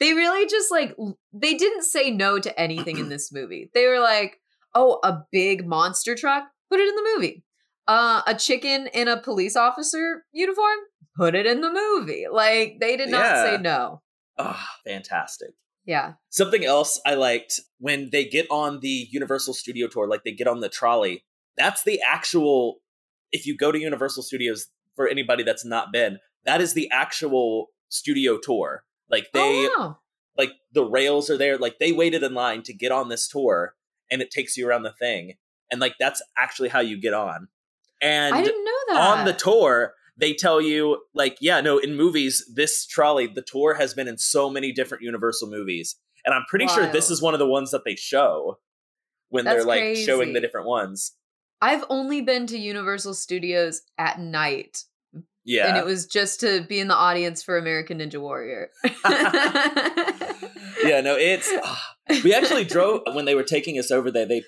they 0.00 0.14
really 0.14 0.46
just 0.46 0.70
like 0.70 0.96
they 1.32 1.54
didn't 1.54 1.82
say 1.82 2.10
no 2.10 2.38
to 2.38 2.60
anything 2.60 2.98
in 2.98 3.08
this 3.10 3.32
movie. 3.32 3.70
They 3.74 3.86
were 3.86 4.00
like, 4.00 4.40
"Oh, 4.74 4.98
a 5.04 5.18
big 5.30 5.66
monster 5.66 6.14
truck? 6.14 6.44
Put 6.70 6.80
it 6.80 6.88
in 6.88 6.94
the 6.96 7.10
movie." 7.14 7.44
Uh 7.86 8.22
a 8.26 8.34
chicken 8.34 8.86
in 8.94 9.08
a 9.08 9.20
police 9.20 9.56
officer 9.56 10.24
uniform? 10.32 10.78
Put 11.16 11.34
it 11.34 11.46
in 11.46 11.60
the 11.60 11.70
movie. 11.72 12.26
Like 12.30 12.78
they 12.80 12.96
did 12.96 13.10
not 13.10 13.24
Yeah. 13.24 13.44
say 13.44 13.62
no. 13.62 14.02
Oh, 14.38 14.64
fantastic. 14.86 15.50
Yeah. 15.84 16.14
Something 16.30 16.64
else 16.64 17.00
I 17.04 17.14
liked 17.14 17.60
when 17.78 18.10
they 18.12 18.24
get 18.24 18.46
on 18.50 18.80
the 18.80 19.08
Universal 19.10 19.54
Studio 19.54 19.88
tour, 19.88 20.06
like 20.06 20.24
they 20.24 20.32
get 20.32 20.46
on 20.46 20.60
the 20.60 20.68
trolley, 20.68 21.24
that's 21.56 21.82
the 21.82 22.00
actual 22.06 22.76
if 23.32 23.46
you 23.46 23.56
go 23.56 23.72
to 23.72 23.78
Universal 23.78 24.22
Studios 24.22 24.68
for 24.94 25.08
anybody 25.08 25.42
that's 25.42 25.64
not 25.64 25.92
been, 25.92 26.18
that 26.44 26.60
is 26.60 26.74
the 26.74 26.90
actual 26.92 27.68
studio 27.88 28.38
tour. 28.40 28.84
Like 29.10 29.28
they 29.32 29.66
oh, 29.66 29.74
wow. 29.78 29.98
like 30.36 30.52
the 30.72 30.84
rails 30.84 31.28
are 31.30 31.36
there 31.36 31.58
like 31.58 31.78
they 31.78 31.92
waited 31.92 32.22
in 32.22 32.34
line 32.34 32.62
to 32.64 32.72
get 32.72 32.92
on 32.92 33.08
this 33.08 33.28
tour 33.28 33.74
and 34.10 34.22
it 34.22 34.30
takes 34.30 34.56
you 34.56 34.66
around 34.66 34.82
the 34.82 34.92
thing 34.92 35.34
and 35.70 35.80
like 35.80 35.94
that's 36.00 36.22
actually 36.38 36.70
how 36.70 36.80
you 36.80 36.98
get 36.98 37.12
on 37.12 37.48
and 38.00 38.34
I 38.34 38.42
didn't 38.42 38.64
know 38.64 38.94
that. 38.94 39.18
on 39.18 39.24
the 39.26 39.34
tour 39.34 39.92
they 40.22 40.32
tell 40.32 40.60
you 40.60 41.02
like 41.14 41.36
yeah 41.40 41.60
no 41.60 41.78
in 41.78 41.96
movies 41.96 42.48
this 42.54 42.86
trolley 42.86 43.26
the 43.26 43.42
tour 43.42 43.74
has 43.74 43.92
been 43.92 44.06
in 44.06 44.16
so 44.16 44.48
many 44.48 44.72
different 44.72 45.02
universal 45.02 45.50
movies 45.50 45.96
and 46.24 46.34
i'm 46.34 46.44
pretty 46.48 46.68
sure 46.68 46.86
this 46.86 47.10
is 47.10 47.20
one 47.20 47.34
of 47.34 47.40
the 47.40 47.46
ones 47.46 47.72
that 47.72 47.82
they 47.84 47.96
show 47.96 48.58
when 49.30 49.44
they're 49.44 49.64
That's 49.64 49.66
like 49.66 49.96
showing 49.96 50.32
the 50.32 50.40
different 50.40 50.66
ones 50.66 51.12
I've 51.62 51.84
only 51.88 52.20
been 52.20 52.48
to 52.48 52.58
Universal 52.58 53.14
Studios 53.14 53.82
at 53.96 54.18
night. 54.18 54.82
yeah 55.44 55.68
And 55.68 55.76
it 55.76 55.84
was 55.84 56.06
just 56.06 56.40
to 56.40 56.62
be 56.68 56.80
in 56.80 56.88
the 56.88 56.94
audience 56.94 57.40
for 57.42 57.56
American 57.56 57.98
Ninja 58.00 58.20
Warrior. 58.20 58.70
yeah 60.84 61.00
no 61.00 61.16
it's 61.16 61.50
ah. 61.62 61.94
we 62.24 62.34
actually 62.34 62.64
drove 62.64 63.02
when 63.12 63.26
they 63.26 63.36
were 63.36 63.44
taking 63.44 63.78
us 63.78 63.92
over 63.92 64.10
there 64.10 64.26
they 64.26 64.42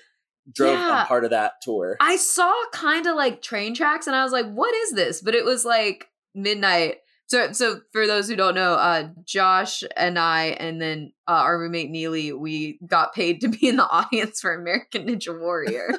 drove 0.53 0.73
Yeah. 0.73 0.99
on 1.01 1.05
part 1.07 1.23
of 1.23 1.31
that 1.31 1.53
tour 1.61 1.97
I 1.99 2.15
saw 2.17 2.53
kind 2.71 3.05
of 3.07 3.15
like 3.15 3.41
train 3.41 3.73
tracks 3.73 4.07
and 4.07 4.15
I 4.15 4.23
was 4.23 4.31
like, 4.31 4.45
what 4.51 4.73
is 4.75 4.91
this? 4.91 5.21
But 5.21 5.35
it 5.35 5.43
was 5.45 5.65
like 5.65 6.07
midnight. 6.35 6.97
So 7.27 7.51
so 7.53 7.81
for 7.91 8.05
those 8.05 8.27
who 8.29 8.35
don't 8.35 8.53
know, 8.55 8.73
uh 8.73 9.07
Josh 9.25 9.83
and 9.97 10.19
I 10.19 10.47
and 10.59 10.79
then 10.81 11.11
uh, 11.27 11.31
our 11.31 11.59
roommate 11.59 11.89
Neely, 11.89 12.31
we 12.33 12.79
got 12.85 13.13
paid 13.15 13.41
to 13.41 13.47
be 13.47 13.67
in 13.67 13.77
the 13.77 13.89
audience 13.89 14.39
for 14.41 14.53
American 14.53 15.07
Ninja 15.07 15.37
Warrior. 15.39 15.89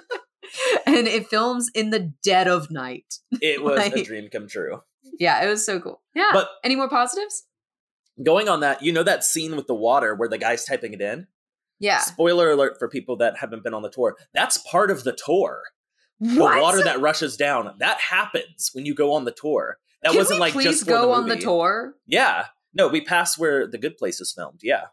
and 0.86 1.08
it 1.08 1.26
films 1.26 1.68
in 1.74 1.90
the 1.90 2.12
dead 2.22 2.46
of 2.46 2.70
night. 2.70 3.14
it 3.42 3.62
was 3.62 3.80
a 3.80 4.04
dream 4.04 4.28
come 4.30 4.46
true 4.46 4.80
Yeah, 5.18 5.42
it 5.44 5.48
was 5.48 5.66
so 5.66 5.80
cool. 5.80 6.00
Yeah. 6.14 6.30
But- 6.32 6.48
any 6.62 6.76
more 6.76 6.88
positives? 6.88 7.44
going 8.22 8.48
on 8.48 8.60
that, 8.60 8.82
you 8.82 8.92
know 8.92 9.02
that 9.02 9.22
scene 9.24 9.56
with 9.56 9.66
the 9.66 9.74
water 9.74 10.14
where 10.14 10.28
the 10.28 10.38
guy's 10.38 10.64
typing 10.64 10.94
it 10.94 11.02
in? 11.02 11.26
Yeah. 11.78 11.98
Spoiler 12.00 12.50
alert 12.50 12.78
for 12.78 12.88
people 12.88 13.16
that 13.16 13.36
haven't 13.38 13.62
been 13.62 13.74
on 13.74 13.82
the 13.82 13.90
tour. 13.90 14.16
That's 14.34 14.58
part 14.58 14.90
of 14.90 15.04
the 15.04 15.12
tour. 15.12 15.62
The 16.20 16.40
water 16.40 16.82
that 16.82 17.00
rushes 17.00 17.36
down, 17.36 17.74
that 17.78 18.00
happens 18.00 18.70
when 18.72 18.86
you 18.86 18.94
go 18.94 19.12
on 19.12 19.24
the 19.26 19.32
tour. 19.32 19.76
That 20.02 20.10
Can 20.12 20.18
wasn't 20.18 20.36
we 20.38 20.40
like 20.40 20.52
please 20.54 20.64
just 20.64 20.86
go 20.86 21.08
the 21.08 21.12
on 21.12 21.28
the 21.28 21.36
tour? 21.36 21.94
Yeah. 22.06 22.46
No, 22.72 22.88
we 22.88 23.00
passed 23.02 23.38
where 23.38 23.66
the 23.66 23.76
good 23.78 23.98
place 23.98 24.20
is 24.20 24.32
filmed. 24.32 24.60
Yeah. 24.62 24.84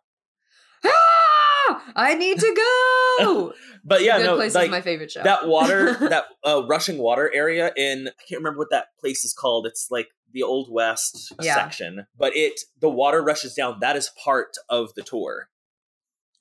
Ah, 0.85 1.83
I 1.95 2.13
need 2.15 2.39
to 2.39 2.53
go. 2.55 3.53
But 3.85 4.01
yeah, 4.01 4.17
Good 4.17 4.25
no, 4.27 4.35
Place 4.37 4.55
like 4.55 4.65
is 4.67 4.71
my 4.71 4.79
favorite 4.79 5.11
show. 5.11 5.23
that 5.23 5.45
water, 5.45 5.93
that 6.09 6.23
uh, 6.47 6.63
rushing 6.69 6.99
water 6.99 7.29
area 7.33 7.73
in 7.75 8.07
I 8.07 8.23
can't 8.29 8.39
remember 8.39 8.59
what 8.59 8.69
that 8.69 8.87
place 8.97 9.25
is 9.25 9.33
called. 9.33 9.67
It's 9.67 9.87
like 9.91 10.07
the 10.31 10.41
old 10.41 10.71
west 10.71 11.33
Yeah. 11.41 11.55
section. 11.55 12.07
But 12.17 12.33
it 12.33 12.61
the 12.79 12.87
water 12.89 13.21
rushes 13.21 13.53
down. 13.55 13.79
That 13.81 13.97
is 13.97 14.09
part 14.23 14.51
of 14.69 14.93
the 14.93 15.01
tour. 15.01 15.49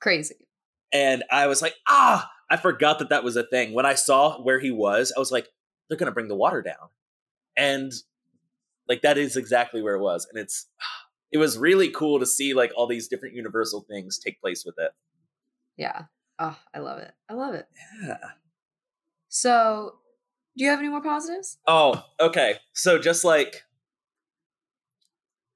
Crazy. 0.02 0.34
and 0.92 1.22
I 1.30 1.46
was 1.46 1.62
like, 1.62 1.74
ah, 1.88 2.28
I 2.50 2.56
forgot 2.56 2.98
that 2.98 3.08
that 3.10 3.24
was 3.24 3.36
a 3.36 3.44
thing. 3.44 3.72
When 3.72 3.86
I 3.86 3.94
saw 3.94 4.42
where 4.42 4.58
he 4.58 4.70
was, 4.72 5.12
I 5.16 5.20
was 5.20 5.30
like, 5.32 5.48
they're 5.88 5.96
gonna 5.96 6.10
bring 6.12 6.28
the 6.28 6.36
water 6.36 6.60
down, 6.60 6.88
and 7.56 7.92
like 8.88 9.02
that 9.02 9.16
is 9.16 9.36
exactly 9.36 9.80
where 9.80 9.94
it 9.94 10.02
was, 10.02 10.26
and 10.30 10.42
it's 10.42 10.66
it 11.30 11.38
was 11.38 11.56
really 11.56 11.88
cool 11.88 12.18
to 12.18 12.26
see 12.26 12.52
like 12.52 12.72
all 12.76 12.86
these 12.86 13.08
different 13.08 13.36
Universal 13.36 13.86
things 13.88 14.18
take 14.18 14.40
place 14.40 14.64
with 14.66 14.74
it. 14.78 14.90
Yeah. 15.76 16.02
Oh, 16.38 16.58
I 16.74 16.80
love 16.80 16.98
it. 16.98 17.12
I 17.28 17.34
love 17.34 17.54
it. 17.54 17.66
Yeah. 18.02 18.16
So, 19.28 19.94
do 20.56 20.64
you 20.64 20.70
have 20.70 20.80
any 20.80 20.88
more 20.88 21.02
positives? 21.02 21.58
Oh, 21.66 22.04
okay. 22.20 22.56
So 22.74 22.98
just 22.98 23.24
like 23.24 23.62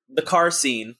the 0.08 0.22
car 0.22 0.50
scene, 0.50 0.96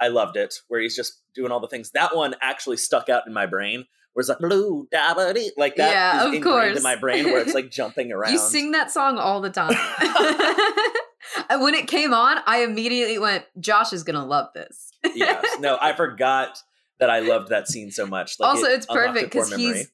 I 0.00 0.08
loved 0.08 0.36
it, 0.36 0.54
where 0.68 0.80
he's 0.80 0.94
just 0.96 1.22
doing 1.34 1.50
all 1.52 1.60
the 1.60 1.68
things. 1.68 1.90
That 1.92 2.14
one 2.16 2.34
actually 2.42 2.76
stuck 2.76 3.08
out 3.08 3.26
in 3.26 3.32
my 3.32 3.46
brain. 3.46 3.84
Where 4.12 4.20
it's 4.22 4.28
like 4.30 4.38
blue 4.38 4.88
da-ba-dee, 4.90 5.52
like 5.58 5.76
that 5.76 5.90
Yeah, 5.92 6.20
is 6.20 6.26
of 6.28 6.34
ingrained 6.34 6.44
course. 6.68 6.76
in 6.78 6.82
my 6.82 6.96
brain 6.96 7.24
where 7.26 7.40
it's 7.42 7.52
like 7.52 7.70
jumping 7.70 8.12
around. 8.12 8.32
You 8.32 8.38
sing 8.38 8.70
that 8.72 8.90
song 8.90 9.18
all 9.18 9.40
the 9.42 9.50
time. 9.50 9.74
And 11.50 11.60
when 11.60 11.74
it 11.74 11.86
came 11.86 12.14
on, 12.14 12.38
I 12.46 12.62
immediately 12.62 13.18
went, 13.18 13.44
Josh 13.60 13.92
is 13.92 14.04
going 14.04 14.14
to 14.16 14.22
love 14.24 14.48
this. 14.54 14.90
yes. 15.14 15.44
No, 15.60 15.76
I 15.80 15.92
forgot 15.92 16.62
that 16.98 17.10
I 17.10 17.18
loved 17.20 17.48
that 17.48 17.68
scene 17.68 17.90
so 17.90 18.06
much. 18.06 18.38
Like, 18.40 18.48
also, 18.48 18.66
it 18.66 18.74
it's 18.74 18.86
perfect 18.86 19.32
because 19.32 19.52
he's 19.52 19.90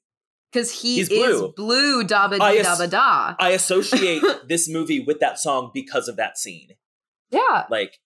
because 0.53 0.71
he 0.71 0.97
He's 0.97 1.11
is 1.11 1.41
blue. 1.41 1.53
blue 1.57 2.05
dabba 2.05 2.39
I 2.41 2.53
dee 2.53 2.61
ass- 2.61 2.79
dabba 2.81 2.91
da. 2.91 3.35
I 3.41 3.51
associate 3.51 4.23
this 4.47 4.69
movie 4.69 5.01
with 5.01 5.19
that 5.21 5.39
song 5.39 5.71
because 5.75 6.07
of 6.09 6.17
that 6.17 6.39
scene. 6.39 6.69
Yeah. 7.31 7.65
Like, 7.71 7.99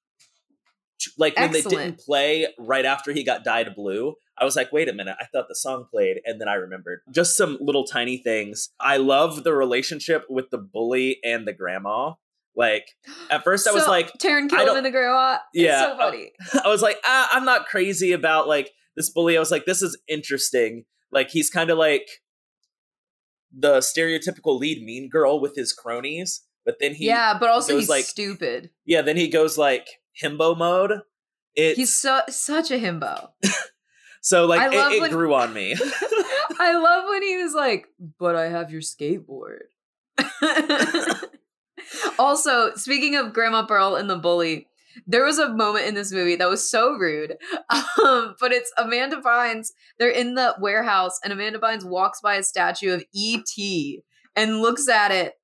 like 1.19 1.39
when 1.39 1.53
they 1.53 1.63
didn't 1.63 1.99
play 1.99 2.47
right 2.59 2.85
after 2.85 3.13
he 3.13 3.23
got 3.25 3.45
dyed 3.45 3.75
blue, 3.75 4.15
I 4.39 4.45
was 4.45 4.57
like, 4.57 4.73
wait 4.73 4.89
a 4.89 4.93
minute, 4.93 5.17
I 5.21 5.27
thought 5.27 5.47
the 5.49 5.55
song 5.55 5.87
played, 5.91 6.21
and 6.25 6.41
then 6.41 6.49
I 6.49 6.55
remembered. 6.55 7.01
Just 7.11 7.37
some 7.37 7.59
little 7.61 7.85
tiny 7.85 8.19
things. 8.19 8.71
I 8.81 8.99
love 8.99 9.45
the 9.45 9.55
relationship 9.55 10.25
with 10.29 10.51
the 10.51 10.59
bully 10.59 11.19
and 11.25 11.47
the 11.47 11.53
grandma. 11.53 12.15
Like, 12.55 12.87
at 13.31 13.45
first 13.45 13.69
I 13.69 13.73
was 13.73 13.87
like, 13.87 14.11
Taran 14.19 14.49
Killam 14.49 14.79
in 14.79 14.85
the 14.85 14.91
grandma. 14.91 15.39
Yeah, 15.53 15.91
so 15.91 15.97
funny. 15.97 16.33
I 16.65 16.69
was 16.69 16.83
like, 16.83 16.99
ah, 17.05 17.29
I'm 17.33 17.45
not 17.45 17.67
crazy 17.67 18.13
about 18.13 18.49
like 18.49 18.71
this 18.97 19.11
bully, 19.11 19.37
I 19.37 19.41
was 19.41 19.51
like, 19.51 19.67
this 19.67 19.83
is 19.83 19.99
interesting. 20.09 20.85
Like 21.13 21.31
he's 21.31 21.51
kind 21.51 21.71
of 21.71 21.79
like 21.79 22.09
the 23.57 23.79
stereotypical 23.79 24.59
lead 24.59 24.83
mean 24.83 25.09
girl 25.09 25.41
with 25.41 25.55
his 25.55 25.73
cronies, 25.73 26.43
but 26.65 26.77
then 26.81 26.95
he 26.95 27.07
yeah, 27.07 27.37
but 27.39 27.49
also 27.49 27.77
he's 27.77 27.89
like- 27.89 28.05
stupid. 28.05 28.71
yeah, 28.85 29.03
then 29.03 29.17
he 29.17 29.29
goes 29.29 29.57
like 29.59 29.87
himbo 30.23 30.57
mode. 30.57 31.03
It's 31.55 31.79
He's 31.79 31.99
so 31.99 32.21
such 32.29 32.71
a 32.71 32.79
himbo. 32.79 33.31
so 34.21 34.47
like 34.47 34.73
it, 34.73 34.77
it 34.77 35.01
when- 35.01 35.11
grew 35.11 35.35
on 35.35 35.53
me. 35.53 35.75
I 36.59 36.73
love 36.73 37.05
when 37.09 37.23
he 37.23 37.37
was 37.37 37.55
like, 37.55 37.87
"But 38.19 38.37
I 38.37 38.49
have 38.49 38.71
your 38.71 38.81
skateboard." 38.81 39.65
also, 42.19 42.75
speaking 42.75 43.17
of 43.17 43.33
Grandma 43.33 43.67
Pearl 43.67 43.97
and 43.97 44.09
the 44.09 44.17
bully, 44.17 44.69
there 45.07 45.25
was 45.25 45.39
a 45.39 45.49
moment 45.53 45.87
in 45.87 45.95
this 45.95 46.13
movie 46.13 46.37
that 46.37 46.49
was 46.49 46.69
so 46.69 46.93
rude. 46.93 47.37
Um, 47.71 48.35
but 48.41 48.53
it's 48.53 48.73
Amanda 48.79 49.21
Bynes. 49.21 49.73
They're 49.99 50.09
in 50.11 50.35
the 50.35 50.55
warehouse, 50.61 51.19
and 51.23 51.33
Amanda 51.33 51.59
Bynes 51.59 51.85
walks 51.85 52.21
by 52.21 52.37
a 52.37 52.43
statue 52.43 52.93
of 52.95 53.05
E.T. 53.13 54.03
and 54.35 54.61
looks 54.61 54.89
at 54.89 55.11
it 55.11 55.35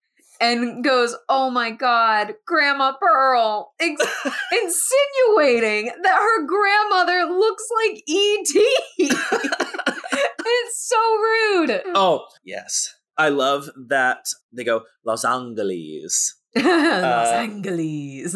and 0.42 0.84
goes, 0.84 1.14
"Oh 1.28 1.48
my 1.50 1.70
God, 1.70 2.34
Grandma 2.46 2.92
Pearl!" 3.00 3.72
Ex- 3.80 4.02
insinuating 4.52 5.92
that 6.02 6.16
her 6.16 6.46
grandmother 6.46 7.32
looks 7.32 7.64
like 7.76 8.02
E.T. 8.06 8.76
it's 8.98 10.88
so 10.88 11.16
rude. 11.16 11.82
oh 11.94 12.26
yes, 12.44 12.94
I 13.16 13.28
love 13.30 13.70
that 13.88 14.24
they 14.52 14.64
go 14.64 14.82
Los 15.06 15.24
Angeles. 15.24 16.36
Los 16.56 16.66
Uh, 16.66 17.38
Angeles. 17.38 18.34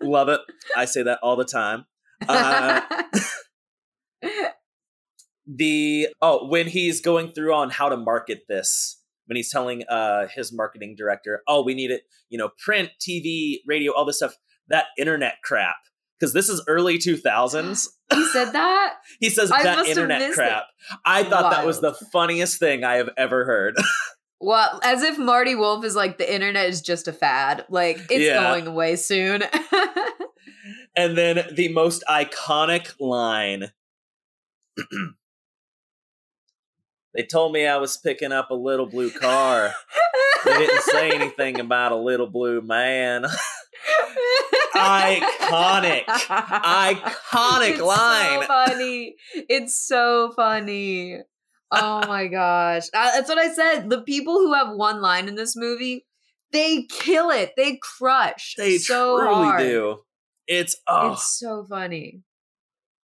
Love 0.00 0.28
it. 0.30 0.40
I 0.76 0.86
say 0.86 1.02
that 1.02 1.18
all 1.22 1.36
the 1.36 1.44
time. 1.44 1.84
Uh, 2.28 2.80
the 5.46 6.06
oh 6.20 6.46
when 6.48 6.68
he's 6.68 7.00
going 7.00 7.28
through 7.28 7.52
on 7.52 7.68
how 7.70 7.88
to 7.88 7.96
market 7.96 8.42
this 8.48 9.01
when 9.26 9.36
he's 9.36 9.50
telling 9.50 9.84
uh 9.88 10.26
his 10.28 10.52
marketing 10.52 10.94
director 10.96 11.42
oh 11.48 11.62
we 11.62 11.74
need 11.74 11.90
it 11.90 12.02
you 12.28 12.38
know 12.38 12.50
print 12.64 12.90
tv 13.00 13.56
radio 13.66 13.92
all 13.92 14.04
this 14.04 14.16
stuff 14.16 14.34
that 14.68 14.86
internet 14.98 15.34
crap 15.42 15.76
because 16.18 16.32
this 16.32 16.48
is 16.48 16.62
early 16.68 16.98
2000s 16.98 17.88
he 18.14 18.26
said 18.26 18.52
that? 18.52 18.94
he 19.20 19.28
says 19.30 19.50
I 19.50 19.62
that 19.62 19.86
internet 19.86 20.32
crap 20.32 20.64
i 21.04 21.22
thought 21.22 21.50
that 21.50 21.66
was 21.66 21.80
the 21.80 21.94
funniest 22.12 22.58
thing 22.58 22.84
i 22.84 22.94
have 22.96 23.10
ever 23.16 23.44
heard 23.44 23.76
Well, 24.44 24.80
as 24.82 25.04
if 25.04 25.18
Marty 25.20 25.54
Wolf 25.54 25.84
is 25.84 25.94
like 25.94 26.18
the 26.18 26.34
internet 26.34 26.68
is 26.68 26.82
just 26.82 27.06
a 27.06 27.12
fad. 27.12 27.64
Like 27.68 27.98
it's 28.10 28.24
Yeah. 28.24 28.42
going 28.42 28.66
away 28.66 28.96
soon. 28.96 29.44
and 30.96 31.16
then 31.16 31.46
the 31.54 31.68
most 31.68 32.02
iconic 32.10 32.92
line 32.98 33.70
they 37.14 37.22
told 37.24 37.52
me 37.52 37.66
i 37.66 37.76
was 37.76 37.96
picking 37.96 38.32
up 38.32 38.50
a 38.50 38.54
little 38.54 38.86
blue 38.86 39.10
car 39.10 39.72
they 40.44 40.58
didn't 40.58 40.82
say 40.82 41.10
anything 41.10 41.60
about 41.60 41.92
a 41.92 41.96
little 41.96 42.26
blue 42.28 42.60
man 42.62 43.24
Iconic. 44.74 46.04
iconic 46.06 47.70
it's 47.72 47.80
line 47.80 48.40
So 48.40 48.46
funny. 48.46 49.14
It's 49.34 49.74
so 49.86 50.32
funny. 50.34 51.18
Oh 51.70 52.06
my 52.06 52.26
gosh. 52.26 52.84
Uh, 52.94 53.10
That's 53.12 53.28
what 53.28 53.38
I 53.38 53.52
said. 53.52 53.90
The 53.90 54.00
people 54.02 54.34
who 54.38 54.52
have 54.54 54.74
one 54.74 55.00
line 55.00 55.28
in 55.28 55.34
this 55.34 55.54
movie, 55.56 56.06
they 56.52 56.84
kill 56.90 57.30
it. 57.30 57.52
They 57.56 57.76
crush. 57.82 58.54
they 58.56 58.78
so 58.78 59.18
truly 59.18 59.34
hard. 59.44 59.58
do 59.60 59.98
it's 60.48 60.76
oh 60.88 61.12
It's 61.12 61.38
so 61.38 61.64
funny. 61.68 62.22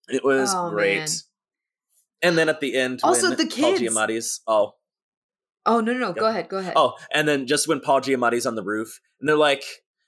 it 0.07 0.23
was 0.23 0.53
Oh, 0.53 0.69
great 0.69 0.99
man. 0.99 1.07
And 2.23 2.35
then 2.37 2.49
at 2.49 2.59
the 2.61 2.73
end 2.75 3.01
Also, 3.03 3.29
when 3.29 3.37
the 3.37 3.45
paul 3.45 3.77
kids. 3.77 3.81
giamatti's 3.81 4.41
oh 4.47 4.73
Oh 5.65 5.79
no, 5.79 5.93
no, 5.93 5.99
no. 5.99 6.07
Yeah. 6.09 6.13
Go 6.19 6.25
ahead. 6.25 6.49
Go 6.49 6.57
ahead. 6.57 6.73
Oh, 6.75 6.95
and 7.13 7.25
then 7.25 7.47
just 7.47 7.69
when 7.69 7.79
Paul 7.79 8.01
Giamatti's 8.01 8.45
on 8.45 8.55
the 8.55 8.63
roof, 8.63 8.99
and 9.21 9.29
they're 9.29 9.37
like, 9.37 9.63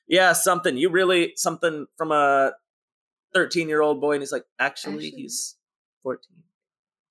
"Yeah, 0.06 0.34
something 0.34 0.75
you 0.75 0.89
really 0.89 1.32
something 1.38 1.86
from 1.97 2.12
a 2.12 2.51
thirteen-year-old 3.34 4.01
boy," 4.01 4.13
and 4.15 4.21
he's 4.21 4.34
like, 4.34 4.43
"Actually, 4.60 5.06
Actually- 5.08 5.21
he's 5.21 5.56
14. 6.04 6.19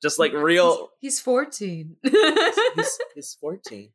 Just 0.02 0.18
like 0.18 0.34
real, 0.34 0.90
He's, 1.00 1.14
he's 1.14 1.20
14. 1.22 1.96
he's, 2.02 2.98
he's 3.14 3.34
fourteen. 3.40 3.92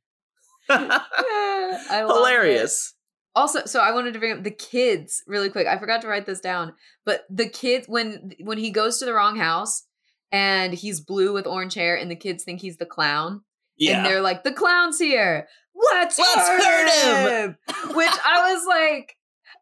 I 0.67 0.87
love 2.03 2.09
it. 2.09 2.13
Hilarious. 2.15 2.95
Also, 3.35 3.65
so 3.65 3.79
I 3.79 3.91
wanted 3.91 4.13
to 4.13 4.19
bring 4.19 4.35
up 4.35 4.43
the 4.43 4.49
kids 4.49 5.21
really 5.27 5.49
quick. 5.49 5.67
I 5.67 5.77
forgot 5.77 6.01
to 6.01 6.07
write 6.07 6.25
this 6.25 6.39
down, 6.39 6.73
but 7.05 7.25
the 7.29 7.47
kids 7.47 7.87
when 7.87 8.31
when 8.41 8.57
he 8.57 8.71
goes 8.71 8.97
to 8.97 9.05
the 9.05 9.13
wrong 9.13 9.37
house 9.37 9.83
and 10.31 10.73
he's 10.73 10.99
blue 11.01 11.33
with 11.33 11.47
orange 11.47 11.73
hair, 11.73 11.95
and 11.97 12.09
the 12.09 12.15
kids 12.15 12.43
think 12.43 12.61
he's 12.61 12.77
the 12.77 12.85
clown, 12.85 13.41
Yeah. 13.77 13.97
and 13.97 14.05
they're 14.05 14.21
like, 14.21 14.43
"The 14.43 14.53
clown's 14.53 14.99
here. 14.99 15.47
Let's, 15.93 16.19
Let's 16.19 16.35
hurt, 16.35 16.63
hurt 16.63 16.89
him!" 16.91 17.57
Which 17.95 18.11
I 18.25 18.53
was 18.53 18.65
like, 18.67 19.15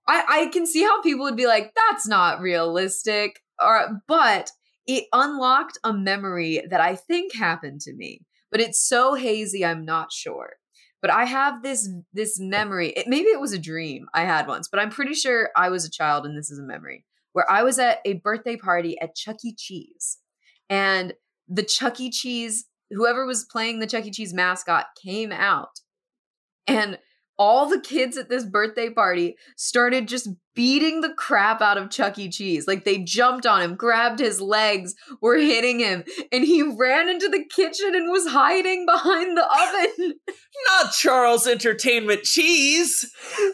I 0.08 0.24
I 0.28 0.46
can 0.48 0.66
see 0.66 0.84
how 0.84 1.02
people 1.02 1.24
would 1.26 1.36
be 1.38 1.48
like, 1.48 1.74
"That's 1.76 2.08
not 2.08 2.40
realistic," 2.42 3.40
or 3.62 4.02
but 4.08 4.52
it 4.86 5.06
unlocked 5.14 5.78
a 5.84 5.94
memory 5.94 6.62
that 6.70 6.80
I 6.82 6.96
think 6.96 7.36
happened 7.36 7.82
to 7.82 7.94
me, 7.94 8.22
but 8.52 8.62
it's 8.62 8.80
so 8.80 9.16
hazy, 9.16 9.66
I'm 9.66 9.84
not 9.86 10.12
sure. 10.14 10.54
But 11.02 11.12
I 11.12 11.26
have 11.26 11.62
this 11.62 11.88
this 12.14 12.40
memory. 12.40 12.90
It, 12.90 13.08
maybe 13.08 13.28
it 13.28 13.40
was 13.40 13.54
a 13.54 13.60
dream 13.60 14.08
I 14.14 14.24
had 14.24 14.48
once, 14.48 14.68
but 14.68 14.80
I'm 14.80 14.90
pretty 14.90 15.14
sure 15.14 15.50
I 15.56 15.70
was 15.70 15.86
a 15.86 15.92
child 15.92 16.26
and 16.26 16.36
this 16.38 16.50
is 16.50 16.58
a 16.58 16.64
memory 16.64 17.06
where 17.34 17.50
I 17.52 17.62
was 17.64 17.78
at 17.78 18.00
a 18.06 18.14
birthday 18.14 18.56
party 18.58 19.00
at 19.00 19.14
Chuck 19.16 19.36
E. 19.46 19.54
Cheese, 19.56 20.18
and 20.70 21.14
the 21.48 21.64
Chuck 21.64 22.00
E. 22.00 22.10
Cheese 22.10 22.66
whoever 22.90 23.26
was 23.26 23.44
playing 23.44 23.80
the 23.80 23.88
Chuck 23.88 24.06
E. 24.06 24.12
Cheese 24.12 24.34
mascot 24.34 24.88
came 25.02 25.32
out, 25.32 25.80
and 26.68 27.00
all 27.38 27.70
the 27.70 27.80
kids 27.80 28.18
at 28.18 28.30
this 28.30 28.46
birthday 28.46 28.90
party 28.90 29.38
started 29.56 30.08
just 30.08 30.30
beating 30.56 31.02
the 31.02 31.14
crap 31.14 31.62
out 31.62 31.78
of 31.78 31.92
Chuck 31.92 32.18
E. 32.18 32.30
Cheese. 32.30 32.68
Like 32.68 32.84
they 32.84 32.98
jumped 32.98 33.46
on 33.46 33.62
him, 33.62 33.76
grabbed 33.76 34.18
his 34.18 34.42
legs, 34.42 34.96
were 35.22 35.38
hitting 35.38 35.80
him, 35.80 36.04
and 36.32 36.44
he 36.44 36.64
ran 36.64 37.08
into 37.08 37.30
the 37.30 37.46
kitchen 37.46 37.94
and 37.94 38.12
was 38.12 38.28
hiding 38.28 38.88
behind 38.88 39.38
the 39.38 39.46
oven. 39.46 40.16
not 40.68 40.92
Charles 40.94 41.46
Entertainment 41.46 42.24
Cheese. 42.24 43.08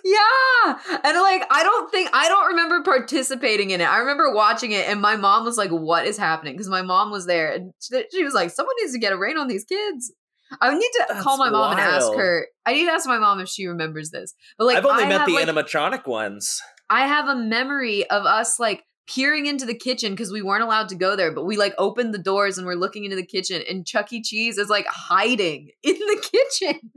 yeah. 0.05 0.77
And 1.03 1.17
like, 1.19 1.45
I 1.51 1.61
don't 1.61 1.91
think, 1.91 2.09
I 2.13 2.29
don't 2.29 2.47
remember 2.47 2.81
participating 2.83 3.71
in 3.71 3.81
it. 3.81 3.89
I 3.89 3.97
remember 3.97 4.33
watching 4.33 4.71
it, 4.71 4.87
and 4.87 5.01
my 5.01 5.17
mom 5.17 5.43
was 5.43 5.57
like, 5.57 5.71
What 5.71 6.07
is 6.07 6.17
happening? 6.17 6.53
Because 6.53 6.69
my 6.69 6.83
mom 6.83 7.11
was 7.11 7.25
there, 7.25 7.51
and 7.51 7.73
she 7.81 8.23
was 8.23 8.33
like, 8.33 8.49
Someone 8.49 8.75
needs 8.79 8.93
to 8.93 8.99
get 8.99 9.11
a 9.11 9.17
rein 9.17 9.37
on 9.37 9.49
these 9.49 9.65
kids. 9.65 10.13
I 10.61 10.73
need 10.73 10.81
to 10.81 11.05
That's 11.09 11.23
call 11.23 11.37
my 11.37 11.49
mom 11.49 11.71
and 11.71 11.81
ask 11.81 12.13
her. 12.13 12.47
I 12.65 12.73
need 12.73 12.85
to 12.85 12.91
ask 12.91 13.07
my 13.07 13.17
mom 13.17 13.39
if 13.39 13.49
she 13.49 13.65
remembers 13.65 14.09
this. 14.11 14.33
But 14.57 14.65
like, 14.65 14.77
I've 14.77 14.85
only 14.85 15.03
I 15.03 15.09
met 15.09 15.19
have, 15.21 15.27
the 15.27 15.35
like, 15.35 15.47
animatronic 15.47 16.07
ones. 16.07 16.61
I 16.89 17.07
have 17.07 17.27
a 17.27 17.35
memory 17.35 18.09
of 18.09 18.25
us 18.25 18.59
like 18.59 18.83
peering 19.07 19.45
into 19.47 19.65
the 19.65 19.75
kitchen 19.75 20.13
because 20.13 20.31
we 20.31 20.41
weren't 20.41 20.63
allowed 20.63 20.89
to 20.89 20.95
go 20.95 21.15
there, 21.15 21.31
but 21.31 21.45
we 21.45 21.57
like 21.57 21.73
opened 21.77 22.13
the 22.13 22.19
doors 22.19 22.57
and 22.57 22.65
we're 22.65 22.75
looking 22.75 23.03
into 23.03 23.15
the 23.15 23.25
kitchen, 23.25 23.61
and 23.69 23.85
Chuck 23.85 24.11
E. 24.13 24.21
Cheese 24.21 24.57
is 24.57 24.69
like 24.69 24.85
hiding 24.87 25.69
in 25.83 25.95
the 25.95 26.29
kitchen. 26.59 26.91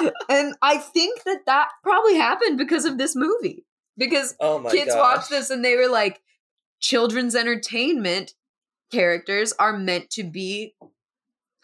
and 0.28 0.54
I 0.62 0.78
think 0.78 1.22
that 1.24 1.40
that 1.46 1.68
probably 1.82 2.16
happened 2.16 2.58
because 2.58 2.84
of 2.84 2.98
this 2.98 3.14
movie. 3.14 3.64
Because 3.96 4.34
Oh 4.40 4.66
kids 4.70 4.92
god! 4.92 4.98
watched 4.98 5.30
this 5.30 5.50
and 5.50 5.64
they 5.64 5.76
were 5.76 5.88
like, 5.88 6.20
children's 6.80 7.36
entertainment 7.36 8.32
characters 8.90 9.52
are 9.58 9.76
meant 9.76 10.10
to 10.10 10.24
be 10.24 10.74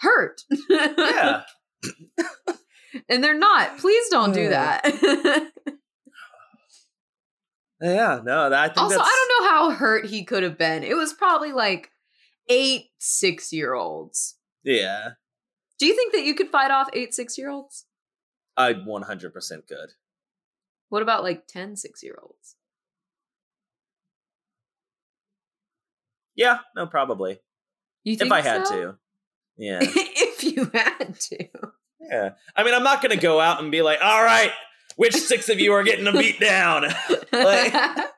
hurt. 0.00 0.42
Yeah, 0.68 1.42
and 3.08 3.22
they're 3.22 3.38
not. 3.38 3.78
Please 3.78 4.08
don't 4.10 4.32
do 4.32 4.48
that. 4.50 4.84
yeah. 7.80 8.20
No, 8.24 8.52
I 8.52 8.66
think 8.68 8.78
Also, 8.78 8.96
that's, 8.98 9.08
I 9.08 9.26
don't 9.28 9.44
know 9.44 9.50
how 9.50 9.70
hurt 9.70 10.06
he 10.06 10.24
could 10.24 10.42
have 10.42 10.58
been. 10.58 10.82
It 10.82 10.96
was 10.96 11.12
probably 11.12 11.52
like 11.52 11.90
eight 12.48 12.86
six 12.98 13.52
year 13.52 13.74
olds. 13.74 14.36
Yeah, 14.62 15.10
Do 15.78 15.86
you 15.86 15.94
think 15.96 16.12
that 16.12 16.24
you 16.24 16.34
could 16.34 16.48
fight 16.50 16.70
off 16.70 16.88
eight 16.92 17.14
six 17.14 17.38
year 17.38 17.48
olds? 17.50 17.86
I 18.56 18.72
100 18.74 19.32
percent 19.32 19.66
could. 19.66 19.92
What 20.90 21.02
about 21.02 21.22
like 21.22 21.46
10 21.46 21.76
six 21.76 22.02
year 22.02 22.18
olds? 22.20 22.56
Yeah, 26.34 26.58
no, 26.76 26.86
probably. 26.86 27.38
You 28.04 28.16
think 28.16 28.26
If 28.28 28.32
I 28.32 28.40
had 28.40 28.66
so? 28.66 28.74
to. 28.74 28.98
Yeah. 29.60 29.78
if 29.82 30.42
you 30.42 30.70
had 30.72 31.20
to. 31.20 31.46
Yeah. 32.00 32.30
I 32.56 32.64
mean, 32.64 32.74
I'm 32.74 32.82
not 32.82 33.02
going 33.02 33.14
to 33.14 33.22
go 33.22 33.38
out 33.40 33.62
and 33.62 33.70
be 33.70 33.82
like, 33.82 33.98
all 34.02 34.24
right, 34.24 34.50
which 34.96 35.14
six 35.14 35.48
of 35.50 35.60
you 35.60 35.72
are 35.74 35.82
getting 35.84 36.06
a 36.06 36.12
beat 36.12 36.40
down? 36.40 36.86
Like- 37.32 37.74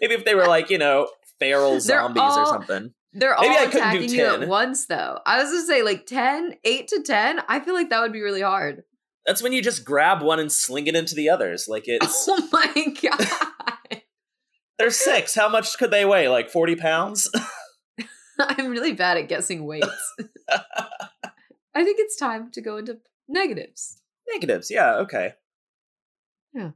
Maybe 0.00 0.14
if 0.14 0.24
they 0.24 0.34
were 0.34 0.46
like, 0.46 0.68
you 0.70 0.76
know, 0.78 1.08
feral 1.38 1.70
They're 1.72 1.80
zombies 1.80 2.20
all- 2.22 2.38
or 2.40 2.46
something. 2.46 2.92
They're 3.14 3.34
Maybe 3.40 3.54
all 3.54 3.60
I 3.60 3.64
attacking 3.64 4.10
you 4.10 4.24
at 4.26 4.40
10. 4.40 4.48
once 4.48 4.86
though. 4.86 5.18
I 5.24 5.42
was 5.42 5.50
gonna 5.50 5.64
say 5.66 5.82
like 5.82 6.04
10, 6.04 6.56
8 6.62 6.88
to 6.88 7.02
10. 7.02 7.40
I 7.48 7.58
feel 7.60 7.72
like 7.74 7.88
that 7.90 8.00
would 8.02 8.12
be 8.12 8.20
really 8.20 8.42
hard. 8.42 8.82
That's 9.24 9.42
when 9.42 9.52
you 9.54 9.62
just 9.62 9.84
grab 9.84 10.20
one 10.22 10.38
and 10.40 10.52
sling 10.52 10.88
it 10.88 10.94
into 10.94 11.14
the 11.14 11.30
others. 11.30 11.66
Like 11.68 11.84
it's, 11.86 12.28
Oh 12.28 12.48
my 12.52 12.94
god. 13.02 14.00
they're 14.78 14.90
six. 14.90 15.34
How 15.34 15.48
much 15.48 15.78
could 15.78 15.90
they 15.90 16.04
weigh? 16.04 16.28
Like 16.28 16.50
40 16.50 16.76
pounds? 16.76 17.30
I'm 18.58 18.68
really 18.70 18.92
bad 18.92 19.16
at 19.16 19.28
guessing 19.28 19.64
weights. 19.66 20.14
I 21.74 21.84
think 21.84 21.98
it's 22.00 22.16
time 22.16 22.50
to 22.52 22.60
go 22.60 22.76
into 22.76 22.98
negatives. 23.28 24.00
Negatives, 24.32 24.70
yeah, 24.70 24.96
okay. 24.96 25.34
Yeah. 26.54 26.70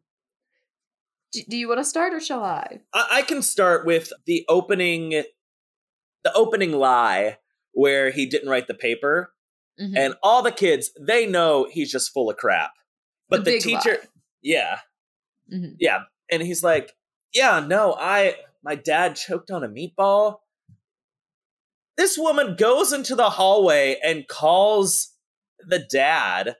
Do, 1.32 1.40
do 1.48 1.56
you 1.56 1.68
want 1.68 1.80
to 1.80 1.84
start 1.84 2.12
or 2.14 2.20
shall 2.20 2.44
I? 2.44 2.80
I, 2.92 3.06
I 3.10 3.22
can 3.22 3.42
start 3.42 3.86
with 3.86 4.12
the 4.26 4.44
opening, 4.48 5.10
the 6.24 6.32
opening 6.34 6.72
lie 6.72 7.38
where 7.72 8.10
he 8.10 8.26
didn't 8.26 8.48
write 8.50 8.66
the 8.66 8.74
paper, 8.74 9.32
Mhm. 9.80 9.96
and 9.96 10.14
all 10.22 10.42
the 10.42 10.52
kids 10.52 10.90
they 11.00 11.24
know 11.26 11.66
he's 11.70 11.90
just 11.90 12.12
full 12.12 12.28
of 12.28 12.36
crap. 12.36 12.72
But 13.30 13.46
The 13.46 13.52
the, 13.52 13.58
teacher, 13.60 13.90
lie. 13.92 14.08
yeah, 14.42 14.80
Mhm. 15.50 15.76
yeah, 15.80 16.00
and 16.30 16.42
he's 16.42 16.62
like, 16.62 16.94
"Yeah, 17.32 17.60
no, 17.66 17.94
I 17.98 18.36
my 18.62 18.74
dad 18.74 19.16
choked 19.16 19.50
on 19.50 19.64
a 19.64 19.68
meatball." 19.68 20.40
This 21.96 22.16
woman 22.18 22.56
goes 22.56 22.92
into 22.92 23.14
the 23.14 23.30
hallway 23.30 23.98
and 24.02 24.26
calls 24.28 25.12
the 25.66 25.78
dad, 25.78 26.56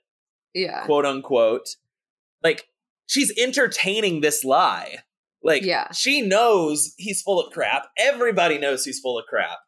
Yeah. 0.55 0.85
quote 0.85 1.07
unquote, 1.07 1.69
like 2.43 2.67
she's 3.07 3.33
entertaining 3.39 4.21
this 4.21 4.45
lie. 4.45 4.99
Like 5.43 5.63
Yeah. 5.63 5.91
she 5.93 6.21
knows 6.21 6.95
he's 6.99 7.23
full 7.23 7.41
of 7.41 7.53
crap. 7.53 7.89
Everybody 7.99 8.59
knows 8.59 8.85
he's 8.85 9.01
full 9.01 9.19
of 9.19 9.27
crap. 9.27 9.59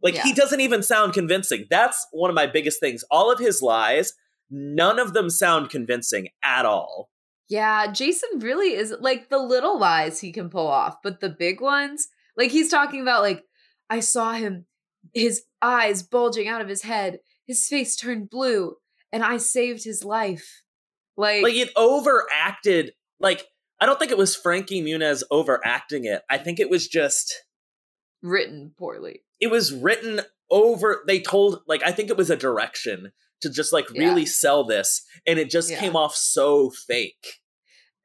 Like 0.00 0.14
he 0.14 0.32
doesn't 0.32 0.60
even 0.60 0.82
sound 0.84 1.12
convincing. 1.12 1.66
That's 1.70 2.06
one 2.12 2.30
of 2.30 2.36
my 2.36 2.46
biggest 2.46 2.78
things. 2.78 3.02
All 3.10 3.32
of 3.32 3.40
his 3.40 3.60
lies, 3.62 4.12
none 4.48 5.00
of 5.00 5.12
them 5.12 5.28
sound 5.28 5.70
convincing 5.70 6.28
at 6.44 6.64
all. 6.64 7.10
Yeah, 7.48 7.90
Jason 7.90 8.38
really 8.38 8.74
is 8.74 8.94
like 9.00 9.28
the 9.28 9.38
little 9.38 9.76
lies 9.78 10.20
he 10.20 10.30
can 10.32 10.50
pull 10.50 10.68
off, 10.68 10.98
but 11.02 11.18
the 11.20 11.30
big 11.30 11.60
ones, 11.60 12.08
like 12.36 12.50
he's 12.52 12.68
talking 12.70 13.00
about 13.00 13.22
like 13.22 13.42
I 13.90 13.98
saw 14.00 14.34
him 14.34 14.66
his 15.14 15.44
eyes 15.62 16.02
bulging 16.02 16.48
out 16.48 16.60
of 16.60 16.68
his 16.68 16.82
head, 16.82 17.20
his 17.46 17.66
face 17.66 17.96
turned 17.96 18.30
blue, 18.30 18.76
and 19.12 19.22
I 19.24 19.36
saved 19.38 19.84
his 19.84 20.04
life. 20.04 20.62
Like, 21.16 21.42
Like 21.42 21.54
it 21.56 21.70
overacted. 21.76 22.92
Like 23.20 23.46
I 23.80 23.86
don't 23.86 23.98
think 23.98 24.10
it 24.12 24.18
was 24.18 24.34
Frankie 24.36 24.82
Muniz 24.82 25.22
overacting 25.30 26.04
it. 26.04 26.22
I 26.30 26.38
think 26.38 26.58
it 26.60 26.70
was 26.70 26.88
just 26.88 27.34
written 28.22 28.72
poorly. 28.78 29.22
it 29.40 29.48
was 29.50 29.72
written 29.72 30.20
over 30.50 31.04
they 31.06 31.20
told 31.20 31.60
like 31.68 31.82
I 31.86 31.92
think 31.92 32.10
it 32.10 32.16
was 32.16 32.30
a 32.30 32.36
direction 32.36 33.12
to 33.42 33.50
just 33.50 33.72
like 33.72 33.86
Yeah. 33.92 34.08
really 34.08 34.26
sell 34.26 34.64
this 34.64 35.02
and 35.26 35.38
it 35.38 35.50
just 35.50 35.70
Yeah. 35.70 35.78
came 35.78 35.94
off 35.94 36.14
so 36.16 36.70
fake. 36.70 37.40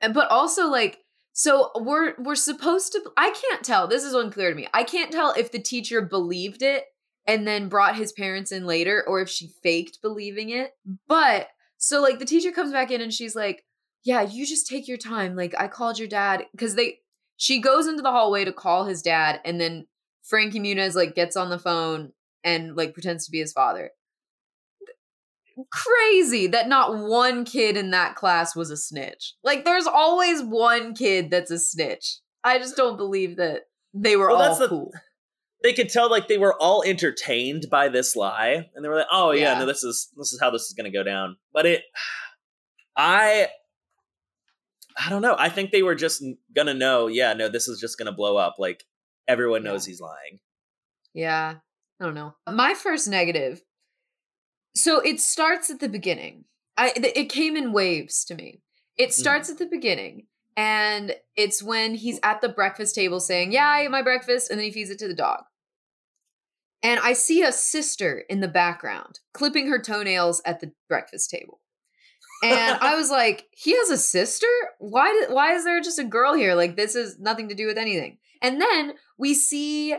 And 0.02 0.14
but 0.14 0.30
also 0.30 0.68
like 0.68 1.00
so 1.32 1.72
we're 1.76 2.14
we're 2.20 2.36
supposed 2.36 2.92
to 2.92 3.02
I 3.18 3.32
can't 3.32 3.64
tell. 3.64 3.88
This 3.88 4.04
is 4.04 4.14
unclear 4.14 4.50
to 4.52 4.56
me. 4.56 4.68
I 4.74 4.84
can't 4.84 5.12
tell 5.12 5.32
if 5.32 5.52
the 5.52 5.60
teacher 5.60 6.02
believed 6.02 6.62
it 6.62 6.86
and 7.28 7.48
then 7.48 7.70
brought 7.70 7.96
his 7.96 8.12
parents 8.12 8.52
in 8.52 8.66
later 8.66 9.04
or 9.08 9.22
if 9.22 9.30
she 9.30 9.48
faked 9.64 10.00
believing 10.02 10.50
it. 10.50 10.72
But 11.08 11.50
so 11.78 12.02
like 12.02 12.20
the 12.20 12.26
teacher 12.26 12.52
comes 12.52 12.72
back 12.72 12.92
in 12.92 13.02
and 13.02 13.14
she's 13.14 13.36
like, 13.36 13.64
"Yeah, 14.04 14.22
you 14.22 14.46
just 14.46 14.68
take 14.68 14.88
your 14.88 14.98
time. 14.98 15.36
Like 15.36 15.54
I 15.58 15.68
called 15.68 16.00
your 16.00 16.08
dad 16.08 16.46
cuz 16.58 16.76
they 16.76 17.00
she 17.38 17.60
goes 17.60 17.88
into 17.88 18.02
the 18.02 18.12
hallway 18.12 18.46
to 18.46 18.54
call 18.54 18.86
his 18.86 19.02
dad 19.02 19.42
and 19.44 19.60
then 19.60 19.88
Frankie 20.24 20.60
Muniz 20.60 20.96
like 20.96 21.16
gets 21.16 21.36
on 21.36 21.50
the 21.50 21.60
phone 21.60 22.14
and 22.44 22.76
like 22.76 22.94
pretends 22.94 23.26
to 23.26 23.32
be 23.32 23.40
his 23.40 23.52
father. 23.54 23.92
Crazy 25.72 26.48
that 26.48 26.68
not 26.68 26.98
one 26.98 27.46
kid 27.46 27.78
in 27.78 27.92
that 27.92 28.16
class 28.16 28.56
was 28.56 28.72
a 28.72 28.78
snitch. 28.78 29.34
Like 29.44 29.66
there's 29.66 29.86
always 29.86 30.42
one 30.42 30.96
kid 30.96 31.30
that's 31.30 31.52
a 31.52 31.60
snitch. 31.60 32.20
I 32.44 32.58
just 32.58 32.76
don't 32.76 32.98
believe 32.98 33.36
that 33.38 33.62
they 33.94 34.16
were 34.16 34.28
Well, 34.30 34.38
all 34.38 34.44
that's 34.48 34.60
the- 34.60 34.68
cool. 34.70 34.92
They 35.64 35.74
could 35.74 35.90
tell 35.90 36.10
like 36.10 36.28
they 36.28 36.38
were 36.38 36.62
all 36.62 36.84
entertained 36.84 37.68
by 37.72 37.88
this 37.88 38.16
lie 38.16 38.70
and 38.76 38.84
they 38.84 38.90
were 38.90 38.98
like, 38.98 39.08
"Oh 39.12 39.32
yeah, 39.32 39.54
Yeah. 39.54 39.60
no 39.60 39.66
this 39.66 39.84
is 39.84 40.10
this 40.18 40.34
is 40.34 40.40
how 40.42 40.52
this 40.52 40.64
is 40.64 40.74
going 40.74 40.92
to 40.92 40.98
go 40.98 41.04
down." 41.04 41.38
But 41.54 41.66
it 41.66 41.84
I 42.96 43.48
I 44.98 45.10
don't 45.10 45.22
know. 45.22 45.36
I 45.40 45.50
think 45.50 45.72
they 45.72 45.84
were 45.84 45.96
just 45.96 46.24
going 46.56 46.68
to 46.68 46.74
know, 46.74 47.08
yeah, 47.08 47.34
no 47.34 47.50
this 47.50 47.68
is 47.68 47.80
just 47.80 47.98
going 47.98 48.08
to 48.08 48.12
blow 48.12 48.38
up 48.38 48.56
like 48.60 48.84
everyone 49.28 49.64
knows 49.64 49.88
Yeah. 49.88 49.92
he's 49.92 50.02
lying. 50.02 50.40
Yeah. 51.14 51.56
I 52.00 52.04
don't 52.04 52.14
know. 52.14 52.36
My 52.48 52.74
first 52.74 53.08
negative. 53.08 53.62
So 54.76 55.00
it 55.00 55.20
starts 55.20 55.70
at 55.70 55.80
the 55.80 55.90
beginning. 55.90 56.46
I 56.76 56.92
it 56.96 57.30
came 57.30 57.56
in 57.56 57.72
waves 57.72 58.26
to 58.26 58.36
me. 58.36 58.62
It 58.98 59.10
mm-hmm. 59.10 59.22
starts 59.22 59.50
at 59.50 59.60
the 59.60 59.66
beginning 59.66 60.28
and 60.56 61.16
it's 61.36 61.64
when 61.64 61.96
he's 61.96 62.20
at 62.24 62.42
the 62.42 62.50
breakfast 62.50 62.96
table 62.96 63.20
saying, 63.20 63.52
"Yeah, 63.52 63.68
I 63.68 63.82
ate 63.82 63.92
my 63.92 64.02
breakfast," 64.02 64.50
and 64.50 64.60
then 64.60 64.66
he 64.66 64.72
feeds 64.72 64.90
it 64.90 65.00
to 65.00 65.08
the 65.08 65.14
dog. 65.14 65.44
And 66.84 67.00
I 67.00 67.14
see 67.14 67.42
a 67.42 67.54
sister 67.54 68.24
in 68.30 68.42
the 68.42 68.48
background 68.48 69.22
clipping 69.34 69.68
her 69.70 69.82
toenails 69.82 70.42
at 70.46 70.60
the 70.60 70.74
breakfast 70.90 71.30
table. 71.30 71.62
And 72.44 72.78
I 72.82 72.96
was 72.96 73.10
like, 73.10 73.46
he 73.52 73.72
has 73.78 73.90
a 73.90 73.98
sister? 73.98 74.48
Why 74.80 75.14
did, 75.14 75.34
why 75.34 75.54
is 75.54 75.64
there 75.64 75.80
just 75.80 75.98
a 75.98 76.04
girl 76.04 76.34
here? 76.34 76.56
Like 76.56 76.76
this 76.76 76.94
is 76.94 77.18
nothing 77.18 77.48
to 77.48 77.56
do 77.56 77.66
with 77.66 77.78
anything. 77.78 78.18
And 78.42 78.60
then 78.60 78.96
we 79.18 79.34
see 79.34 79.96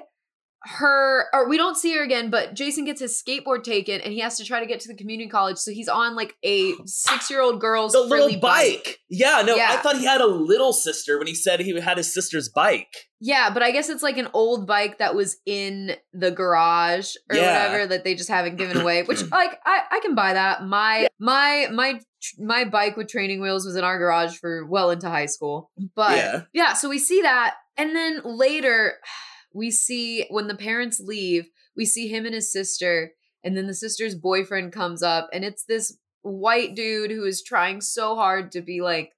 her 0.66 1.27
or 1.33 1.48
we 1.48 1.57
don't 1.57 1.77
see 1.77 1.94
her 1.94 2.03
again, 2.03 2.31
but 2.31 2.55
Jason 2.55 2.85
gets 2.85 3.00
his 3.00 3.22
skateboard 3.22 3.62
taken 3.64 4.00
and 4.00 4.12
he 4.12 4.20
has 4.20 4.37
to 4.38 4.44
try 4.44 4.61
to 4.61 4.66
get 4.66 4.81
to 4.81 4.88
the 4.88 4.94
community 4.94 5.29
college. 5.29 5.59
So 5.59 5.70
he's 5.72 5.88
on 5.88 6.16
like 6.16 6.35
a 6.42 6.72
6-year-old 6.74 7.61
girl's 7.61 7.92
The 7.92 8.00
little 8.00 8.38
bike. 8.40 8.98
Yeah, 9.11 9.42
no, 9.44 9.57
I 9.57 9.77
thought 9.77 9.98
he 9.98 10.05
had 10.05 10.20
a 10.20 10.27
little 10.27 10.72
sister 10.72 11.18
when 11.18 11.27
he 11.27 11.35
said 11.35 11.61
he 11.61 11.79
had 11.81 11.98
his 11.98 12.12
sister's 12.12 12.48
bike. 12.48 12.88
Yeah, 13.20 13.50
but 13.53 13.62
I 13.62 13.70
guess 13.70 13.88
it's 13.88 14.03
like 14.03 14.18
an 14.18 14.29
old 14.35 14.66
bike 14.66 14.98
that 14.98 15.14
was 15.14 15.37
in 15.46 15.92
the 16.12 16.31
garage 16.31 17.14
or 17.31 17.37
Yeah. 17.37 17.66
whatever 17.66 17.87
that 17.88 18.05
they 18.05 18.14
just 18.14 18.29
haven't 18.29 18.57
given 18.57 18.77
away. 18.79 19.03
Which 19.03 19.22
like 19.31 19.59
I, 19.64 19.81
I 19.90 20.00
can 20.00 20.14
buy 20.14 20.35
that. 20.35 20.64
My 20.64 21.09
my 21.18 21.68
my 21.72 22.00
my 22.38 22.64
bike 22.64 22.96
with 22.96 23.09
training 23.09 23.40
wheels 23.40 23.64
was 23.66 23.77
in 23.77 23.85
our 23.85 23.98
garage 23.98 24.37
for 24.37 24.66
well 24.66 24.90
into 24.90 25.09
high 25.09 25.27
school. 25.27 25.70
But 25.94 26.16
Yeah. 26.16 26.40
yeah, 26.53 26.72
so 26.74 26.88
we 26.88 26.98
see 26.98 27.22
that, 27.22 27.55
and 27.77 27.94
then 27.94 28.20
later 28.24 28.94
we 29.55 29.71
see 29.71 30.27
when 30.31 30.49
the 30.49 30.55
parents 30.57 31.01
leave, 31.01 31.49
we 31.77 31.85
see 31.87 32.09
him 32.09 32.27
and 32.27 32.35
his 32.35 32.53
sister, 32.53 33.12
and 33.43 33.57
then 33.57 33.67
the 33.67 33.75
sister's 33.75 34.14
boyfriend 34.14 34.73
comes 34.73 35.03
up, 35.03 35.29
and 35.33 35.45
it's 35.45 35.64
this 35.64 35.97
white 36.23 36.75
dude 36.75 37.11
who 37.11 37.25
is 37.25 37.43
trying 37.43 37.81
so 37.81 38.14
hard 38.17 38.51
to 38.53 38.61
be 38.61 38.81
like 38.81 39.12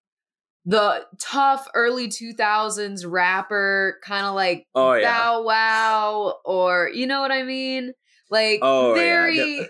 the 0.64 1.07
tough 1.20 1.68
early 1.75 2.09
2000s 2.09 3.05
rapper, 3.09 3.99
kind 4.05 4.27
of 4.27 4.35
like 4.35 4.66
Oh 4.75 4.94
yeah. 4.94 5.11
Bow 5.16 5.42
Wow, 5.42 6.35
or 6.44 6.90
you 6.92 7.07
know 7.07 7.20
what 7.20 7.31
I 7.31 7.42
mean? 7.44 7.92
Like 8.31 8.59
Oh, 8.62 8.92
very, 8.94 9.37
No- 9.61 9.66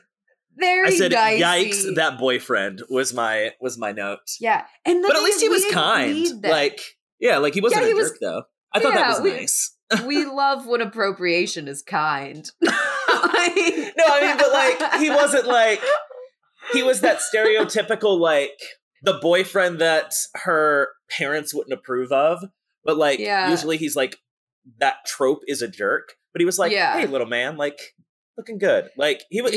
very 0.57 0.89
I 0.89 0.91
said 0.97 1.11
dicey. 1.11 1.43
yikes 1.43 1.95
that 1.97 2.19
boyfriend 2.19 2.83
was 2.89 3.13
my 3.13 3.53
was 3.61 3.77
my 3.77 3.93
note. 3.93 4.21
yeah, 4.41 4.65
and 4.87 5.03
But 5.03 5.17
at 5.17 5.23
least 5.23 5.43
he 5.43 5.51
was 5.51 5.67
kind. 5.71 6.43
Like 6.43 6.81
yeah, 7.21 7.37
like 7.39 7.53
he 7.53 7.61
wasn't 7.61 7.83
Yeah, 7.83 7.87
a 7.87 7.89
he 7.89 7.95
was- 7.95 8.09
jerk 8.13 8.19
though. 8.23 8.43
I 8.73 8.81
thought 8.81 8.95
that 8.95 9.09
was 9.09 9.21
we- 9.21 9.33
nice. 9.33 9.76
We 10.07 10.25
love 10.25 10.67
when 10.67 10.81
appropriation 10.81 11.69
is 11.69 11.83
kind. 11.83 12.51
Like- 13.09 13.95
No, 13.97 14.05
I 14.09 14.21
mean, 14.23 14.37
but 14.37 14.53
like 14.53 15.01
he 15.01 15.11
wasn't 15.11 15.47
like 15.47 15.81
he 16.73 16.83
was 16.83 17.01
that 17.01 17.19
stereotypical 17.19 18.19
like 18.19 18.51
the 19.03 19.15
boyfriend 19.15 19.81
that 19.81 20.13
her 20.35 20.89
parents 21.11 21.55
wouldn't 21.55 21.73
approve 21.73 22.13
of. 22.13 22.45
But 22.85 22.97
like 22.99 23.19
Yeah. 23.19 23.49
usually 23.51 23.77
he's 23.79 23.97
like 23.97 24.17
that 24.81 24.97
trope 25.07 25.41
is 25.47 25.63
a 25.63 25.69
jerk. 25.69 26.15
But 26.33 26.41
he 26.41 26.47
was 26.47 26.59
like, 26.59 26.73
Yeah. 26.73 26.99
hey 26.99 27.07
little 27.07 27.27
man, 27.27 27.57
like 27.57 27.79
looking 28.37 28.59
good. 28.59 28.89
Like 28.97 29.23
he, 29.31 29.37
he 29.37 29.43
was 29.43 29.53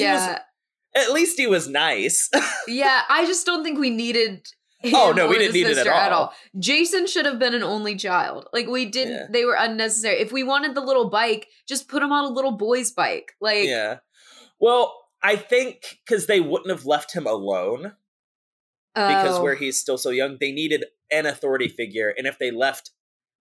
at 0.95 1.11
least 1.11 1.37
he 1.37 1.47
was 1.47 1.67
nice. 1.67 2.29
yeah. 2.67 3.01
I 3.09 3.25
just 3.25 3.45
don't 3.45 3.63
think 3.63 3.79
we 3.79 3.89
needed. 3.89 4.47
Oh, 4.85 5.11
no, 5.15 5.27
we 5.27 5.37
didn't 5.37 5.53
need 5.53 5.65
it 5.65 5.71
at 5.71 5.75
sister 5.85 5.91
all. 5.91 6.33
Jason 6.57 7.05
should 7.05 7.25
have 7.25 7.37
been 7.37 7.53
an 7.53 7.63
only 7.63 7.95
child. 7.95 8.47
Like 8.53 8.67
we 8.67 8.85
didn't. 8.85 9.13
Yeah. 9.13 9.27
They 9.29 9.45
were 9.45 9.55
unnecessary. 9.57 10.19
If 10.19 10.31
we 10.31 10.43
wanted 10.43 10.75
the 10.75 10.81
little 10.81 11.09
bike, 11.09 11.47
just 11.67 11.89
put 11.89 12.01
him 12.01 12.11
on 12.11 12.25
a 12.25 12.29
little 12.29 12.53
boy's 12.53 12.91
bike. 12.91 13.33
Like 13.41 13.67
yeah. 13.67 13.97
Well, 14.59 14.95
I 15.21 15.35
think 15.35 15.99
because 16.05 16.27
they 16.27 16.39
wouldn't 16.39 16.69
have 16.69 16.85
left 16.85 17.13
him 17.13 17.27
alone 17.27 17.93
because 18.95 19.37
oh, 19.37 19.43
where 19.43 19.55
he's 19.55 19.77
still 19.77 19.97
so 19.97 20.09
young, 20.09 20.37
they 20.39 20.51
needed 20.51 20.85
an 21.11 21.25
authority 21.25 21.67
figure. 21.67 22.13
And 22.17 22.25
if 22.25 22.39
they 22.39 22.51
left 22.51 22.91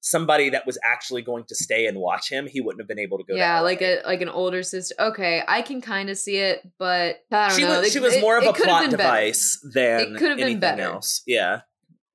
somebody 0.01 0.51
that 0.51 0.65
was 0.67 0.79
actually 0.85 1.23
going 1.23 1.45
to 1.49 1.55
stay 1.55 1.87
and 1.87 1.99
watch 1.99 2.31
him, 2.31 2.47
he 2.47 2.61
wouldn't 2.61 2.81
have 2.81 2.89
been 2.89 2.99
able 2.99 3.19
to 3.19 3.25
go. 3.25 3.35
yeah, 3.35 3.59
LA. 3.61 3.65
like 3.65 3.83
a 3.83 4.01
like 4.07 4.21
an 4.21 4.29
older 4.29 4.63
sister. 4.63 4.95
Okay, 4.99 5.43
I 5.47 5.63
can 5.63 5.81
kind 5.81 6.09
of 6.11 6.17
see 6.19 6.37
it, 6.37 6.61
but 6.79 7.17
I 7.33 7.49
don't 7.49 7.57
she 7.57 7.63
know. 7.63 7.79
was 7.79 7.87
It- 7.89 7.93
she 7.93 8.01
was 8.01 8.15
it- 8.15 8.21
more 8.21 8.39
of 8.39 8.45
a 8.45 8.53
plot 8.53 8.83
been 8.83 8.91
better. 8.93 8.97
device 8.97 9.59
than 9.75 10.01
It 10.01 10.19
could 10.19 10.29
have 10.29 10.37
been 10.39 10.45
anything 10.45 10.61
better. 10.61 10.83
else. 10.83 11.23
Yeah. 11.27 11.61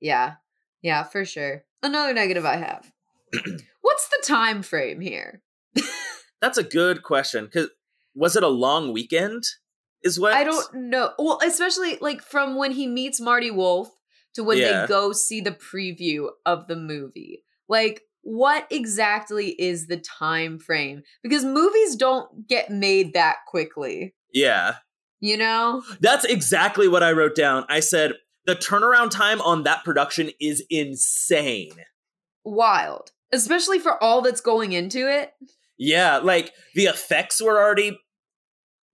Yeah. 0.01 0.33
Yeah, 0.81 1.03
for 1.03 1.23
sure. 1.25 1.63
Another 1.81 2.13
negative 2.13 2.45
I 2.45 2.57
have. 2.57 2.91
What's 3.81 4.07
the 4.09 4.21
time 4.23 4.61
frame 4.63 4.99
here? 5.01 5.41
That's 6.41 6.57
a 6.57 6.63
good 6.63 7.03
question. 7.03 7.49
Cause 7.51 7.69
was 8.15 8.35
it 8.35 8.43
a 8.43 8.47
long 8.49 8.93
weekend? 8.93 9.43
Is 10.03 10.19
what 10.19 10.33
I 10.33 10.43
don't 10.43 10.73
know. 10.73 11.13
Well, 11.17 11.39
especially 11.45 11.97
like 12.01 12.21
from 12.21 12.55
when 12.55 12.71
he 12.73 12.85
meets 12.87 13.21
Marty 13.21 13.49
Wolf 13.51 13.89
to 14.35 14.43
when 14.43 14.57
Yeah. 14.57 14.81
they 14.81 14.87
go 14.87 15.13
see 15.13 15.39
the 15.39 15.51
preview 15.53 16.27
of 16.45 16.67
the 16.67 16.75
movie. 16.75 17.43
Like 17.73 18.01
what 18.21 18.67
exactly 18.69 19.49
is 19.59 19.87
the 19.87 19.97
time 19.97 20.59
frame? 20.59 21.01
Because 21.23 21.43
movies 21.43 21.95
don't 21.97 22.47
get 22.47 22.69
made 22.69 23.13
that 23.15 23.37
quickly, 23.47 24.13
Yeah. 24.31 24.75
you 25.19 25.35
know? 25.35 25.83
That's 25.99 26.23
exactly 26.23 26.87
what 26.87 27.03
I 27.03 27.11
wrote 27.11 27.35
down. 27.35 27.65
I 27.69 27.79
said 27.81 28.13
the 28.45 28.55
turnaround 28.55 29.09
time 29.11 29.41
on 29.41 29.63
that 29.63 29.83
production 29.83 30.29
is 30.39 30.63
insane. 30.69 31.73
Wild. 32.45 33.11
Especially 33.31 33.79
for 33.79 34.01
all 34.01 34.21
that's 34.21 34.41
going 34.41 34.73
into 34.73 35.09
it. 35.11 35.33
Yeah, 35.77 36.17
like 36.19 36.53
the 36.75 36.85
effects 36.85 37.41
were 37.41 37.59
already 37.59 37.97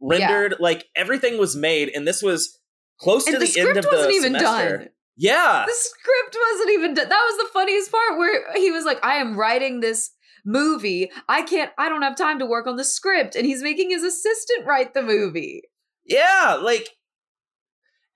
rendered, 0.01 0.55
like 0.59 0.86
everything 0.95 1.38
was 1.38 1.55
made, 1.55 1.89
and 1.93 2.07
this 2.07 2.21
was 2.23 2.57
close 2.99 3.27
And 3.27 3.34
to 3.36 3.39
the 3.39 3.51
the, 3.51 3.59
end 3.59 3.69
script 3.69 3.77
of 3.86 3.91
the 3.91 3.97
wasn't 3.97 4.13
even 4.15 4.34
semester. 4.34 4.77
done. 4.77 4.89
Yeah. 5.20 5.65
The 5.67 5.74
script 5.74 6.38
wasn't 6.51 6.70
even 6.72 6.93
done. 6.93 7.09
That 7.09 7.28
was 7.30 7.38
the 7.38 7.49
funniest 7.53 7.91
part 7.91 8.17
where 8.17 8.53
he 8.55 8.72
was 8.72 8.86
like, 8.86 9.03
I 9.03 9.15
am 9.15 9.38
writing 9.38 9.82
this 9.82 10.11
movie. 10.45 11.11
I 11.28 11.41
can't, 11.41 11.72
I 11.78 11.89
don't 11.89 12.03
have 12.03 12.15
time 12.15 12.39
to 12.39 12.45
work 12.45 12.67
on 12.67 12.78
the 12.78 12.86
script. 12.86 13.36
And 13.36 13.45
he's 13.45 13.61
making 13.61 13.89
his 13.89 14.03
assistant 14.03 14.65
write 14.65 14.93
the 14.93 15.01
movie. 15.01 15.63
Yeah, 16.05 16.57
like 16.61 16.88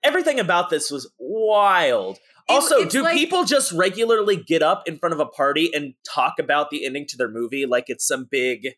everything 0.02 0.40
about 0.40 0.70
this 0.70 0.90
was 0.90 1.12
wild. 1.18 2.18
Also, 2.48 2.76
it's 2.78 2.92
do 2.92 3.02
like- 3.02 3.16
people 3.16 3.44
just 3.44 3.70
regularly 3.72 4.36
get 4.36 4.62
up 4.62 4.88
in 4.88 4.96
front 4.98 5.12
of 5.12 5.20
a 5.20 5.26
party 5.26 5.70
and 5.74 5.92
talk 6.10 6.34
about 6.40 6.70
the 6.70 6.86
ending 6.86 7.06
to 7.08 7.16
their 7.18 7.30
movie 7.30 7.66
like 7.66 7.84
it's 7.88 8.06
some 8.06 8.26
big 8.30 8.68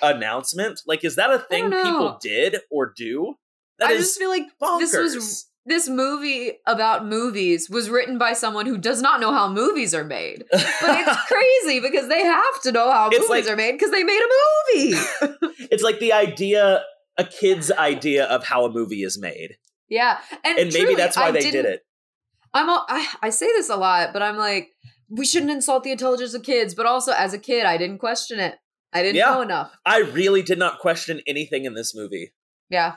announcement? 0.00 0.80
Like, 0.86 1.04
is 1.04 1.16
that 1.16 1.32
a 1.32 1.40
thing 1.40 1.70
people 1.70 2.16
did 2.20 2.58
or 2.70 2.92
do? 2.96 3.34
That 3.78 3.88
I 3.90 3.92
is 3.94 4.04
just 4.06 4.18
feel 4.18 4.28
like 4.30 4.44
bonkers. 4.62 4.78
this 4.80 5.14
was 5.14 5.48
this 5.64 5.88
movie 5.88 6.52
about 6.66 7.06
movies 7.06 7.70
was 7.70 7.88
written 7.88 8.18
by 8.18 8.32
someone 8.32 8.66
who 8.66 8.76
does 8.78 9.00
not 9.00 9.20
know 9.20 9.32
how 9.32 9.48
movies 9.48 9.94
are 9.94 10.04
made. 10.04 10.44
But 10.52 10.62
it's 11.06 11.26
crazy 11.26 11.80
because 11.80 12.08
they 12.08 12.22
have 12.24 12.60
to 12.62 12.72
know 12.72 12.90
how 12.90 13.08
It's 13.10 13.28
movies 13.28 13.44
like- 13.46 13.52
are 13.52 13.56
made 13.56 13.72
because 13.72 13.90
they 13.92 14.02
made 14.04 14.20
a 14.20 14.28
movie. 14.74 15.46
it's 15.70 15.82
like 15.82 16.00
the 16.00 16.12
idea, 16.12 16.82
a 17.16 17.24
kid's 17.24 17.70
idea 17.70 18.24
of 18.26 18.44
how 18.44 18.64
a 18.64 18.70
movie 18.70 19.02
is 19.02 19.18
made, 19.20 19.56
yeah, 19.88 20.18
and, 20.44 20.58
and 20.58 20.72
maybe 20.72 20.94
that's 20.94 21.16
why 21.16 21.28
I 21.28 21.30
they 21.32 21.50
did 21.50 21.64
it. 21.66 21.82
I'm 22.54 22.68
all, 22.68 22.84
I, 22.88 23.06
I 23.22 23.30
say 23.30 23.46
this 23.46 23.68
a 23.70 23.76
lot, 23.76 24.12
but 24.12 24.22
I'm 24.22 24.36
like, 24.36 24.70
we 25.08 25.24
shouldn't 25.24 25.50
insult 25.52 25.84
the 25.84 25.92
intelligence 25.92 26.34
of 26.34 26.42
kids. 26.42 26.74
But 26.74 26.86
also, 26.86 27.12
as 27.12 27.32
a 27.32 27.38
kid, 27.38 27.64
I 27.66 27.76
didn't 27.78 27.98
question 27.98 28.38
it. 28.40 28.56
I 28.92 29.02
didn't 29.02 29.16
Yeah. 29.16 29.30
know 29.32 29.40
enough. 29.42 29.72
I 29.86 29.98
really 30.00 30.42
did 30.42 30.58
not 30.58 30.78
question 30.78 31.20
anything 31.26 31.64
in 31.64 31.74
this 31.74 31.94
movie. 31.94 32.32
Yeah, 32.68 32.96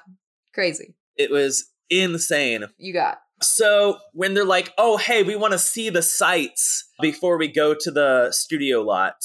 crazy. 0.54 0.96
It 1.16 1.32
was 1.32 1.72
insane. 1.90 2.66
You 2.78 2.94
got 2.94 3.20
So 3.42 3.98
when 4.14 4.34
they're 4.34 4.46
like, 4.46 4.74
"Oh, 4.78 4.98
hey, 4.98 5.24
we 5.24 5.36
want 5.36 5.54
to 5.54 5.60
see 5.60 5.90
the 5.90 6.02
sights 6.02 6.90
before 7.02 7.38
we 7.38 7.48
go 7.48 7.74
to 7.74 7.92
the 7.92 8.32
studio 8.32 8.82
lot," 8.82 9.16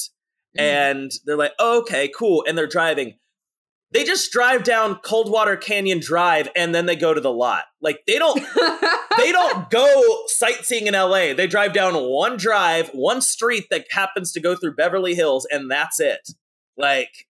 Mm-hmm. 0.57 0.65
and 0.65 1.11
they're 1.25 1.37
like, 1.37 1.53
oh, 1.59 1.79
"Okay, 1.79 2.09
cool," 2.09 2.43
and 2.47 2.57
they're 2.57 2.67
driving. 2.67 3.15
They 3.93 4.05
just 4.05 4.31
drive 4.31 4.63
down 4.63 4.99
Coldwater 5.03 5.57
Canyon 5.57 5.99
Drive 5.99 6.47
and 6.55 6.73
then 6.73 6.85
they 6.85 6.95
go 6.95 7.13
to 7.13 7.19
the 7.19 7.31
lot. 7.31 7.65
Like 7.81 7.99
they 8.07 8.17
don't 8.17 8.35
they 9.17 9.33
don't 9.33 9.69
go 9.69 10.23
sightseeing 10.27 10.87
in 10.87 10.93
LA. 10.93 11.33
They 11.33 11.45
drive 11.45 11.73
down 11.73 11.93
one 11.95 12.37
drive, 12.37 12.89
one 12.93 13.19
street 13.21 13.65
that 13.69 13.87
happens 13.91 14.31
to 14.31 14.39
go 14.39 14.55
through 14.55 14.75
Beverly 14.75 15.13
Hills, 15.13 15.45
and 15.51 15.69
that's 15.69 15.99
it. 15.99 16.21
Like 16.77 17.27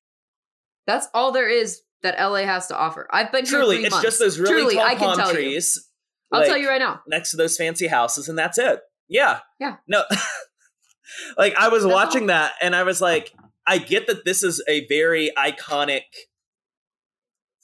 That's 0.85 1.07
all 1.15 1.31
there 1.31 1.49
is 1.49 1.81
that 2.03 2.15
LA 2.19 2.43
has 2.45 2.67
to 2.67 2.77
offer. 2.77 3.07
I've 3.11 3.31
been 3.31 3.45
here 3.45 3.59
truly, 3.59 3.77
it's 3.83 3.91
months. 3.91 4.03
just 4.05 4.19
those 4.19 4.39
really 4.39 4.53
Truly, 4.53 4.75
tall 4.75 4.85
I 4.85 4.89
can 4.95 4.99
palm 4.99 5.17
tell 5.17 5.27
you. 5.29 5.33
trees. 5.33 5.87
I'll 6.31 6.39
like, 6.41 6.49
tell 6.49 6.57
you 6.57 6.69
right 6.69 6.79
now. 6.79 7.01
next 7.07 7.31
to 7.31 7.37
those 7.37 7.57
fancy 7.57 7.87
houses, 7.87 8.27
and 8.29 8.37
that's 8.37 8.57
it. 8.57 8.79
Yeah. 9.07 9.39
Yeah. 9.59 9.77
No. 9.87 10.03
like 11.37 11.53
I 11.55 11.67
was 11.69 11.83
That's 11.83 11.93
watching 11.93 12.27
that 12.27 12.53
and 12.61 12.75
I 12.75 12.83
was 12.83 13.01
like, 13.01 13.33
I 13.67 13.77
get 13.77 14.07
that 14.07 14.23
this 14.25 14.41
is 14.43 14.63
a 14.67 14.87
very 14.87 15.31
iconic 15.37 16.03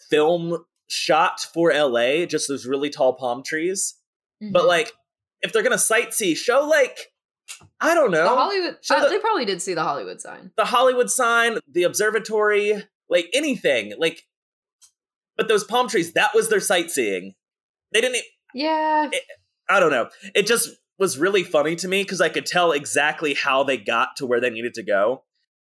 film 0.10 0.66
shot 0.88 1.40
for 1.54 1.72
LA, 1.74 2.26
just 2.26 2.48
those 2.48 2.66
really 2.66 2.90
tall 2.90 3.14
palm 3.14 3.44
trees. 3.44 3.96
But 4.42 4.64
Mhm. 4.64 4.68
like, 4.68 4.94
if 5.42 5.52
they're 5.54 5.64
gonna 5.64 5.76
sightsee, 5.76 6.36
show 6.36 6.62
like 6.68 7.12
I 7.80 7.94
don't 7.96 8.12
know 8.12 8.24
the 8.24 8.30
Hollywood, 8.30 8.78
uh, 8.90 9.04
the- 9.04 9.10
they 9.10 9.20
probably 9.20 9.46
did 9.46 9.62
see 9.62 9.74
the 9.74 9.84
Hollywood 9.84 10.20
sign. 10.22 10.52
the 10.58 10.66
Hollywood 10.66 11.10
sign, 11.10 11.60
the 11.68 11.84
observatory, 11.84 12.84
like 13.10 13.30
anything. 13.34 13.94
Like, 13.98 14.27
but 15.38 15.48
those 15.48 15.64
palm 15.64 15.88
trees, 15.88 16.14
that 16.14 16.32
was 16.34 16.50
their 16.50 16.60
sightseeing. 16.60 17.34
They 17.94 18.02
didn't. 18.02 18.24
Yeah, 18.54 19.10
I 19.70 19.80
don't 19.80 19.92
know. 19.92 20.10
It 20.36 20.48
just 20.48 20.70
was 21.00 21.18
really 21.18 21.44
funny 21.44 21.76
to 21.78 21.88
me 21.88 22.04
because 22.04 22.22
I 22.22 22.30
could 22.30 22.46
tell 22.46 22.72
exactly 22.72 23.34
how 23.34 23.64
they 23.64 23.78
got 23.78 24.10
to 24.18 24.26
where 24.26 24.42
they 24.42 24.50
needed 24.50 24.74
to 24.76 24.84
go. 24.84 25.24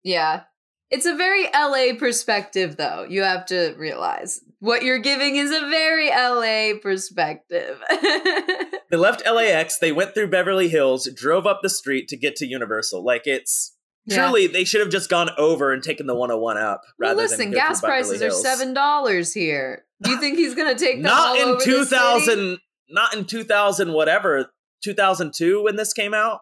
yeah. 0.04 0.44
It's 0.92 1.06
a 1.06 1.16
very 1.16 1.44
LA 1.54 2.00
perspective, 2.00 2.78
though. 2.78 3.06
You 3.08 3.22
have 3.22 3.46
to 3.48 3.76
realize 3.78 4.42
what 4.58 4.82
you're 4.82 4.98
giving 4.98 5.36
is 5.36 5.52
a 5.52 5.70
very 5.70 6.10
LA 6.10 6.80
perspective. 6.82 7.80
They 8.90 8.98
left 8.98 9.24
LAX, 9.24 9.78
they 9.78 9.92
went 9.92 10.16
through 10.16 10.32
Beverly 10.32 10.68
Hills, 10.68 11.08
drove 11.16 11.46
up 11.46 11.60
the 11.62 11.70
street 11.70 12.08
to 12.08 12.18
get 12.18 12.36
to 12.38 12.48
Universal. 12.48 13.04
Like 13.06 13.28
it's 13.28 13.76
Yeah. 14.10 14.26
truly 14.26 14.48
they 14.48 14.64
should 14.64 14.82
have 14.82 14.90
just 14.90 15.10
gone 15.10 15.30
over 15.38 15.72
and 15.74 15.82
taken 15.84 16.08
the 16.08 16.16
101 16.16 16.58
up 16.58 16.82
Well, 17.00 17.10
rather 17.12 17.22
listen, 17.24 17.38
than 17.40 17.52
gas 17.52 17.80
prices 17.82 18.22
are 18.22 18.32
seven 18.32 18.74
dollars 18.74 19.34
here. 19.34 19.86
Do 20.02 20.12
you 20.12 20.20
think 20.20 20.38
he's 20.38 20.56
gonna 20.56 20.76
take 20.78 20.96
them 20.98 21.04
Not 21.04 21.38
in 21.38 21.44
over 21.50 21.62
2000 21.62 22.58
not 22.90 23.14
in 23.16 23.26
2000 23.26 23.94
whatever, 23.94 24.52
2002 24.84 25.64
when 25.64 25.76
this 25.76 25.94
came 25.94 26.14
out 26.14 26.40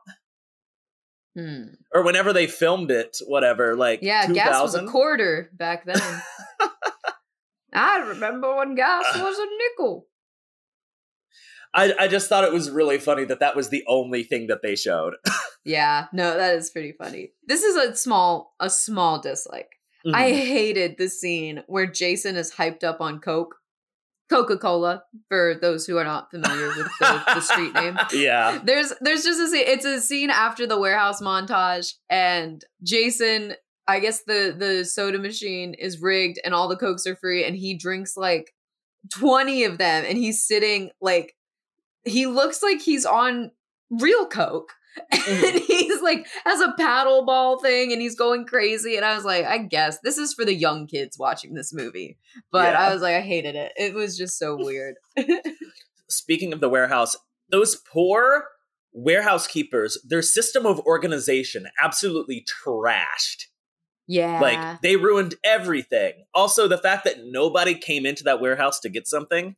Hmm. 1.36 1.65
or 1.93 2.01
whenever 2.03 2.34
they 2.34 2.47
filmed 2.47 2.89
it, 2.89 3.18
whatever, 3.28 3.76
like 3.76 3.99
Yeah, 4.01 4.26
2000. 4.28 4.34
gas 4.34 4.61
was 4.63 4.76
a 4.76 4.86
quarter 4.86 5.49
back 5.53 5.86
then. 5.86 6.01
I 7.74 7.97
remember 7.99 8.55
when 8.55 8.74
gas 8.76 9.05
was 9.15 9.38
a 9.38 9.45
nickel. 9.57 10.07
I, 11.74 11.93
I 11.99 12.07
just 12.07 12.30
thought 12.30 12.43
it 12.43 12.53
was 12.53 12.72
really 12.72 12.97
funny 12.97 13.26
that 13.26 13.39
that 13.39 13.55
was 13.55 13.70
the 13.70 13.84
only 13.88 14.24
thing 14.24 14.47
that 14.47 14.61
they 14.63 14.76
showed. 14.76 15.15
Yeah, 15.65 16.05
no, 16.13 16.38
that 16.38 16.55
is 16.55 16.70
pretty 16.70 16.93
funny. 16.93 17.32
This 17.45 17.61
is 17.61 17.76
a 17.76 17.93
small, 17.93 18.55
a 18.57 18.70
small 18.70 19.20
dislike. 19.20 19.68
I 20.13 20.32
Mm-hmm. 20.32 20.38
hated 20.47 20.95
the 20.97 21.09
scene 21.09 21.63
where 21.68 21.86
Jason 21.86 22.38
is 22.38 22.53
hyped 22.53 22.86
up 22.86 23.01
on 23.01 23.20
Coke, 23.20 23.55
Coca 24.30 24.57
Cola. 24.57 25.03
For 25.28 25.55
those 25.61 25.86
who 25.86 25.97
are 25.97 26.05
not 26.05 26.32
familiar 26.32 26.68
with 26.70 26.88
the, 27.01 27.22
the 27.34 27.41
street 27.41 27.74
name, 27.74 27.97
yeah. 28.13 28.59
there's 28.63 28.93
there's 29.01 29.24
just 29.26 29.41
a 29.41 29.47
scene. 29.49 29.65
It's 29.68 29.84
a 29.84 29.99
scene 29.99 30.30
after 30.30 30.65
the 30.65 30.80
warehouse 30.80 31.22
montage, 31.22 31.95
and 32.09 32.63
Jason. 32.82 33.55
I 33.89 33.99
guess 33.99 34.24
the 34.24 34.55
the 34.57 34.86
soda 34.86 35.18
machine 35.20 35.74
is 35.74 36.01
rigged, 36.01 36.39
and 36.45 36.53
all 36.53 36.70
the 36.70 36.78
cokes 36.78 37.05
are 37.05 37.18
free, 37.18 37.43
and 37.45 37.57
he 37.57 37.78
drinks 37.78 38.15
like 38.15 38.53
twenty 39.13 39.65
of 39.65 39.78
them, 39.78 40.05
and 40.07 40.18
he's 40.18 40.41
sitting 40.45 40.91
like 41.01 41.34
he 42.08 42.28
looks 42.28 42.64
like 42.64 42.82
he's 42.82 43.05
on 43.05 43.51
real 43.89 44.28
coke. 44.28 44.74
And 45.12 45.22
mm-hmm. 45.22 45.58
he's 45.68 46.01
like 46.01 46.26
has 46.43 46.60
a 46.60 46.74
paddle 46.76 47.24
ball 47.24 47.60
thing 47.60 47.91
and 47.91 48.01
he's 48.01 48.16
going 48.16 48.45
crazy. 48.45 48.95
And 48.95 49.05
I 49.05 49.14
was 49.14 49.24
like, 49.24 49.45
I 49.45 49.60
guess 49.60 49.99
this 49.99 50.18
is 50.18 50.34
for 50.34 50.43
the 50.43 50.55
young 50.55 50.88
kids 50.88 51.20
watching 51.20 51.53
this 51.53 51.72
movie. 51.72 52.18
But 52.51 52.74
Yeah. 52.74 52.82
I 52.82 52.93
was 52.93 53.03
like, 53.03 53.14
I 53.14 53.22
hated 53.22 53.55
it. 53.55 53.74
It 53.78 53.93
was 53.93 54.18
just 54.18 54.39
so 54.39 54.55
weird. 54.58 54.95
Speaking 56.10 56.51
of 56.51 56.62
the 56.62 56.70
warehouse, 56.70 57.16
those 57.51 57.76
poor 57.76 58.45
warehouse 58.91 59.45
keepers, 59.45 59.99
their 60.03 60.24
system 60.24 60.66
of 60.66 60.80
organization 60.80 61.68
absolutely 61.80 62.43
trashed. 62.66 63.45
yeah. 64.08 64.39
Like 64.39 64.82
they 64.82 64.95
ruined 64.95 65.36
everything. 65.43 66.26
Also, 66.34 66.68
the 66.68 66.80
fact 66.80 67.03
that 67.03 67.24
nobody 67.24 67.76
came 67.76 68.08
into 68.08 68.24
that 68.24 68.41
warehouse 68.41 68.80
to 68.80 68.89
get 68.89 69.08
something 69.08 69.55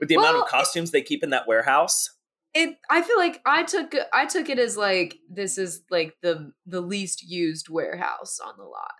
with 0.00 0.08
the 0.08 0.14
amount 0.16 0.36
of 0.38 0.46
costumes 0.46 0.90
they 0.90 1.02
keep 1.02 1.22
in 1.22 1.30
that 1.30 1.46
warehouse. 1.48 2.10
it 2.54 2.76
I 2.90 3.02
feel 3.02 3.16
like 3.18 3.40
I 3.46 3.62
took 3.64 3.94
I 4.12 4.26
took 4.26 4.48
it 4.48 4.58
as 4.58 4.76
like 4.76 5.16
this 5.30 5.58
is 5.58 5.82
like 5.90 6.14
the 6.22 6.52
the 6.66 6.80
least 6.80 7.22
used 7.28 7.68
warehouse 7.68 8.38
on 8.44 8.54
the 8.56 8.64
lot. 8.64 8.90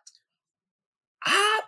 I, 1.24 1.60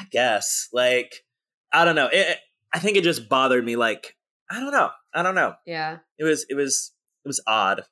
I 0.00 0.04
guess. 0.10 0.68
Like, 0.72 1.24
I 1.72 1.84
don't 1.84 1.96
know. 1.96 2.08
It- 2.12 2.38
I 2.74 2.78
think 2.78 2.96
it 2.96 3.04
just 3.04 3.28
bothered 3.28 3.64
me. 3.66 3.76
Like, 3.76 4.16
I 4.50 4.58
don't 4.58 4.72
know. 4.72 4.88
I 5.12 5.22
don't 5.22 5.34
know. 5.34 5.56
Yeah. 5.66 5.98
It 6.18 6.24
was. 6.24 6.46
It 6.48 6.54
was. 6.54 6.92
It 7.22 7.28
was 7.28 7.38
odd. 7.46 7.82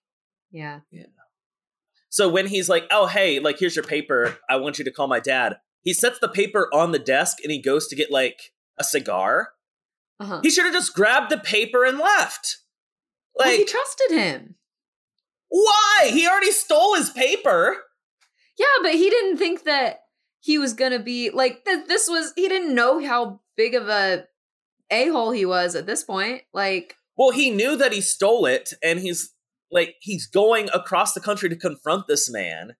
Yeah. 0.51 0.80
Yeah. 0.90 1.05
So 2.09 2.30
when 2.30 2.46
he's 2.46 2.68
like, 2.70 2.84
"Oh, 2.90 3.07
hey, 3.07 3.40
like 3.40 3.59
here's 3.59 3.76
your 3.76 3.84
paper. 3.84 4.38
I 4.48 4.57
want 4.57 4.78
you 4.78 4.84
to 4.86 4.90
call 4.90 5.07
my 5.07 5.20
dad." 5.20 5.59
He 5.82 5.92
sets 5.92 6.18
the 6.18 6.28
paper 6.30 6.68
on 6.72 6.92
the 6.92 6.98
desk 6.98 7.38
and 7.42 7.53
he 7.53 7.61
goes 7.61 7.88
to 7.88 7.94
get 7.96 8.11
like 8.11 8.53
a 8.78 8.84
cigar. 8.84 9.51
Uh-huh. 10.21 10.41
He 10.43 10.51
should 10.51 10.66
have 10.66 10.75
just 10.75 10.95
grabbed 10.95 11.31
the 11.31 11.39
paper 11.39 11.85
and 11.85 11.99
left. 11.99 12.59
Well, 13.35 13.49
Like, 13.49 13.59
he 13.59 13.64
trusted 13.64 14.11
him. 14.11 14.57
why? 15.49 16.11
He 16.12 16.29
already 16.29 16.53
stole 16.53 16.95
his 16.95 17.11
paper. 17.11 17.77
Yeah, 18.59 18.66
but 18.83 18.93
he 18.93 19.09
didn't 19.09 19.39
think 19.39 19.64
that 19.64 20.01
he 20.41 20.59
was 20.59 20.75
gonna 20.75 20.99
be 20.99 21.31
like 21.31 21.64
th- 21.64 21.87
this 21.87 22.09
was 22.09 22.33
he 22.37 22.49
didn't 22.49 22.75
know 22.75 23.03
how 23.05 23.41
big 23.57 23.75
of 23.75 23.89
a 23.89 24.25
a 24.91 25.09
hole 25.09 25.31
he 25.31 25.47
was 25.47 25.75
at 25.75 25.87
this 25.87 26.05
point. 26.05 26.43
Like 26.53 26.97
Well, 27.16 27.31
he 27.31 27.51
knew 27.51 27.77
that 27.77 27.93
he 27.93 28.03
stole 28.03 28.45
it, 28.45 28.75
and 28.83 29.01
he's 29.01 29.33
like 29.71 29.97
he's 30.01 30.27
going 30.27 30.68
across 30.75 31.14
the 31.14 31.21
country 31.21 31.49
to 31.49 31.57
confront 31.57 32.07
this 32.07 32.31
man. 32.31 32.77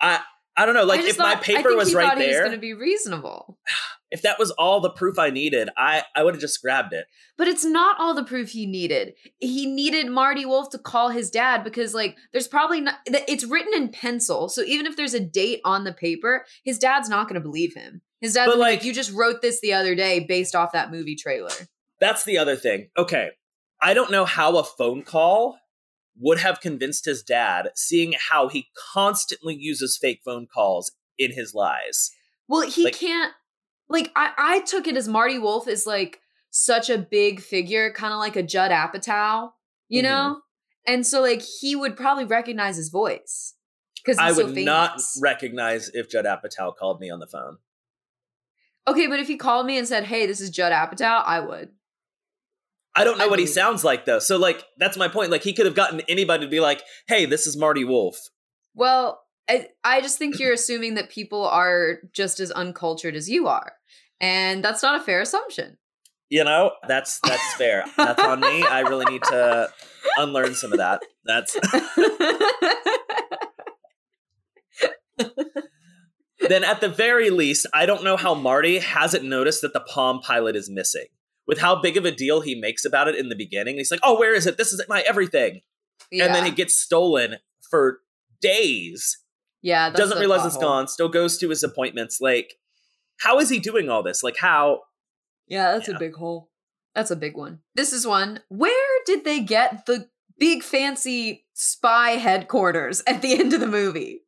I 0.00 0.20
I 0.56 0.64
don't 0.64 0.74
know. 0.74 0.84
Like 0.84 1.00
if 1.00 1.18
my 1.18 1.34
paper 1.34 1.74
was 1.74 1.94
right 1.94 2.16
there, 2.16 2.42
going 2.42 2.52
to 2.52 2.58
be 2.58 2.74
reasonable. 2.74 3.58
If 4.10 4.22
that 4.22 4.38
was 4.38 4.52
all 4.52 4.80
the 4.80 4.90
proof 4.90 5.18
I 5.18 5.30
needed, 5.30 5.68
I 5.76 6.04
I 6.14 6.22
would 6.22 6.34
have 6.34 6.40
just 6.40 6.62
grabbed 6.62 6.92
it. 6.92 7.06
But 7.36 7.48
it's 7.48 7.64
not 7.64 7.96
all 7.98 8.14
the 8.14 8.24
proof 8.24 8.50
he 8.50 8.66
needed. 8.66 9.14
He 9.38 9.66
needed 9.66 10.06
Marty 10.08 10.46
Wolf 10.46 10.70
to 10.70 10.78
call 10.78 11.10
his 11.10 11.30
dad 11.30 11.64
because 11.64 11.92
like 11.92 12.16
there's 12.32 12.48
probably 12.48 12.80
not. 12.80 12.96
It's 13.06 13.44
written 13.44 13.74
in 13.74 13.88
pencil, 13.88 14.48
so 14.48 14.62
even 14.62 14.86
if 14.86 14.96
there's 14.96 15.14
a 15.14 15.20
date 15.20 15.60
on 15.64 15.84
the 15.84 15.92
paper, 15.92 16.46
his 16.64 16.78
dad's 16.78 17.08
not 17.08 17.28
going 17.28 17.34
to 17.34 17.46
believe 17.46 17.74
him. 17.74 18.00
His 18.20 18.34
dad's 18.34 18.50
like, 18.50 18.58
like, 18.58 18.84
you 18.84 18.92
just 18.94 19.12
wrote 19.12 19.42
this 19.42 19.60
the 19.60 19.74
other 19.74 19.94
day 19.94 20.20
based 20.20 20.54
off 20.54 20.72
that 20.72 20.90
movie 20.90 21.16
trailer. 21.16 21.50
That's 22.00 22.24
the 22.24 22.38
other 22.38 22.56
thing. 22.56 22.88
Okay, 22.96 23.30
I 23.82 23.92
don't 23.92 24.10
know 24.10 24.24
how 24.24 24.56
a 24.56 24.64
phone 24.64 25.02
call 25.02 25.58
would 26.18 26.38
have 26.38 26.60
convinced 26.60 27.04
his 27.04 27.22
dad, 27.22 27.70
seeing 27.74 28.14
how 28.30 28.48
he 28.48 28.68
constantly 28.92 29.54
uses 29.54 29.98
fake 29.98 30.20
phone 30.24 30.46
calls 30.46 30.92
in 31.18 31.32
his 31.32 31.54
lies. 31.54 32.10
Well, 32.48 32.62
he 32.62 32.84
like, 32.84 32.94
can't. 32.94 33.32
Like, 33.88 34.10
I, 34.16 34.32
I 34.36 34.60
took 34.60 34.86
it 34.86 34.96
as 34.96 35.08
Marty 35.08 35.38
Wolf 35.38 35.68
is 35.68 35.86
like 35.86 36.20
such 36.50 36.90
a 36.90 36.98
big 36.98 37.40
figure, 37.40 37.92
kind 37.92 38.12
of 38.12 38.18
like 38.18 38.36
a 38.36 38.42
Judd 38.42 38.70
Apatow, 38.70 39.50
you 39.88 40.02
mm-hmm. 40.02 40.10
know? 40.10 40.40
And 40.86 41.06
so, 41.06 41.20
like, 41.20 41.42
he 41.42 41.74
would 41.74 41.96
probably 41.96 42.24
recognize 42.24 42.76
his 42.76 42.90
voice. 42.90 43.54
Because 44.04 44.18
I 44.18 44.30
would 44.30 44.54
so 44.54 44.62
not 44.62 45.00
recognize 45.20 45.90
if 45.92 46.08
Judd 46.08 46.26
Apatow 46.26 46.76
called 46.76 47.00
me 47.00 47.10
on 47.10 47.18
the 47.18 47.26
phone. 47.26 47.58
Okay, 48.88 49.08
but 49.08 49.18
if 49.18 49.26
he 49.26 49.36
called 49.36 49.66
me 49.66 49.78
and 49.78 49.88
said, 49.88 50.04
"Hey, 50.04 50.26
this 50.26 50.40
is 50.40 50.50
Judd 50.50 50.72
Apatow," 50.72 51.24
I 51.26 51.40
would. 51.40 51.70
I 52.94 53.04
don't 53.04 53.18
know 53.18 53.24
I 53.24 53.28
what 53.28 53.40
he 53.40 53.46
sounds 53.46 53.84
like 53.84 54.04
though. 54.04 54.20
So 54.20 54.36
like 54.36 54.64
that's 54.78 54.96
my 54.96 55.08
point. 55.08 55.30
Like 55.30 55.42
he 55.42 55.52
could 55.52 55.66
have 55.66 55.74
gotten 55.74 56.02
anybody 56.08 56.46
to 56.46 56.50
be 56.50 56.60
like, 56.60 56.82
"Hey, 57.08 57.26
this 57.26 57.46
is 57.48 57.56
Marty 57.56 57.84
Wolf." 57.84 58.16
Well, 58.74 59.20
I, 59.48 59.68
I 59.84 60.00
just 60.00 60.18
think 60.18 60.38
you're 60.38 60.52
assuming 60.52 60.94
that 60.94 61.10
people 61.10 61.46
are 61.46 61.98
just 62.12 62.40
as 62.40 62.50
uncultured 62.50 63.14
as 63.14 63.28
you 63.30 63.46
are. 63.46 63.72
And 64.20 64.64
that's 64.64 64.82
not 64.82 65.00
a 65.00 65.04
fair 65.04 65.20
assumption. 65.20 65.78
You 66.28 66.42
know, 66.42 66.72
that's 66.88 67.20
that's 67.20 67.54
fair. 67.54 67.84
that's 67.96 68.20
on 68.22 68.40
me. 68.40 68.64
I 68.64 68.80
really 68.80 69.04
need 69.04 69.22
to 69.24 69.70
unlearn 70.16 70.54
some 70.54 70.72
of 70.72 70.78
that. 70.78 71.00
That's 71.24 71.56
Then 76.48 76.64
at 76.64 76.80
the 76.80 76.88
very 76.88 77.30
least, 77.30 77.66
I 77.72 77.86
don't 77.86 78.04
know 78.04 78.16
how 78.16 78.34
Marty 78.34 78.78
hasn't 78.78 79.24
noticed 79.24 79.62
that 79.62 79.72
the 79.72 79.80
Palm 79.80 80.20
Pilot 80.20 80.54
is 80.56 80.70
missing 80.70 81.06
with 81.46 81.58
how 81.58 81.80
big 81.80 81.96
of 81.96 82.04
a 82.04 82.10
deal 82.10 82.40
he 82.40 82.54
makes 82.54 82.84
about 82.84 83.08
it 83.08 83.16
in 83.16 83.28
the 83.28 83.36
beginning. 83.36 83.76
He's 83.76 83.90
like, 83.90 84.00
"Oh, 84.02 84.18
where 84.18 84.34
is 84.34 84.46
it? 84.46 84.58
This 84.58 84.72
is 84.72 84.82
my 84.88 85.02
everything," 85.02 85.60
yeah. 86.10 86.26
and 86.26 86.34
then 86.34 86.46
it 86.46 86.56
gets 86.56 86.76
stolen 86.76 87.36
for 87.70 88.00
days. 88.40 89.18
Yeah, 89.62 89.90
doesn't 89.90 90.18
realize 90.18 90.44
it's 90.46 90.56
gone. 90.56 90.88
Still 90.88 91.08
goes 91.08 91.38
to 91.38 91.48
his 91.48 91.62
appointments. 91.62 92.20
Like, 92.20 92.54
how 93.18 93.38
is 93.38 93.48
he 93.48 93.58
doing 93.58 93.88
all 93.88 94.02
this? 94.02 94.22
Like, 94.22 94.36
how? 94.36 94.82
Yeah, 95.48 95.72
that's 95.72 95.88
yeah. 95.88 95.96
a 95.96 95.98
big 95.98 96.14
hole. 96.14 96.50
That's 96.94 97.10
a 97.10 97.16
big 97.16 97.36
one. 97.36 97.60
This 97.74 97.92
is 97.92 98.06
one. 98.06 98.40
Where 98.48 99.02
did 99.04 99.24
they 99.24 99.40
get 99.40 99.86
the 99.86 100.08
big 100.38 100.62
fancy 100.62 101.46
spy 101.52 102.12
headquarters 102.12 103.02
at 103.06 103.22
the 103.22 103.38
end 103.38 103.52
of 103.52 103.60
the 103.60 103.66
movie? 103.66 104.22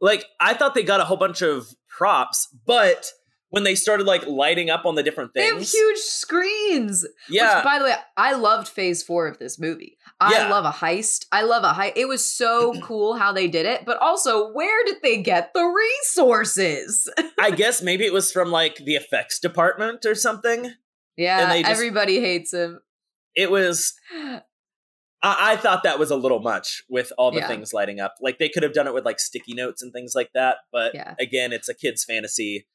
Like, 0.00 0.26
I 0.40 0.54
thought 0.54 0.74
they 0.74 0.82
got 0.82 1.00
a 1.00 1.04
whole 1.04 1.16
bunch 1.16 1.42
of 1.42 1.68
props, 1.88 2.48
but 2.66 3.12
when 3.56 3.64
they 3.64 3.74
started 3.74 4.06
like 4.06 4.26
lighting 4.26 4.68
up 4.68 4.84
on 4.84 4.96
the 4.96 5.02
different 5.02 5.32
things. 5.32 5.48
They 5.48 5.58
have 5.58 5.66
huge 5.66 5.96
screens. 5.96 7.06
Yeah. 7.26 7.56
Which, 7.56 7.64
by 7.64 7.78
the 7.78 7.86
way, 7.86 7.94
I 8.14 8.34
loved 8.34 8.68
phase 8.68 9.02
four 9.02 9.26
of 9.26 9.38
this 9.38 9.58
movie. 9.58 9.96
I 10.20 10.32
yeah. 10.32 10.50
love 10.50 10.66
a 10.66 10.70
heist. 10.70 11.24
I 11.32 11.40
love 11.40 11.64
a 11.64 11.72
heist. 11.72 11.94
It 11.96 12.06
was 12.06 12.22
so 12.22 12.78
cool 12.82 13.14
how 13.14 13.32
they 13.32 13.48
did 13.48 13.64
it, 13.64 13.86
but 13.86 13.96
also 13.96 14.52
where 14.52 14.84
did 14.84 14.96
they 15.02 15.22
get 15.22 15.54
the 15.54 15.64
resources? 15.64 17.08
I 17.40 17.50
guess 17.50 17.80
maybe 17.80 18.04
it 18.04 18.12
was 18.12 18.30
from 18.30 18.50
like 18.50 18.76
the 18.76 18.94
effects 18.94 19.38
department 19.38 20.04
or 20.04 20.14
something. 20.14 20.72
Yeah, 21.16 21.56
just, 21.56 21.70
everybody 21.70 22.20
hates 22.20 22.52
him. 22.52 22.80
It 23.34 23.50
was. 23.50 23.94
I, 25.22 25.52
I, 25.52 25.56
thought 25.56 25.82
that 25.84 25.98
was 25.98 26.10
a 26.10 26.16
little 26.16 26.40
much 26.40 26.84
with 26.90 27.10
all 27.16 27.30
the 27.30 27.38
yeah. 27.38 27.48
things 27.48 27.72
lighting 27.72 28.00
up. 28.00 28.16
Like 28.20 28.38
they 28.38 28.50
could 28.50 28.62
have 28.62 28.74
done 28.74 28.86
it 28.86 28.92
with 28.92 29.06
like 29.06 29.18
sticky 29.18 29.54
notes 29.54 29.82
and 29.82 29.90
things 29.90 30.12
like 30.14 30.28
that, 30.34 30.58
but 30.70 30.94
yeah. 30.94 31.14
again, 31.18 31.54
it's 31.54 31.70
a 31.70 31.74
kid's 31.74 32.04
fantasy 32.04 32.66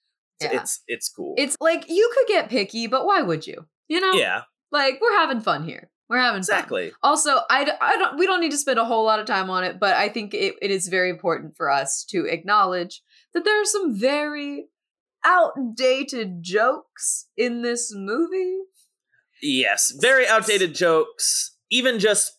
yeah. 0.43 0.61
it's 0.61 0.81
it's 0.87 1.09
cool. 1.09 1.35
It's 1.37 1.55
like 1.59 1.89
you 1.89 2.11
could 2.15 2.27
get 2.27 2.49
picky, 2.49 2.87
but 2.87 3.05
why 3.05 3.21
would 3.21 3.45
you? 3.47 3.65
You 3.87 3.99
know? 4.01 4.13
Yeah. 4.13 4.43
Like 4.71 4.99
we're 5.01 5.17
having 5.17 5.41
fun 5.41 5.63
here. 5.63 5.89
We're 6.09 6.17
having 6.17 6.43
fun. 6.43 6.57
exactly. 6.57 6.89
Fun. 6.89 6.97
Also, 7.03 7.39
I, 7.49 7.71
I 7.79 7.97
don't 7.97 8.17
we 8.17 8.25
don't 8.25 8.41
need 8.41 8.51
to 8.51 8.57
spend 8.57 8.79
a 8.79 8.85
whole 8.85 9.05
lot 9.05 9.19
of 9.19 9.25
time 9.25 9.49
on 9.49 9.63
it, 9.63 9.79
but 9.79 9.95
I 9.95 10.09
think 10.09 10.33
it, 10.33 10.55
it 10.61 10.71
is 10.71 10.87
very 10.87 11.09
important 11.09 11.55
for 11.55 11.69
us 11.69 12.05
to 12.09 12.25
acknowledge 12.25 13.01
that 13.33 13.45
there 13.45 13.61
are 13.61 13.65
some 13.65 13.97
very 13.97 14.67
outdated 15.23 16.41
jokes 16.41 17.27
in 17.37 17.61
this 17.61 17.93
movie. 17.95 18.57
Yes, 19.41 19.93
very 19.99 20.27
outdated 20.27 20.75
jokes. 20.75 21.55
Even 21.69 21.99
just 21.99 22.33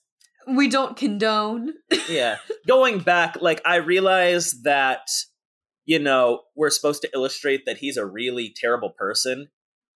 we 0.47 0.69
don't 0.69 0.97
condone. 0.97 1.75
yeah. 2.09 2.37
Going 2.67 2.99
back, 3.01 3.39
like 3.41 3.61
I 3.65 3.77
realize 3.77 4.63
that 4.63 5.09
you 5.85 5.99
know, 5.99 6.43
we're 6.55 6.71
supposed 6.71 7.03
to 7.03 7.11
illustrate 7.15 7.67
that 7.67 7.79
he's 7.79 7.97
a 7.97 8.07
really 8.07 8.55
terrible 8.55 8.91
person. 8.91 9.49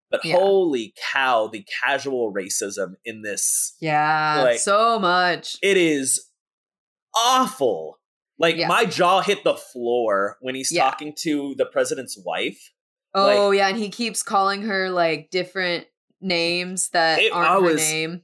But 0.09 0.23
yeah. 0.23 0.36
holy 0.36 0.93
cow, 1.11 1.47
the 1.47 1.65
casual 1.84 2.31
racism 2.31 2.93
in 3.03 3.23
this. 3.23 3.75
Yeah, 3.81 4.43
like, 4.43 4.59
so 4.59 4.99
much. 4.99 5.57
It 5.63 5.75
is 5.75 6.27
awful. 7.15 7.99
Like 8.38 8.57
yeah. 8.57 8.67
my 8.67 8.86
jaw 8.86 9.21
hit 9.21 9.43
the 9.43 9.55
floor 9.55 10.38
when 10.41 10.53
he's 10.53 10.71
yeah. 10.71 10.84
talking 10.84 11.13
to 11.19 11.55
the 11.57 11.65
president's 11.65 12.17
wife. 12.23 12.71
Oh 13.15 13.49
like, 13.49 13.57
yeah, 13.57 13.67
and 13.69 13.77
he 13.77 13.89
keeps 13.89 14.23
calling 14.23 14.63
her 14.63 14.89
like 14.89 15.29
different 15.29 15.86
names 16.21 16.89
that 16.89 17.19
it, 17.19 17.31
aren't 17.31 17.63
was, 17.63 17.71
her 17.71 17.77
name. 17.77 18.11
It 18.13 18.21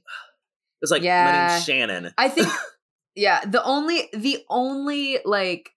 was 0.82 0.90
like 0.90 1.02
yeah. 1.02 1.24
my 1.24 1.48
name's 1.48 1.64
Shannon. 1.64 2.14
I 2.18 2.28
think 2.28 2.48
yeah, 3.14 3.44
the 3.44 3.62
only 3.62 4.08
the 4.12 4.44
only 4.48 5.18
like 5.24 5.70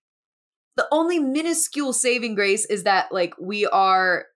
the 0.76 0.86
only 0.90 1.18
minuscule 1.18 1.92
saving 1.92 2.34
grace 2.34 2.64
is 2.64 2.84
that 2.84 3.12
like 3.12 3.34
we 3.38 3.66
are 3.66 4.26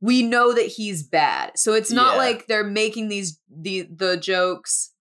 we 0.00 0.22
know 0.22 0.52
that 0.52 0.66
he's 0.66 1.02
bad. 1.02 1.58
So 1.58 1.72
it's 1.72 1.90
not 1.90 2.14
yeah. 2.14 2.18
like 2.18 2.46
they're 2.46 2.64
making 2.64 3.08
these 3.08 3.40
the 3.48 3.88
the 3.94 4.16
jokes 4.16 4.92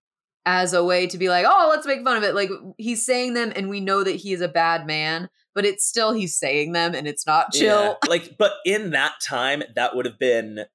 as 0.45 0.73
a 0.73 0.83
way 0.83 1.07
to 1.07 1.17
be 1.17 1.29
like, 1.29 1.45
"Oh, 1.47 1.67
let's 1.69 1.87
make 1.87 2.03
fun 2.03 2.17
of 2.17 2.23
it." 2.23 2.35
Like 2.35 2.49
he's 2.77 3.05
saying 3.05 3.33
them 3.33 3.51
and 3.55 3.69
we 3.69 3.81
know 3.81 4.03
that 4.03 4.15
he 4.15 4.33
is 4.33 4.41
a 4.41 4.47
bad 4.47 4.85
man, 4.85 5.29
but 5.53 5.65
it's 5.65 5.85
still 5.85 6.13
he's 6.13 6.37
saying 6.37 6.71
them 6.71 6.95
and 6.95 7.07
it's 7.07 7.25
not 7.25 7.53
chill. 7.53 7.83
Yeah. 7.83 7.93
Like 8.09 8.37
but 8.37 8.53
in 8.65 8.91
that 8.91 9.13
time 9.25 9.63
that 9.75 9.95
would 9.95 10.05
have 10.05 10.19
been 10.19 10.65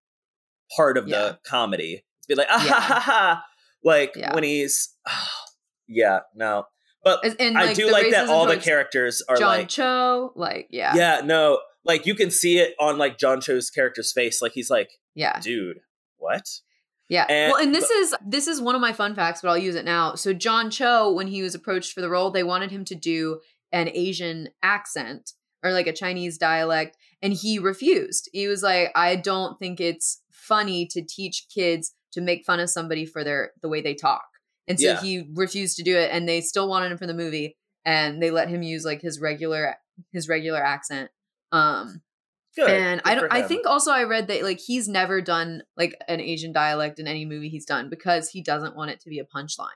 part 0.77 0.99
of 0.99 1.09
yeah. 1.09 1.19
the 1.19 1.39
comedy. 1.45 2.05
To 2.23 2.29
be 2.29 2.35
like, 2.35 2.49
"Ah 2.51 2.59
ha 2.59 2.81
ha 2.81 3.01
ha." 3.01 3.45
Like 3.83 4.15
when 4.33 4.45
he's 4.45 4.95
oh, 5.09 5.29
yeah, 5.89 6.21
no. 6.35 6.67
But 7.03 7.25
and, 7.41 7.55
like, 7.55 7.71
I 7.71 7.75
do 7.75 7.91
like 7.91 8.11
that 8.11 8.29
all 8.29 8.47
the 8.47 8.59
characters 8.59 9.23
are 9.29 9.37
like 9.37 9.41
John 9.41 9.59
like 9.59 9.69
Cho, 9.69 10.33
like 10.37 10.69
yeah, 10.71 10.95
yeah, 10.95 11.21
no, 11.25 11.61
like 11.85 12.05
you 12.05 12.15
can 12.15 12.31
see 12.31 12.59
it 12.59 12.75
on 12.79 12.99
like 12.99 13.19
John 13.19 13.41
Cho's 13.41 13.71
character's 13.71 14.13
face, 14.13 14.43
like 14.43 14.53
he's 14.53 14.71
like, 14.71 14.91
yeah, 15.15 15.41
dude, 15.41 15.81
what? 16.19 16.47
Yeah. 17.09 17.27
And, 17.29 17.53
well, 17.53 17.63
and 17.63 17.75
this 17.75 17.89
but, 17.89 17.97
is 17.97 18.15
this 18.25 18.47
is 18.47 18.61
one 18.61 18.75
of 18.75 18.81
my 18.81 18.93
fun 18.93 19.15
facts, 19.15 19.41
but 19.43 19.49
I'll 19.49 19.59
use 19.59 19.75
it 19.75 19.85
now. 19.85 20.15
So 20.15 20.33
John 20.33 20.71
Cho, 20.71 21.11
when 21.11 21.27
he 21.27 21.43
was 21.43 21.55
approached 21.55 21.93
for 21.93 22.01
the 22.01 22.09
role, 22.09 22.31
they 22.31 22.45
wanted 22.45 22.71
him 22.71 22.85
to 22.85 22.95
do 22.95 23.41
an 23.73 23.91
Asian 23.93 24.49
accent 24.63 25.33
or 25.65 25.73
like 25.73 25.87
a 25.87 25.93
Chinese 25.93 26.39
dialect, 26.39 26.97
and 27.21 27.33
he 27.33 27.59
refused. 27.59 28.31
He 28.33 28.47
was 28.47 28.63
like, 28.63 28.93
I 28.95 29.17
don't 29.17 29.59
think 29.59 29.81
it's 29.81 30.23
funny 30.31 30.87
to 30.87 31.03
teach 31.03 31.47
kids 31.53 31.93
to 32.13 32.21
make 32.21 32.45
fun 32.45 32.61
of 32.61 32.71
somebody 32.71 33.07
for 33.07 33.25
their 33.25 33.53
the 33.61 33.69
way 33.69 33.81
they 33.81 33.95
talk. 33.95 34.27
And 34.71 34.81
so 34.81 34.87
yeah. 34.87 35.01
he 35.01 35.29
refused 35.35 35.77
to 35.79 35.83
do 35.83 35.97
it 35.97 36.11
and 36.13 36.29
they 36.29 36.41
still 36.41 36.69
wanted 36.69 36.93
him 36.93 36.99
for 36.99 37.07
the 37.07 37.15
movie 37.15 37.57
and 37.85 38.23
they 38.23 38.31
let 38.31 38.49
him 38.49 38.63
use 38.63 38.85
like 38.85 39.03
his 39.03 39.21
regular 39.21 39.77
his 40.13 40.29
regular 40.29 40.63
accent. 40.63 41.11
Um 41.53 42.03
Good. 42.57 42.71
And 42.71 43.03
Good 43.03 43.11
I 43.11 43.15
don't 43.15 43.33
I 43.33 43.43
think 43.43 43.67
also 43.67 43.91
I 43.91 44.05
read 44.05 44.29
that 44.29 44.43
like 44.43 44.61
he's 44.61 44.89
never 44.89 45.21
done 45.21 45.63
like 45.77 45.97
an 46.09 46.21
Asian 46.21 46.53
dialect 46.53 46.99
in 46.99 47.07
any 47.07 47.25
movie 47.25 47.49
he's 47.49 47.67
done 47.67 47.91
because 47.91 48.31
he 48.31 48.43
doesn't 48.43 48.77
want 48.77 48.91
it 48.91 49.01
to 49.01 49.11
be 49.11 49.19
a 49.19 49.25
punchline. 49.25 49.69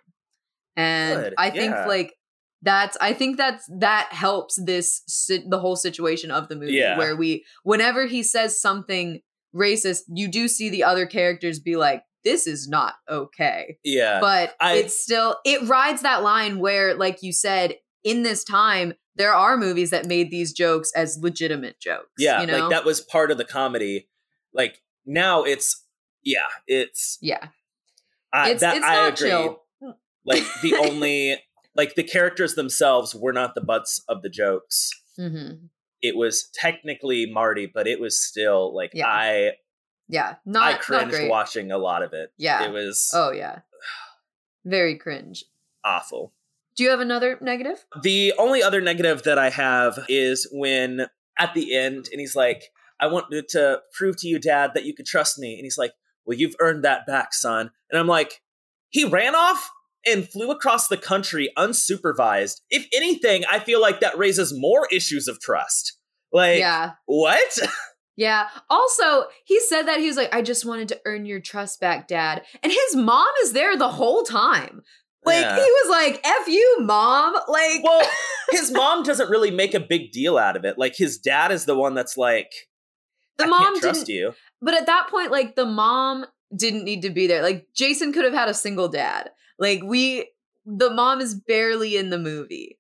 And 0.77 1.23
Good. 1.23 1.35
I 1.39 1.51
think 1.51 1.73
yeah. 1.73 1.87
like 1.87 2.15
that's 2.63 2.97
I 3.01 3.13
think 3.13 3.37
that's 3.37 3.69
that 3.79 4.09
helps 4.13 4.57
this 4.65 5.03
the 5.29 5.59
whole 5.59 5.77
situation 5.77 6.31
of 6.31 6.49
the 6.49 6.57
movie 6.57 6.75
yeah. 6.75 6.97
where 6.97 7.17
we 7.17 7.45
whenever 7.63 8.07
he 8.07 8.23
says 8.23 8.61
something 8.61 9.21
racist, 9.55 10.03
you 10.09 10.29
do 10.29 10.49
see 10.49 10.69
the 10.69 10.85
other 10.85 11.07
characters 11.07 11.61
be 11.61 11.77
like, 11.77 12.03
this 12.25 12.47
is 12.47 12.69
not 12.69 12.95
okay. 13.09 13.79
Yeah. 13.85 14.21
But 14.21 14.55
I, 14.61 14.75
it's 14.75 14.99
still, 14.99 15.37
it 15.45 15.69
rides 15.69 16.03
that 16.03 16.23
line 16.23 16.59
where, 16.59 16.95
like 16.95 17.23
you 17.23 17.33
said, 17.33 17.77
in 18.03 18.23
this 18.23 18.45
time, 18.45 18.95
there 19.17 19.35
are 19.35 19.57
movies 19.57 19.91
that 19.91 20.07
made 20.07 20.31
these 20.31 20.53
jokes 20.53 20.91
as 20.97 21.19
legitimate 21.21 21.79
jokes. 21.81 22.11
Yeah. 22.19 22.41
You 22.41 22.47
know? 22.47 22.59
Like 22.61 22.71
that 22.71 22.85
was 22.85 23.01
part 23.01 23.31
of 23.31 23.39
the 23.39 23.45
comedy. 23.45 24.09
Like 24.53 24.83
now 25.07 25.45
it's, 25.45 25.85
yeah, 26.23 26.49
it's. 26.67 27.19
Yeah. 27.21 27.49
I, 28.33 28.51
it's, 28.51 28.61
that, 28.61 28.77
it's 28.77 28.87
I 28.87 29.09
agree. 29.09 29.29
Chill. 29.29 29.61
Like 30.25 30.43
the 30.63 30.75
only 30.91 31.37
like 31.77 31.95
the 31.95 32.03
characters 32.03 32.55
themselves 32.55 33.15
were 33.15 33.33
not 33.33 33.55
the 33.55 33.61
butts 33.61 34.03
of 34.09 34.23
the 34.23 34.29
jokes. 34.29 34.91
Mm-hmm. 35.19 35.67
It 36.03 36.17
was 36.17 36.49
technically 36.55 37.31
Marty, 37.31 37.71
but 37.73 37.87
it 37.87 38.01
was 38.01 38.19
still 38.19 38.75
like 38.75 38.91
Yeah. 38.95 39.07
I 39.07 39.53
Yeah, 40.09 40.37
not 40.45 40.63
I 40.65 40.73
not 40.73 40.81
cringed 40.81 41.11
great. 41.13 41.31
watching 41.31 41.73
a 41.73 41.79
lot 41.79 42.03
of 42.03 42.13
it. 42.13 42.33
Yeah. 42.37 42.65
It 42.65 42.73
was 42.73 43.11
Oh 43.15 43.31
yeah, 43.33 43.61
very 44.65 44.97
cringe. 44.97 45.45
awful. 45.85 46.33
Do 46.77 46.83
you 46.83 46.91
have 46.91 47.01
another 47.01 47.39
negative? 47.41 47.85
The 48.03 48.33
only 48.39 48.63
other 48.63 48.81
negative 48.81 49.23
that 49.23 49.39
I 49.39 49.51
have 49.51 49.99
is 50.09 50.49
when 50.53 51.07
at 51.39 51.55
the 51.55 51.77
end, 51.77 52.09
and 52.11 52.21
he's 52.21 52.35
like, 52.35 52.65
I 53.01 53.07
want 53.07 53.27
to 53.51 53.81
prove 53.93 54.17
to 54.19 54.29
you, 54.29 54.39
Dad, 54.39 54.73
that 54.75 54.85
you 54.85 54.95
could 54.95 55.07
trust 55.07 55.39
me. 55.39 55.55
And 55.55 55.65
he's 55.65 55.79
like, 55.79 55.93
Well, 56.25 56.37
you've 56.39 56.57
earned 56.61 56.85
that 56.85 57.07
back, 57.07 57.33
son. 57.33 57.71
And 57.91 57.99
I'm 57.99 58.07
like, 58.07 58.41
He 58.89 59.05
ran 59.05 59.35
off 59.35 59.71
and 60.07 60.29
flew 60.29 60.51
across 60.51 60.89
the 60.89 60.97
country 60.97 61.51
unsupervised. 61.57 62.61
If 62.71 62.87
anything, 62.93 63.45
I 63.51 63.59
feel 63.59 63.81
like 63.81 64.01
that 64.01 64.19
raises 64.19 64.53
more 64.57 64.87
issues 64.93 65.29
of 65.29 65.41
trust. 65.41 65.97
Like, 66.33 66.59
yeah, 66.59 66.93
what? 67.07 67.59
yeah. 68.17 68.49
Also, 68.71 69.25
he 69.45 69.59
said 69.61 69.83
that 69.83 70.01
he 70.01 70.07
was 70.07 70.17
like, 70.17 70.35
"I 70.35 70.43
just 70.43 70.65
wanted 70.65 70.89
to 70.89 71.01
earn 71.05 71.27
your 71.27 71.41
trust 71.41 71.81
back, 71.81 72.09
Dad," 72.09 72.43
and 72.63 72.73
his 72.73 72.97
mom 72.97 73.29
is 73.43 73.53
there 73.53 73.77
the 73.77 73.89
whole 73.91 74.23
time. 74.23 74.83
Like 75.25 75.41
Yeah. 75.41 75.55
he 75.57 75.63
was 75.63 75.91
like, 75.91 76.21
"F 76.25 76.49
you, 76.49 76.77
mom." 76.81 77.35
Like, 77.49 77.83
well, 77.83 78.07
his 78.51 78.71
mom 78.71 79.03
doesn't 79.05 79.31
really 79.31 79.51
make 79.51 79.75
a 79.75 79.81
big 79.81 80.13
deal 80.13 80.37
out 80.37 80.57
of 80.57 80.65
it. 80.65 80.79
Like, 80.79 80.95
his 80.97 81.19
dad 81.19 81.51
is 81.51 81.65
the 81.65 81.75
one 81.77 81.95
that's 81.95 82.17
like, 82.19 82.53
the 83.39 83.45
I 83.45 83.49
mom 83.49 83.81
trust 83.81 84.07
didn't. 84.07 84.17
you. 84.19 84.35
But 84.61 84.75
at 84.75 84.87
that 84.87 85.09
point, 85.11 85.31
like 85.33 85.57
the 85.57 85.67
mom 85.67 86.27
didn't 86.55 86.85
need 86.85 87.03
to 87.03 87.11
be 87.11 87.27
there. 87.27 87.43
Like 87.43 87.67
Jason 87.75 88.13
could 88.13 88.25
have 88.25 88.35
had 88.35 88.49
a 88.49 88.55
single 88.55 88.89
dad. 88.89 89.31
Like 89.59 89.83
we, 89.83 90.31
the 90.67 90.91
mom 90.91 91.21
is 91.21 91.35
barely 91.35 91.97
in 91.97 92.11
the 92.11 92.19
movie. 92.19 92.79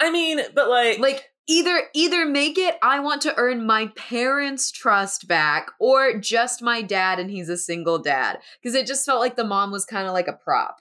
I 0.00 0.10
mean, 0.10 0.40
but 0.54 0.68
like, 0.68 0.98
Like 0.98 1.24
either 1.48 1.84
either 1.94 2.26
make 2.26 2.58
it 2.58 2.76
I 2.82 3.00
want 3.00 3.22
to 3.22 3.36
earn 3.36 3.66
my 3.66 3.88
parents' 3.96 4.70
trust 4.70 5.28
back, 5.28 5.70
or 5.78 6.18
just 6.18 6.62
my 6.62 6.82
dad 6.82 7.18
and 7.18 7.30
he's 7.30 7.48
a 7.48 7.56
single 7.56 7.98
dad. 7.98 8.38
Because 8.62 8.74
it 8.74 8.86
just 8.86 9.06
felt 9.06 9.20
like 9.20 9.36
the 9.36 9.44
mom 9.44 9.70
was 9.70 9.84
kind 9.84 10.06
of 10.06 10.12
like 10.12 10.28
a 10.28 10.32
prop. 10.32 10.80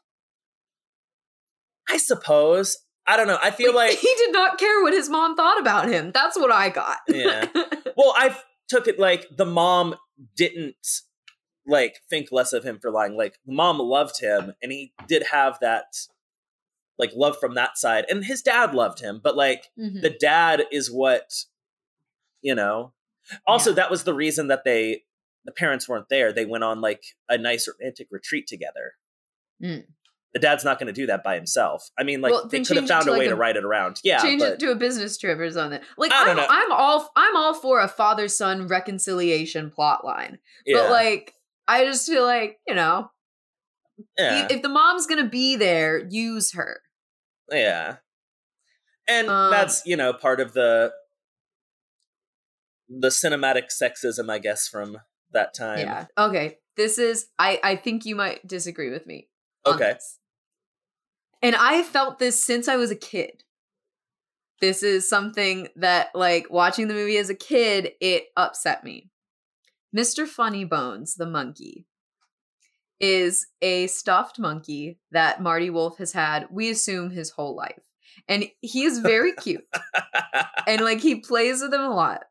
I 1.90 1.98
suppose. 1.98 2.78
I 3.08 3.18
don't 3.18 3.28
know. 3.28 3.38
I 3.42 3.52
feel 3.52 3.74
like 3.74 3.92
he 4.00 4.14
did 4.18 4.32
not 4.32 4.58
care 4.58 4.82
what 4.82 4.94
his 4.94 5.10
mom 5.10 5.36
thought 5.36 5.60
about 5.60 5.88
him. 5.88 6.12
That's 6.12 6.38
what 6.38 6.52
I 6.52 6.70
got. 6.70 6.98
Yeah. 7.08 7.46
Well, 7.98 8.14
I 8.18 8.36
took 8.68 8.90
it 8.90 9.00
like 9.00 9.26
the 9.38 9.46
mom 9.46 9.96
didn't 10.36 10.76
like 11.66 12.02
think 12.10 12.28
less 12.30 12.52
of 12.52 12.66
him 12.66 12.78
for 12.78 12.92
lying. 12.92 13.16
Like 13.16 13.40
the 13.46 13.54
mom 13.54 13.80
loved 13.80 14.20
him, 14.20 14.52
and 14.62 14.70
he 14.70 14.92
did 15.08 15.24
have 15.32 15.58
that 15.62 15.86
like 16.98 17.12
love 17.16 17.38
from 17.40 17.56
that 17.56 17.78
side, 17.78 18.06
and 18.10 18.24
his 18.26 18.42
dad 18.42 18.74
loved 18.74 19.00
him. 19.02 19.20
But 19.24 19.36
like 19.36 19.72
Mhm. 19.78 20.02
the 20.02 20.10
dad 20.10 20.66
is 20.72 20.92
what 20.92 21.32
you 22.42 22.56
know. 22.56 22.94
Also, 23.48 23.72
Yeah. 23.72 23.76
that 23.78 23.92
was 23.92 24.04
the 24.04 24.14
reason 24.14 24.48
that 24.48 24.64
they 24.66 25.04
the 25.46 25.52
parents 25.52 25.88
weren't 25.88 26.10
there. 26.10 26.32
They 26.34 26.46
went 26.46 26.64
on 26.64 26.82
like 26.82 27.04
a 27.30 27.38
nice 27.38 27.68
romantic 27.68 28.08
retreat 28.10 28.48
together. 28.48 28.94
Mm. 29.64 29.86
The 30.34 30.40
dad's 30.40 30.66
not 30.66 30.80
going 30.80 30.88
to 30.88 30.94
do 30.94 31.06
that 31.06 31.24
by 31.24 31.36
himself. 31.36 31.90
I 31.98 32.04
mean, 32.04 32.20
like 32.20 32.32
Well, 32.32 32.48
they 32.48 32.64
could 32.64 32.78
have 32.78 32.88
found 32.88 33.08
a 33.08 33.12
like, 33.12 33.20
way 33.20 33.26
a- 33.28 33.30
to 33.30 33.36
write 33.36 33.56
it 33.56 33.64
around. 33.64 34.00
Yeah, 34.04 34.22
Change 34.22 34.42
but 34.42 34.54
it 34.54 34.60
to 34.60 34.72
a 34.72 34.76
business 34.76 35.18
trip 35.18 35.38
or 35.40 35.50
something. 35.52 35.80
Like 35.98 36.12
I 36.12 36.32
I'm, 36.32 36.36
know. 36.38 36.46
I'm 36.50 36.72
all 36.72 37.12
I'm 37.16 37.36
all 37.36 37.54
for 37.54 37.80
a 37.80 37.88
father 37.88 38.28
son 38.28 38.68
reconciliation 38.68 39.70
plot 39.72 40.04
line. 40.04 40.40
yeah, 40.66 40.78
But 40.82 40.90
like 40.92 41.34
I 41.68 41.86
just 41.86 42.08
feel 42.08 42.24
like, 42.26 42.60
you 42.68 42.74
know, 42.76 43.12
yeah. 44.18 44.48
if 44.50 44.62
the 44.62 44.70
mom's 44.70 45.06
gonna 45.08 45.30
be 45.30 45.56
there, 45.56 46.06
use 46.10 46.54
her. 46.54 46.82
Yeah. 47.52 47.98
And 49.08 49.30
Um, 49.30 49.52
that's, 49.52 49.86
you 49.86 49.96
know, 49.96 50.14
part 50.14 50.40
of 50.40 50.54
the 50.54 50.94
the 52.88 53.10
cinematic 53.10 53.70
sexism, 53.82 54.30
I 54.30 54.40
guess, 54.40 54.68
from 54.68 55.00
that 55.32 55.54
time. 55.56 55.80
Yeah. 55.80 56.06
Okay. 56.18 56.60
This 56.78 56.98
is 56.98 57.28
I 57.40 57.60
I 57.64 57.76
think 57.76 58.06
you 58.06 58.16
might 58.16 58.46
disagree 58.48 58.90
with 58.90 59.06
me. 59.06 59.30
Okay. 59.66 59.96
And 61.42 61.56
I 61.56 61.84
felt 61.84 62.20
this 62.20 62.44
since 62.44 62.68
I 62.68 62.76
was 62.76 62.92
a 62.92 62.96
kid. 62.96 63.44
This 64.62 64.84
is 64.84 65.08
something 65.10 65.68
that 65.76 66.10
like 66.16 66.50
watching 66.50 66.88
the 66.88 66.94
movie 66.94 67.18
as 67.18 67.30
a 67.30 67.36
kid, 67.36 67.92
it 68.00 68.26
upset 68.38 68.84
me. 68.84 69.10
Mr. 69.96 70.28
Funny 70.28 70.66
Bones, 70.66 71.16
the 71.16 71.26
monkey, 71.26 71.86
is 73.00 73.48
a 73.62 73.88
stuffed 73.88 74.40
monkey 74.40 75.00
that 75.12 75.42
Marty 75.42 75.70
Wolf 75.70 75.98
has 75.98 76.14
had, 76.14 76.48
we 76.50 76.70
assume, 76.70 77.12
his 77.12 77.32
whole 77.32 77.56
life. 77.56 77.80
And 78.28 78.46
he 78.62 78.84
is 78.84 79.00
very 79.00 79.34
cute. 79.34 79.66
and 80.68 80.82
like 80.82 81.02
he 81.02 81.16
plays 81.16 81.62
with 81.62 81.74
him 81.74 81.82
a 81.82 81.94
lot. 81.94 82.24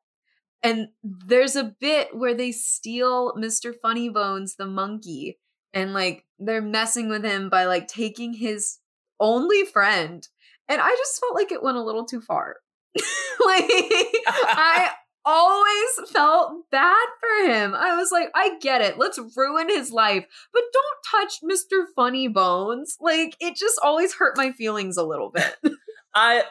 And 0.63 0.89
there's 1.03 1.57
a 1.57 1.75
bit 1.79 2.17
where 2.17 2.35
they 2.35 2.51
steal 2.51 3.35
Mr. 3.35 3.75
Funny 3.81 4.09
Bones, 4.09 4.57
the 4.57 4.67
monkey, 4.67 5.39
and 5.75 5.93
like 5.93 6.25
they're 6.39 6.63
messing 6.63 7.11
with 7.11 7.23
him 7.23 7.51
by 7.51 7.67
like 7.67 7.87
taking 7.87 8.33
his 8.33 8.79
only 9.21 9.65
friend. 9.65 10.27
And 10.69 10.81
I 10.81 10.89
just 10.89 11.21
felt 11.21 11.35
like 11.35 11.53
it 11.53 11.63
went 11.63 11.77
a 11.77 11.83
little 11.83 12.07
too 12.07 12.23
far. 12.23 12.57
like 12.95 13.05
I 13.47 14.93
always 15.25 16.11
felt 16.11 16.71
bad 16.71 17.07
for 17.21 17.51
him. 17.51 17.75
I 17.75 17.97
was 17.97 18.11
like, 18.13 18.31
I 18.35 18.59
get 18.61 18.81
it. 18.81 18.99
Let's 18.99 19.19
ruin 19.37 19.69
his 19.69 19.91
life, 19.91 20.27
but 20.53 20.63
don't 20.73 21.23
touch 21.23 21.41
Mr. 21.43 21.87
Funny 21.95 22.29
Bones. 22.29 22.97
Like 23.01 23.37
it 23.41 23.57
just 23.57 23.79
always 23.83 24.15
hurt 24.15 24.37
my 24.37 24.53
feelings 24.53 24.97
a 24.97 25.05
little 25.05 25.31
bit. 25.31 25.57
I 26.15 26.45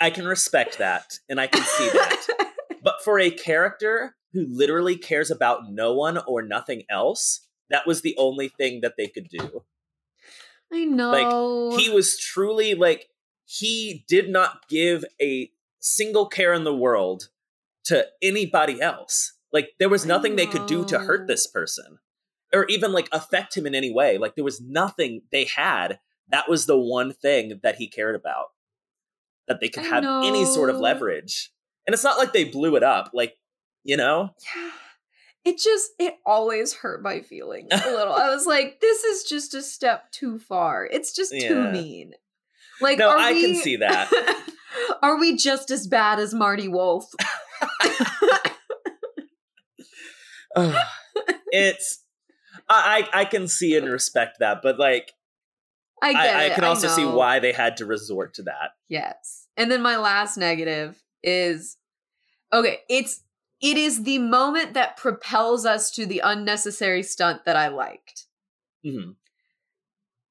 I 0.00 0.10
can 0.10 0.26
respect 0.26 0.78
that 0.78 1.18
and 1.28 1.40
I 1.40 1.46
can 1.46 1.62
see 1.62 1.88
that. 1.90 2.26
but 2.82 3.02
for 3.02 3.18
a 3.18 3.30
character 3.30 4.16
who 4.32 4.46
literally 4.48 4.96
cares 4.96 5.30
about 5.30 5.70
no 5.70 5.94
one 5.94 6.18
or 6.26 6.42
nothing 6.42 6.82
else, 6.88 7.46
that 7.70 7.86
was 7.86 8.02
the 8.02 8.16
only 8.18 8.48
thing 8.48 8.80
that 8.82 8.94
they 8.96 9.08
could 9.08 9.28
do. 9.28 9.64
I 10.72 10.84
know. 10.84 11.10
Like 11.70 11.80
he 11.80 11.90
was 11.90 12.18
truly 12.18 12.74
like 12.74 13.08
he 13.44 14.04
did 14.08 14.28
not 14.28 14.68
give 14.68 15.04
a 15.20 15.50
single 15.80 16.26
care 16.26 16.52
in 16.52 16.64
the 16.64 16.74
world 16.74 17.28
to 17.88 18.06
anybody 18.22 18.80
else. 18.80 19.34
Like 19.52 19.70
there 19.78 19.88
was 19.88 20.06
nothing 20.06 20.36
they 20.36 20.46
could 20.46 20.66
do 20.66 20.84
to 20.86 20.98
hurt 20.98 21.26
this 21.26 21.46
oh. 21.48 21.52
person 21.52 21.98
or 22.52 22.66
even 22.66 22.92
like 22.92 23.08
affect 23.12 23.56
him 23.56 23.66
in 23.66 23.74
any 23.74 23.92
way. 23.92 24.18
Like 24.18 24.34
there 24.34 24.44
was 24.44 24.60
nothing 24.60 25.22
they 25.32 25.44
had. 25.44 26.00
That 26.30 26.48
was 26.48 26.66
the 26.66 26.78
one 26.78 27.12
thing 27.12 27.60
that 27.62 27.76
he 27.76 27.88
cared 27.88 28.14
about. 28.14 28.46
That 29.46 29.60
they 29.60 29.68
could 29.68 29.84
I 29.84 29.88
have 29.88 30.04
any 30.24 30.44
sort 30.44 30.70
of 30.70 30.76
leverage. 30.76 31.50
And 31.86 31.94
it's 31.94 32.04
not 32.04 32.18
like 32.18 32.34
they 32.34 32.44
blew 32.44 32.76
it 32.76 32.82
up. 32.82 33.10
Like, 33.14 33.34
you 33.82 33.96
know? 33.96 34.30
yeah. 34.54 34.70
It 35.44 35.58
just 35.58 35.92
it 35.98 36.16
always 36.26 36.74
hurt 36.74 37.02
my 37.02 37.20
feelings 37.20 37.68
a 37.72 37.90
little. 37.90 38.12
I 38.12 38.28
was 38.28 38.44
like, 38.46 38.80
this 38.80 39.04
is 39.04 39.24
just 39.24 39.54
a 39.54 39.62
step 39.62 40.12
too 40.12 40.38
far. 40.38 40.86
It's 40.86 41.14
just 41.14 41.32
too 41.32 41.70
mean. 41.70 42.12
Like, 42.82 42.98
No, 42.98 43.16
I 43.16 43.32
can 43.32 43.54
see 43.54 43.76
that. 43.76 44.10
are 45.02 45.18
we 45.18 45.36
just 45.36 45.70
as 45.70 45.86
bad 45.86 46.18
as 46.18 46.34
Marty 46.34 46.68
Wolf? 46.68 47.10
it's 51.52 52.04
I, 52.68 53.06
I 53.12 53.20
I 53.20 53.24
can 53.24 53.48
see 53.48 53.76
and 53.76 53.88
respect 53.88 54.38
that, 54.40 54.60
but 54.62 54.78
like 54.78 55.12
I 56.02 56.12
I, 56.12 56.26
I 56.26 56.42
it. 56.44 56.54
can 56.54 56.64
also 56.64 56.88
see 56.88 57.04
why 57.04 57.38
they 57.38 57.52
had 57.52 57.76
to 57.78 57.86
resort 57.86 58.34
to 58.34 58.42
that. 58.44 58.70
Yes. 58.88 59.46
And 59.56 59.70
then 59.70 59.82
my 59.82 59.96
last 59.96 60.36
negative 60.36 61.02
is 61.22 61.76
okay, 62.52 62.80
it's 62.88 63.22
it 63.60 63.76
is 63.76 64.04
the 64.04 64.18
moment 64.18 64.74
that 64.74 64.96
propels 64.96 65.66
us 65.66 65.90
to 65.92 66.06
the 66.06 66.20
unnecessary 66.24 67.02
stunt 67.02 67.44
that 67.44 67.56
I 67.56 67.68
liked. 67.68 68.26
Mhm. 68.86 69.16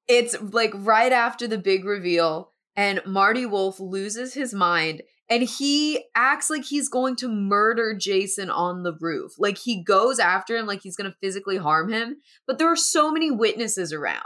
It's 0.06 0.40
like 0.40 0.72
right 0.74 1.12
after 1.12 1.46
the 1.46 1.58
big 1.58 1.84
reveal 1.84 2.52
and 2.74 3.02
Marty 3.04 3.44
Wolf 3.44 3.80
loses 3.80 4.34
his 4.34 4.54
mind 4.54 5.02
and 5.30 5.42
he 5.42 6.04
acts 6.14 6.48
like 6.50 6.64
he's 6.64 6.88
going 6.88 7.16
to 7.16 7.28
murder 7.28 7.94
Jason 7.94 8.50
on 8.50 8.82
the 8.82 8.94
roof. 9.00 9.32
Like 9.38 9.58
he 9.58 9.82
goes 9.82 10.18
after 10.18 10.56
him 10.56 10.66
like 10.66 10.82
he's 10.82 10.96
going 10.96 11.10
to 11.10 11.16
physically 11.20 11.56
harm 11.58 11.92
him, 11.92 12.16
but 12.46 12.58
there 12.58 12.68
are 12.70 12.76
so 12.76 13.10
many 13.12 13.30
witnesses 13.30 13.92
around. 13.92 14.22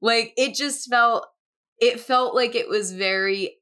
Like 0.00 0.32
it 0.36 0.54
just 0.54 0.88
felt 0.90 1.26
it 1.80 2.00
felt 2.00 2.34
like 2.34 2.54
it 2.54 2.68
was 2.68 2.92
very 2.92 3.56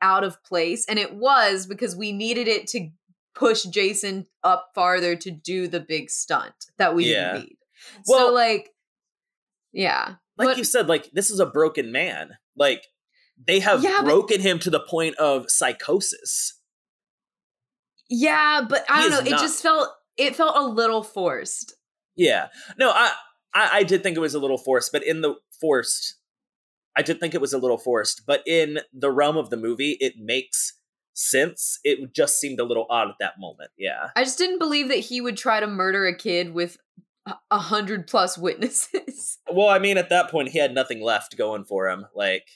out 0.00 0.22
of 0.24 0.42
place 0.44 0.86
and 0.88 0.98
it 0.98 1.14
was 1.14 1.66
because 1.66 1.96
we 1.96 2.12
needed 2.12 2.46
it 2.46 2.66
to 2.68 2.90
push 3.34 3.64
Jason 3.64 4.26
up 4.44 4.70
farther 4.74 5.16
to 5.16 5.30
do 5.30 5.66
the 5.68 5.80
big 5.80 6.10
stunt 6.10 6.54
that 6.76 6.94
we 6.94 7.06
Yeah. 7.12 7.32
didn't 7.34 7.44
need. 7.48 7.56
so 8.04 8.32
like 8.32 8.70
yeah. 9.72 10.14
Like 10.36 10.48
But- 10.48 10.58
you 10.58 10.64
said, 10.64 10.88
like 10.88 11.10
this 11.12 11.30
is 11.30 11.40
a 11.40 11.46
broken 11.46 11.90
man. 11.92 12.36
Like 12.56 12.84
they 13.46 13.60
have 13.60 13.82
Yeah, 13.82 13.96
but- 13.98 14.04
broken 14.06 14.40
him 14.40 14.58
to 14.60 14.70
the 14.70 14.80
point 14.80 15.16
of 15.16 15.50
psychosis. 15.50 16.54
Yeah, 18.10 18.62
but 18.68 18.84
I 18.88 19.02
He 19.02 19.08
don't 19.08 19.10
know. 19.10 19.18
is 19.20 19.26
It 19.26 19.30
not- 19.30 19.40
just 19.40 19.62
felt 19.62 19.88
it 20.16 20.34
felt 20.34 20.56
a 20.56 20.62
little 20.66 21.02
forced. 21.02 21.74
Yeah. 22.16 22.48
No, 22.78 22.90
I, 22.90 23.12
I 23.54 23.68
I 23.78 23.82
did 23.82 24.02
think 24.02 24.16
it 24.16 24.20
was 24.20 24.34
a 24.34 24.38
little 24.40 24.58
forced, 24.58 24.90
but 24.92 25.04
in 25.04 25.20
the 25.20 25.34
forced, 25.60 26.16
I 26.96 27.02
did 27.02 27.20
think 27.20 27.34
it 27.34 27.40
was 27.40 27.52
a 27.52 27.58
little 27.58 27.78
forced, 27.78 28.22
but 28.26 28.42
in 28.46 28.80
the 28.92 29.10
realm 29.10 29.36
of 29.36 29.50
the 29.50 29.56
movie, 29.56 29.92
it 30.00 30.14
makes 30.18 30.72
sense. 31.14 31.78
It 31.84 32.12
just 32.14 32.40
seemed 32.40 32.58
a 32.60 32.64
little 32.64 32.86
odd 32.90 33.08
at 33.08 33.16
that 33.20 33.38
moment. 33.38 33.70
Yeah. 33.76 34.10
I 34.16 34.24
just 34.24 34.38
didn't 34.38 34.58
believe 34.58 34.88
that 34.88 34.98
he 34.98 35.20
would 35.20 35.36
try 35.36 35.60
to 35.60 35.66
murder 35.66 36.06
a 36.06 36.16
kid 36.16 36.52
with 36.54 36.78
a 37.50 37.58
hundred 37.58 38.06
plus 38.06 38.38
witnesses. 38.38 39.38
Well, 39.52 39.68
I 39.68 39.78
mean, 39.78 39.96
at 39.98 40.08
that 40.10 40.30
point, 40.30 40.48
he 40.50 40.58
had 40.58 40.74
nothing 40.74 41.00
left 41.02 41.36
going 41.36 41.64
for 41.64 41.88
him. 41.88 42.06
Like, 42.14 42.46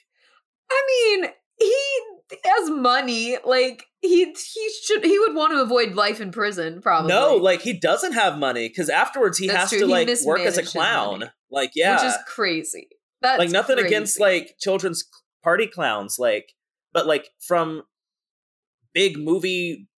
I 0.70 0.82
mean, 1.20 1.30
he 1.58 2.38
has 2.44 2.70
money. 2.70 3.36
Like 3.44 3.84
he 4.00 4.24
he 4.26 4.70
should 4.84 5.04
he 5.04 5.18
would 5.18 5.34
want 5.34 5.52
to 5.52 5.60
avoid 5.60 5.94
life 5.94 6.20
in 6.20 6.30
prison. 6.32 6.80
Probably 6.80 7.08
no, 7.08 7.36
like 7.36 7.60
he 7.62 7.72
doesn't 7.72 8.12
have 8.12 8.38
money 8.38 8.68
because 8.68 8.88
afterwards 8.88 9.38
he 9.38 9.48
That's 9.48 9.70
has 9.70 9.70
true. 9.70 9.80
to 9.80 9.86
like 9.86 10.08
work 10.24 10.40
as 10.40 10.58
a 10.58 10.62
clown. 10.62 11.20
money. 11.20 11.30
Like, 11.50 11.72
yeah, 11.74 11.96
which 11.96 12.04
is 12.04 12.16
crazy. 12.26 12.88
That's 13.20 13.38
like 13.38 13.50
nothing 13.50 13.78
against 13.78 14.18
like 14.18 14.56
children's 14.58 15.04
party 15.44 15.66
clowns, 15.66 16.18
like, 16.18 16.54
but 16.92 17.06
like 17.06 17.28
from 17.40 17.82
big 18.94 19.18
movie 19.18 19.88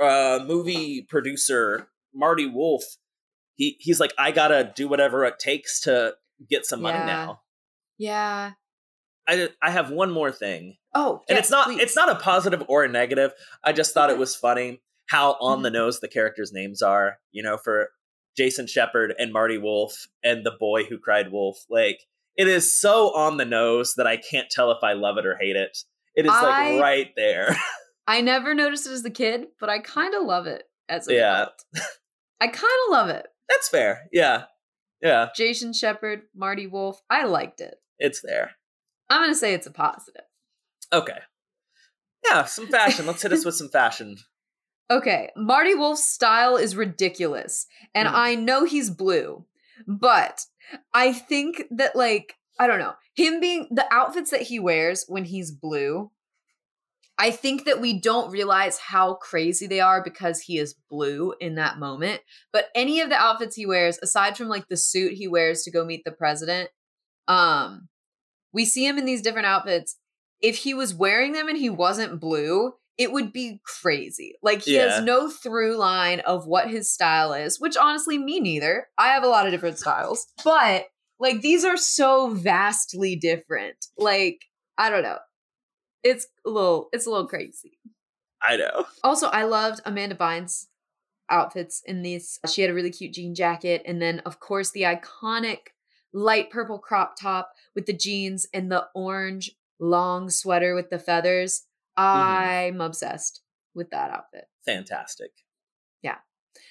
uh 0.00 0.40
movie 0.46 1.06
producer 1.08 1.88
Marty 2.14 2.46
Wolf, 2.46 2.84
he 3.56 3.76
he's 3.80 3.98
like, 4.00 4.12
I 4.18 4.30
gotta 4.32 4.70
do 4.76 4.86
whatever 4.88 5.24
it 5.24 5.38
takes 5.38 5.80
to 5.82 6.14
get 6.48 6.66
some 6.66 6.82
money 6.82 6.98
Yeah. 6.98 7.06
now. 7.06 7.40
yeah. 7.98 8.50
I 9.28 9.48
I 9.62 9.70
have 9.70 9.90
one 9.90 10.10
more 10.10 10.32
thing. 10.32 10.76
Oh, 10.94 11.22
and 11.28 11.36
yes, 11.36 11.38
it's 11.40 11.50
not 11.50 11.66
please. 11.68 11.80
it's 11.80 11.96
not 11.96 12.08
a 12.10 12.16
positive 12.16 12.62
or 12.68 12.84
a 12.84 12.88
negative 12.88 13.32
i 13.64 13.72
just 13.72 13.94
thought 13.94 14.10
Okay. 14.10 14.16
it 14.16 14.20
was 14.20 14.36
funny 14.36 14.82
how 15.06 15.32
on 15.40 15.62
the 15.62 15.70
Mhm. 15.70 15.74
nose 15.74 16.00
the 16.00 16.08
characters 16.08 16.52
names 16.52 16.82
are 16.82 17.18
you 17.30 17.42
know 17.42 17.56
for 17.56 17.88
jason 18.36 18.66
shepard 18.66 19.14
and 19.18 19.32
marty 19.32 19.56
wolf 19.56 20.06
and 20.22 20.44
the 20.44 20.50
boy 20.60 20.84
who 20.84 20.98
cried 20.98 21.32
wolf 21.32 21.64
like 21.70 22.00
it 22.36 22.46
is 22.46 22.70
so 22.78 23.14
on 23.16 23.38
the 23.38 23.46
nose 23.46 23.94
that 23.94 24.06
i 24.06 24.18
can't 24.18 24.50
tell 24.50 24.70
if 24.70 24.82
i 24.84 24.92
love 24.92 25.16
it 25.16 25.24
or 25.24 25.36
hate 25.40 25.56
it 25.56 25.78
it 26.14 26.26
is 26.26 26.32
I- 26.32 26.72
like 26.72 26.82
right 26.82 27.10
there 27.16 27.56
I 28.06 28.20
never 28.20 28.52
noticed 28.54 28.86
it 28.88 28.92
as 28.92 29.04
a 29.04 29.10
kid, 29.10 29.46
but 29.60 29.70
I 29.70 29.78
kind 29.78 30.12
of 30.14 30.24
love 30.24 30.48
it 30.48 30.64
as 30.88 31.06
a 31.08 31.14
Yeah. 31.14 31.34
adult. 31.42 31.62
I 32.40 32.48
kind 32.48 32.80
of 32.86 32.90
love 32.90 33.08
it. 33.08 33.26
that's 33.48 33.68
fair 33.70 34.08
yeah 34.12 34.44
yeah 35.00 35.28
Jason 35.34 35.72
Shepard, 35.72 36.22
Marty 36.34 36.66
Wolf. 36.66 37.00
I 37.08 37.24
liked 37.24 37.60
it. 37.62 37.76
it's 37.98 38.20
there 38.20 38.56
I'm 39.12 39.22
gonna 39.22 39.34
say 39.34 39.54
it's 39.54 39.66
a 39.66 39.70
positive. 39.70 40.22
okay 40.92 41.18
yeah 42.24 42.44
some 42.44 42.66
fashion 42.68 43.06
let's 43.06 43.22
hit 43.22 43.32
us 43.32 43.44
with 43.44 43.54
some 43.54 43.68
fashion 43.68 44.16
Okay, 44.90 45.30
Marty 45.36 45.74
Wolf's 45.74 46.04
style 46.04 46.56
is 46.56 46.76
ridiculous, 46.76 47.66
and 47.94 48.06
Hmm. 48.08 48.14
I 48.14 48.34
know 48.34 48.64
he's 48.66 48.90
blue, 48.90 49.46
but 49.86 50.40
I 50.92 51.14
think 51.14 51.62
that 51.70 51.96
like 51.96 52.34
I 52.58 52.66
don't 52.66 52.78
know 52.80 52.92
him 53.14 53.40
being 53.40 53.68
the 53.70 53.86
outfits 53.90 54.30
that 54.32 54.42
he 54.42 54.58
wears 54.58 55.06
when 55.08 55.24
he's 55.24 55.50
blue. 55.50 56.10
I 57.16 57.30
think 57.30 57.64
that 57.64 57.80
we 57.80 58.00
don't 58.00 58.30
realize 58.32 58.76
how 58.78 59.14
crazy 59.14 59.66
they 59.66 59.80
are 59.80 60.02
because 60.04 60.40
he 60.40 60.58
is 60.58 60.74
blue 60.90 61.32
in 61.40 61.54
that 61.54 61.78
moment. 61.78 62.20
But 62.52 62.66
any 62.74 63.00
of 63.00 63.08
the 63.08 63.16
outfits 63.16 63.56
he 63.56 63.64
wears, 63.64 63.98
aside 64.02 64.36
from 64.36 64.48
like 64.48 64.68
the 64.68 64.76
suit 64.76 65.12
he 65.14 65.26
wears 65.28 65.62
to 65.62 65.70
go 65.70 65.84
meet 65.86 66.04
the 66.04 66.12
president, 66.12 66.68
um, 67.28 67.88
we 68.52 68.64
see 68.64 68.86
him 68.86 68.98
in 68.98 69.04
these 69.04 69.22
different 69.22 69.46
outfits. 69.46 69.96
If 70.40 70.56
he 70.58 70.74
was 70.74 70.94
wearing 70.94 71.32
them 71.32 71.48
and 71.48 71.56
he 71.56 71.70
wasn't 71.70 72.20
blue, 72.20 72.74
it 72.98 73.12
would 73.12 73.32
be 73.32 73.60
crazy. 73.64 74.34
Like 74.42 74.62
he 74.62 74.74
Yeah. 74.76 74.88
has 74.96 75.02
no 75.04 75.30
through 75.30 75.76
line 75.76 76.20
of 76.20 76.46
what 76.46 76.68
his 76.70 76.90
style 76.90 77.32
is, 77.32 77.58
which 77.60 77.76
honestly 77.76 78.18
me 78.18 78.40
neither. 78.40 78.88
I 78.98 79.08
have 79.08 79.22
a 79.22 79.28
lot 79.28 79.46
of 79.46 79.52
different 79.52 79.78
styles, 79.78 80.26
but 80.44 80.86
like 81.18 81.40
these 81.40 81.64
are 81.64 81.76
so 81.76 82.28
vastly 82.30 83.16
different. 83.16 83.86
Like 83.96 84.42
I 84.76 84.90
don't 84.90 85.02
know. 85.02 85.18
It's 86.02 86.26
a 86.44 86.50
little 86.50 86.88
it's 86.92 87.06
a 87.06 87.10
little 87.10 87.28
crazy. 87.28 87.78
i 88.42 88.56
know 88.56 88.86
Also, 89.04 89.28
I 89.28 89.44
loved 89.44 89.80
Amanda 89.84 90.16
Bynes' 90.16 90.66
outfits 91.30 91.80
in 91.86 92.02
these. 92.02 92.40
She 92.50 92.60
had 92.62 92.70
a 92.70 92.74
really 92.74 92.90
cute 92.90 93.12
jean 93.14 93.34
jacket, 93.34 93.82
and 93.86 94.02
then, 94.02 94.18
of 94.26 94.40
course, 94.40 94.70
the 94.72 94.82
iconic 94.82 95.68
light 96.12 96.50
purple 96.50 96.78
crop 96.78 97.14
top 97.20 97.52
with 97.74 97.86
the 97.86 97.92
jeans 97.92 98.46
and 98.52 98.70
the 98.70 98.86
orange 98.94 99.50
long 99.78 100.30
sweater 100.30 100.74
with 100.74 100.90
the 100.90 100.98
feathers. 100.98 101.64
Mm-hmm. 101.98 102.78
I'm 102.78 102.80
obsessed 102.80 103.42
with 103.74 103.90
that 103.90 104.10
outfit. 104.10 104.46
fantastic 104.64 105.30
Yeah. 106.02 106.16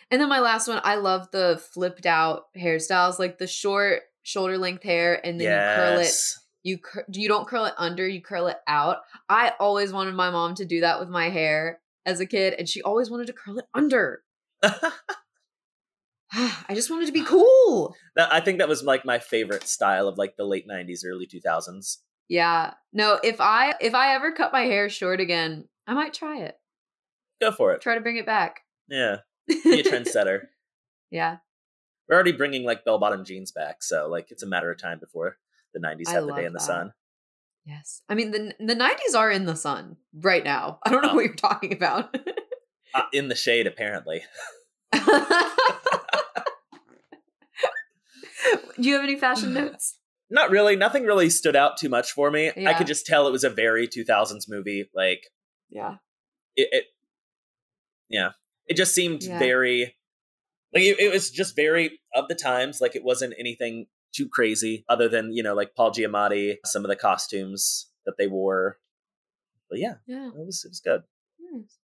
And 0.09 0.21
then 0.21 0.29
my 0.29 0.39
last 0.39 0.67
one, 0.67 0.81
I 0.83 0.95
love 0.95 1.29
the 1.31 1.61
flipped 1.73 2.05
out 2.05 2.45
hairstyles, 2.57 3.19
like 3.19 3.37
the 3.37 3.47
short 3.47 4.01
shoulder 4.23 4.57
length 4.57 4.83
hair, 4.83 5.19
and 5.25 5.39
then 5.39 5.47
you 5.47 5.75
curl 5.75 5.99
it 5.99 6.13
you 6.63 6.77
cur- 6.77 7.05
you 7.11 7.27
don't 7.27 7.47
curl 7.47 7.65
it 7.65 7.73
under 7.77 8.07
you 8.07 8.21
curl 8.21 8.47
it 8.47 8.57
out 8.67 8.97
i 9.29 9.53
always 9.59 9.91
wanted 9.91 10.13
my 10.13 10.29
mom 10.29 10.55
to 10.55 10.65
do 10.65 10.81
that 10.81 10.99
with 10.99 11.09
my 11.09 11.29
hair 11.29 11.79
as 12.05 12.19
a 12.19 12.25
kid 12.25 12.53
and 12.57 12.67
she 12.69 12.81
always 12.81 13.09
wanted 13.09 13.27
to 13.27 13.33
curl 13.33 13.57
it 13.57 13.65
under 13.73 14.23
i 16.69 16.73
just 16.73 16.89
wanted 16.89 17.05
to 17.07 17.11
be 17.11 17.23
cool. 17.23 17.95
That, 18.15 18.31
i 18.33 18.39
think 18.39 18.59
that 18.59 18.69
was 18.69 18.83
like 18.83 19.05
my 19.05 19.19
favorite 19.19 19.67
style 19.67 20.07
of 20.07 20.17
like 20.17 20.35
the 20.37 20.45
late 20.45 20.67
90s 20.67 21.01
early 21.05 21.27
2000s 21.27 21.97
yeah. 22.29 22.75
No 22.93 23.19
if 23.23 23.41
i 23.41 23.73
if 23.81 23.93
i 23.93 24.13
ever 24.15 24.31
cut 24.31 24.53
my 24.53 24.61
hair 24.61 24.87
short 24.89 25.19
again 25.19 25.67
i 25.87 25.93
might 25.93 26.13
try 26.13 26.39
it. 26.39 26.55
Go 27.41 27.51
for 27.51 27.73
it. 27.73 27.81
Try 27.81 27.95
to 27.95 28.01
bring 28.01 28.17
it 28.17 28.25
back. 28.25 28.61
Yeah. 28.87 29.17
Be 29.47 29.79
a 29.81 29.83
trendsetter. 29.91 30.43
Yeah. 31.09 31.37
We're 32.07 32.15
already 32.15 32.31
bringing 32.33 32.63
like 32.63 32.85
bell 32.85 32.99
bottom 32.99 33.25
jeans 33.25 33.51
back, 33.51 33.81
so 33.83 34.07
like 34.07 34.27
it's 34.31 34.43
a 34.43 34.47
matter 34.47 34.71
of 34.71 34.77
time 34.79 34.99
before 34.99 35.37
the 35.73 35.79
'90s 35.79 36.07
I 36.07 36.11
have 36.13 36.27
the 36.27 36.33
day 36.35 36.45
in 36.45 36.53
the 36.53 36.59
that. 36.59 36.65
sun. 36.65 36.93
yes. 37.65 38.01
I 38.07 38.15
mean 38.15 38.31
the 38.31 38.53
the 38.59 38.75
90s 38.75 39.17
are 39.17 39.31
in 39.31 39.45
the 39.45 39.55
sun 39.55 39.97
right 40.13 40.43
now. 40.43 40.79
I 40.85 40.89
don't 40.91 41.01
know 41.01 41.11
Oh. 41.11 41.15
what 41.15 41.25
you're 41.25 41.33
talking 41.35 41.73
about. 41.73 42.15
Uh, 42.93 43.03
in 43.11 43.27
the 43.27 43.35
shade, 43.35 43.67
apparently. 43.67 44.21
do 48.79 48.87
you 48.89 48.95
have 48.95 49.03
any 49.03 49.17
fashion 49.17 49.53
notes 49.59 49.97
Not 50.29 50.49
really. 50.49 50.75
Nothing 50.77 51.03
really 51.05 51.29
stood 51.29 51.55
out 51.55 51.77
too 51.77 51.89
much 51.89 52.11
for 52.13 52.31
me. 52.31 52.51
I 52.65 52.73
could 52.73 52.87
just 52.87 53.05
tell 53.05 53.27
it 53.27 53.31
was 53.31 53.43
a 53.43 53.49
very 53.49 53.87
2000s 53.87 54.45
movie. 54.47 54.89
Like 54.95 55.23
yeah 55.69 55.95
it, 56.55 56.69
it 56.71 56.83
yeah, 58.09 58.31
it 58.67 58.75
just 58.75 58.93
seemed 58.93 59.23
Yeah. 59.23 59.39
very 59.39 59.95
like 60.73 60.83
it, 60.83 60.99
it 60.99 61.11
was 61.11 61.31
just 61.31 61.55
very 61.55 61.99
of 62.15 62.27
the 62.29 62.35
times. 62.35 62.79
Like 62.81 62.95
it 62.95 63.03
wasn't 63.03 63.33
anything 63.37 63.87
too 64.13 64.27
crazy, 64.27 64.83
other 64.89 65.07
than 65.09 65.31
you 65.33 65.43
know 65.43 65.53
like 65.53 65.75
Paul 65.75 65.91
Giamatti, 65.91 66.57
some 66.65 66.83
of 66.85 66.89
the 66.89 66.95
costumes 66.95 67.89
that 68.05 68.15
they 68.17 68.27
wore. 68.27 68.79
But 69.69 69.79
yeah, 69.79 69.95
yeah 70.07 70.27
it 70.27 70.33
was 70.45 70.63
it 70.65 70.69
was 70.69 70.79
good. 70.81 71.01
Nice. 71.39 71.77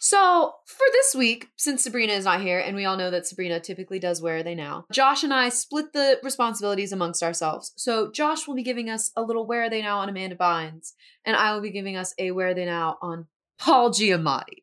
So, 0.00 0.54
for 0.64 0.84
this 0.92 1.14
week, 1.14 1.48
since 1.56 1.82
Sabrina 1.82 2.12
is 2.12 2.24
not 2.24 2.40
here, 2.40 2.58
and 2.60 2.76
we 2.76 2.84
all 2.84 2.96
know 2.96 3.10
that 3.10 3.26
Sabrina 3.26 3.58
typically 3.58 3.98
does 3.98 4.22
Where 4.22 4.36
Are 4.36 4.42
They 4.42 4.54
Now, 4.54 4.86
Josh 4.92 5.24
and 5.24 5.34
I 5.34 5.48
split 5.48 5.92
the 5.92 6.20
responsibilities 6.22 6.92
amongst 6.92 7.22
ourselves. 7.22 7.72
So, 7.76 8.10
Josh 8.12 8.46
will 8.46 8.54
be 8.54 8.62
giving 8.62 8.88
us 8.88 9.10
a 9.16 9.22
little 9.22 9.46
Where 9.46 9.64
Are 9.64 9.70
They 9.70 9.82
Now 9.82 9.98
on 9.98 10.08
Amanda 10.08 10.36
Bynes, 10.36 10.92
and 11.24 11.36
I 11.36 11.52
will 11.52 11.60
be 11.60 11.70
giving 11.70 11.96
us 11.96 12.14
a 12.18 12.30
Where 12.30 12.48
Are 12.48 12.54
They 12.54 12.64
Now 12.64 12.98
on 13.02 13.26
Paul 13.58 13.90
Giamatti. 13.90 14.62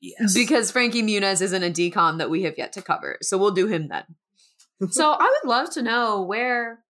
Yes, 0.00 0.34
Because 0.34 0.70
Frankie 0.70 1.02
Muniz 1.02 1.40
isn't 1.42 1.62
a 1.62 1.70
DCOM 1.70 2.18
that 2.18 2.30
we 2.30 2.42
have 2.42 2.58
yet 2.58 2.72
to 2.74 2.82
cover. 2.82 3.18
So, 3.22 3.36
we'll 3.36 3.50
do 3.50 3.66
him 3.66 3.88
then. 3.88 4.04
so, 4.90 5.12
I 5.12 5.24
would 5.42 5.48
love 5.48 5.70
to 5.74 5.82
know 5.82 6.22
where 6.22 6.80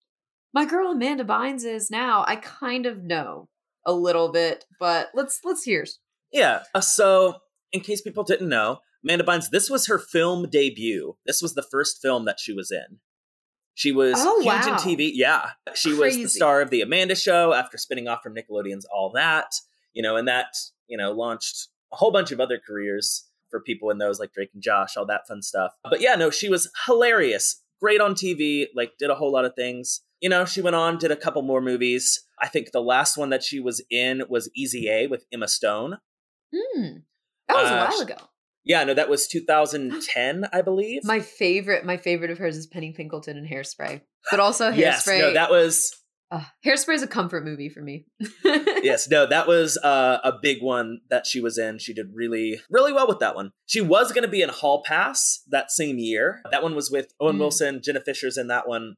my 0.53 0.65
girl 0.65 0.93
Amanda 0.93 1.25
Bynes 1.25 1.65
is 1.65 1.91
now. 1.91 2.25
I 2.27 2.37
kind 2.37 2.87
of 2.87 3.03
know 3.03 3.49
a 3.85 3.93
little 3.93 4.31
bit, 4.31 4.65
but 4.79 5.09
let's 5.13 5.41
let's 5.45 5.65
hear. 5.65 5.85
Yeah. 6.33 6.63
uh, 6.75 6.81
So, 6.81 7.37
in 7.75 7.81
case 7.81 8.01
people 8.01 8.25
didn't 8.25 8.49
know, 8.49 8.79
Amanda 9.03 9.25
Bynes, 9.25 9.51
this 9.51 9.69
was 9.69 9.87
her 9.89 9.99
film 9.99 10.49
debut. 10.49 11.17
This 11.27 11.43
was 11.43 11.55
the 11.55 11.63
first 11.63 12.01
film 12.01 12.25
that 12.25 12.41
she 12.41 12.55
was 12.55 12.71
in. 12.71 13.01
She 13.75 13.91
was 13.93 14.15
Oh, 14.17 14.41
huge 14.41 14.65
in 14.67 14.73
wow. 14.73 14.79
TV. 14.79 15.11
Yeah. 15.13 15.51
She 15.75 15.93
was 15.93 16.17
the 16.17 16.29
star 16.29 16.61
of 16.61 16.71
The 16.71 16.81
Amanda 16.81 17.17
Show 17.17 17.53
after 17.53 17.77
spinning 17.77 18.07
off 18.09 18.23
from 18.23 18.35
Nickelodeon's 18.35 18.87
All 18.87 19.11
That, 19.11 19.53
you 19.93 20.03
know, 20.03 20.17
and 20.17 20.29
that, 20.29 20.57
you 20.87 20.97
know, 20.97 21.11
launched 21.11 21.69
a 21.93 21.97
whole 21.97 22.13
bunch 22.13 22.31
of 22.31 22.41
other 22.41 22.61
careers 22.65 23.25
for 23.51 23.61
people 23.61 23.91
in 23.91 23.99
those 23.99 24.19
like 24.21 24.33
Drake 24.33 24.51
and 24.55 24.63
Josh, 24.63 24.97
all 24.97 25.07
that 25.07 25.27
fun 25.27 25.43
stuff. 25.43 25.73
But 25.83 26.01
yeah, 26.01 26.15
no, 26.15 26.31
she 26.31 26.49
was 26.49 26.71
hilarious. 26.87 27.61
Great 27.81 28.01
on 28.01 28.15
TV, 28.15 28.67
like 28.75 28.93
did 28.99 29.11
a 29.11 29.17
whole 29.17 29.33
lot 29.33 29.45
of 29.45 29.55
things. 29.55 30.01
You 30.21 30.29
know, 30.31 30.45
she 30.45 30.63
went 30.63 30.77
on, 30.77 30.97
did 30.97 31.11
a 31.11 31.17
couple 31.17 31.43
more 31.43 31.61
movies. 31.61 32.25
I 32.41 32.49
think 32.49 32.71
the 32.71 32.81
last 32.81 33.17
one 33.19 33.31
that 33.31 33.43
she 33.43 33.61
was 33.61 33.83
in 33.91 34.23
was 34.29 34.49
Easy 34.55 34.89
A 34.89 35.07
with 35.09 35.27
Emma 35.33 35.49
Stone. 35.49 35.99
Hmm. 36.55 36.99
That 37.49 37.57
was 37.57 37.71
a 37.71 37.75
Uh, 37.75 37.89
while 37.91 38.01
ago. 38.01 38.17
Yeah, 38.65 38.85
no, 38.85 38.95
that 38.95 39.09
was 39.11 39.27
2010, 39.69 40.45
I 40.53 40.63
believe. 40.63 41.03
My 41.05 41.21
favorite, 41.21 41.85
my 41.85 41.97
favorite 41.97 42.31
of 42.31 42.39
hers 42.39 42.57
is 42.57 42.67
Penny 42.67 42.95
Pinkleton 42.99 43.37
and 43.37 43.49
Hairspray, 43.49 44.01
but 44.31 44.41
also 44.41 44.71
Hairspray. 44.71 44.79
yes, 44.79 45.07
no, 45.07 45.33
that 45.35 45.51
was 45.51 45.93
Ugh, 46.31 46.43
Hairspray 46.65 46.95
is 46.95 47.03
a 47.03 47.07
comfort 47.07 47.45
movie 47.45 47.69
for 47.69 47.81
me. 47.83 48.07
yes, 48.45 49.09
no, 49.11 49.27
that 49.27 49.47
was 49.47 49.77
uh, 49.85 50.19
a 50.25 50.33
big 50.41 50.63
one 50.63 51.01
that 51.11 51.27
she 51.27 51.41
was 51.41 51.59
in. 51.59 51.79
She 51.79 51.93
did 51.93 52.07
really, 52.15 52.61
really 52.71 52.93
well 52.93 53.07
with 53.07 53.19
that 53.19 53.35
one. 53.37 53.51
She 53.67 53.83
was 53.83 54.11
going 54.13 54.25
to 54.25 54.31
be 54.31 54.41
in 54.43 54.49
Hall 54.49 54.83
Pass 54.85 55.43
that 55.51 55.71
same 55.71 55.99
year. 55.99 56.41
That 56.51 56.63
one 56.63 56.75
was 56.75 56.91
with 56.91 57.13
Owen 57.21 57.37
Mm. 57.37 57.41
Wilson, 57.41 57.81
Jenna 57.85 58.01
Fischer's 58.01 58.39
in 58.39 58.49
that 58.49 58.67
one. 58.67 58.95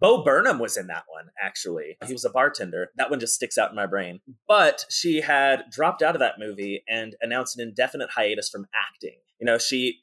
Bo 0.00 0.24
Burnham 0.24 0.58
was 0.58 0.76
in 0.76 0.88
that 0.88 1.04
one, 1.08 1.26
actually. 1.42 1.96
He 2.06 2.12
was 2.12 2.24
a 2.24 2.30
bartender. 2.30 2.90
That 2.96 3.10
one 3.10 3.20
just 3.20 3.34
sticks 3.34 3.56
out 3.56 3.70
in 3.70 3.76
my 3.76 3.86
brain. 3.86 4.20
But 4.48 4.84
she 4.90 5.20
had 5.20 5.64
dropped 5.70 6.02
out 6.02 6.14
of 6.14 6.20
that 6.20 6.38
movie 6.38 6.82
and 6.88 7.14
announced 7.20 7.58
an 7.58 7.68
indefinite 7.68 8.10
hiatus 8.10 8.48
from 8.48 8.66
acting. 8.74 9.18
You 9.40 9.46
know, 9.46 9.58
she, 9.58 10.00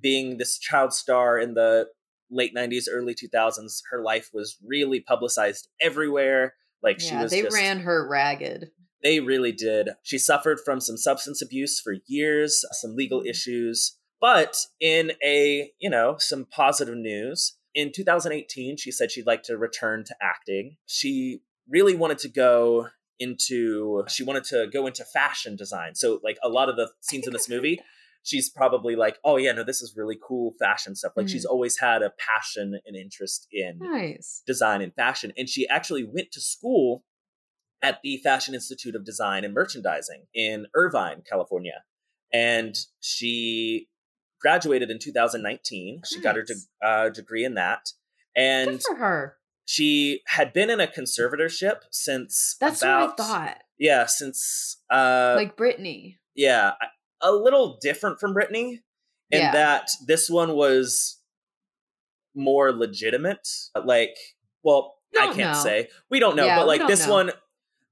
being 0.00 0.38
this 0.38 0.58
child 0.58 0.92
star 0.92 1.38
in 1.38 1.54
the 1.54 1.88
late 2.30 2.54
90s, 2.54 2.84
early 2.90 3.14
2000s, 3.14 3.82
her 3.90 4.02
life 4.02 4.30
was 4.32 4.56
really 4.64 5.00
publicized 5.00 5.68
everywhere. 5.80 6.54
Like 6.82 7.00
she 7.00 7.16
was 7.16 7.30
they 7.30 7.42
just, 7.42 7.56
ran 7.56 7.80
her 7.80 8.08
ragged. 8.08 8.70
They 9.02 9.20
really 9.20 9.52
did. 9.52 9.90
She 10.02 10.18
suffered 10.18 10.60
from 10.64 10.80
some 10.80 10.96
substance 10.96 11.42
abuse 11.42 11.80
for 11.80 11.94
years, 12.06 12.64
some 12.72 12.94
legal 12.94 13.22
mm. 13.22 13.30
issues. 13.30 13.96
But 14.20 14.56
in 14.80 15.12
a, 15.24 15.70
you 15.78 15.90
know, 15.90 16.16
some 16.18 16.44
positive 16.44 16.96
news, 16.96 17.56
in 17.74 17.92
2018, 17.92 18.76
she 18.76 18.90
said 18.90 19.10
she'd 19.10 19.26
like 19.26 19.42
to 19.44 19.56
return 19.56 20.04
to 20.04 20.14
acting. 20.22 20.76
She 20.86 21.40
really 21.68 21.94
wanted 21.94 22.18
to 22.18 22.28
go 22.28 22.88
into 23.20 24.04
she 24.08 24.22
wanted 24.22 24.44
to 24.44 24.68
go 24.72 24.86
into 24.86 25.04
fashion 25.04 25.56
design. 25.56 25.94
So 25.94 26.20
like 26.22 26.38
a 26.42 26.48
lot 26.48 26.68
of 26.68 26.76
the 26.76 26.90
scenes 27.00 27.26
in 27.26 27.32
this 27.32 27.48
movie, 27.48 27.80
she's 28.22 28.48
probably 28.48 28.94
like, 28.96 29.18
"Oh 29.24 29.36
yeah, 29.36 29.52
no, 29.52 29.64
this 29.64 29.82
is 29.82 29.94
really 29.96 30.16
cool 30.22 30.54
fashion 30.58 30.94
stuff." 30.94 31.12
Like 31.16 31.26
Mhm. 31.26 31.30
she's 31.30 31.44
always 31.44 31.78
had 31.78 32.02
a 32.02 32.12
passion 32.18 32.78
and 32.86 32.96
interest 32.96 33.46
in 33.50 33.78
Nice. 33.80 34.42
design 34.46 34.82
and 34.82 34.94
fashion. 34.94 35.32
And 35.36 35.48
she 35.48 35.68
actually 35.68 36.04
went 36.04 36.30
to 36.32 36.40
school 36.40 37.04
at 37.82 38.00
the 38.02 38.16
Fashion 38.18 38.54
Institute 38.54 38.96
of 38.96 39.04
Design 39.04 39.44
and 39.44 39.54
Merchandising 39.54 40.26
in 40.34 40.66
Irvine, 40.74 41.22
California. 41.28 41.84
And 42.32 42.76
she 43.00 43.88
graduated 44.40 44.90
in 44.90 44.98
2019. 44.98 46.02
She 46.04 46.20
got 46.20 46.36
her 46.36 46.42
de- 46.42 46.86
uh, 46.86 47.08
degree 47.10 47.44
in 47.44 47.54
that. 47.54 47.90
And 48.36 48.70
Good 48.70 48.82
for 48.82 48.94
her. 48.96 49.36
she 49.64 50.22
had 50.28 50.52
been 50.52 50.70
in 50.70 50.80
a 50.80 50.86
conservatorship 50.86 51.80
since 51.90 52.56
That's 52.60 52.82
about, 52.82 53.18
what 53.18 53.20
I 53.20 53.24
thought. 53.48 53.58
Yeah, 53.78 54.06
since 54.06 54.76
uh 54.90 55.34
like 55.36 55.56
Britney. 55.56 56.16
yeah, 56.34 56.72
a 57.20 57.32
little 57.32 57.78
different 57.80 58.18
from 58.20 58.34
Britney 58.34 58.80
in 59.30 59.40
Yeah. 59.40 59.52
that 59.52 59.88
this 60.06 60.28
one 60.30 60.54
was 60.54 61.18
more 62.34 62.72
legitimate. 62.72 63.46
Like, 63.84 64.16
well, 64.62 64.96
I 65.18 65.26
Don't 65.26 65.36
can't 65.36 65.56
know. 65.56 65.62
say. 65.62 65.88
We 66.10 66.20
don't 66.20 66.36
know, 66.36 66.46
Yeah, 66.46 66.56
but 66.58 66.66
like 66.66 66.86
this 66.86 67.06
know. 67.06 67.12
one 67.12 67.30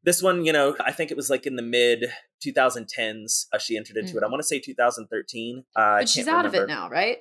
this 0.06 0.22
one, 0.22 0.46
you 0.46 0.52
know, 0.52 0.74
I 0.80 0.92
think 0.92 1.10
it 1.10 1.16
was 1.16 1.28
like 1.28 1.44
in 1.46 1.56
the 1.56 1.62
mid 1.62 2.06
2010s 2.44 3.46
uh, 3.52 3.58
she 3.58 3.76
entered 3.76 3.96
into 3.96 4.16
it. 4.16 4.22
I 4.22 4.28
want 4.28 4.40
to 4.40 4.46
say 4.46 4.58
2013. 4.58 5.64
Uh, 5.74 5.80
Mm. 5.80 5.98
But 6.00 6.08
she's 6.08 6.28
out 6.28 6.46
of 6.46 6.54
it 6.54 6.66
now, 6.68 6.88
right? 6.88 7.18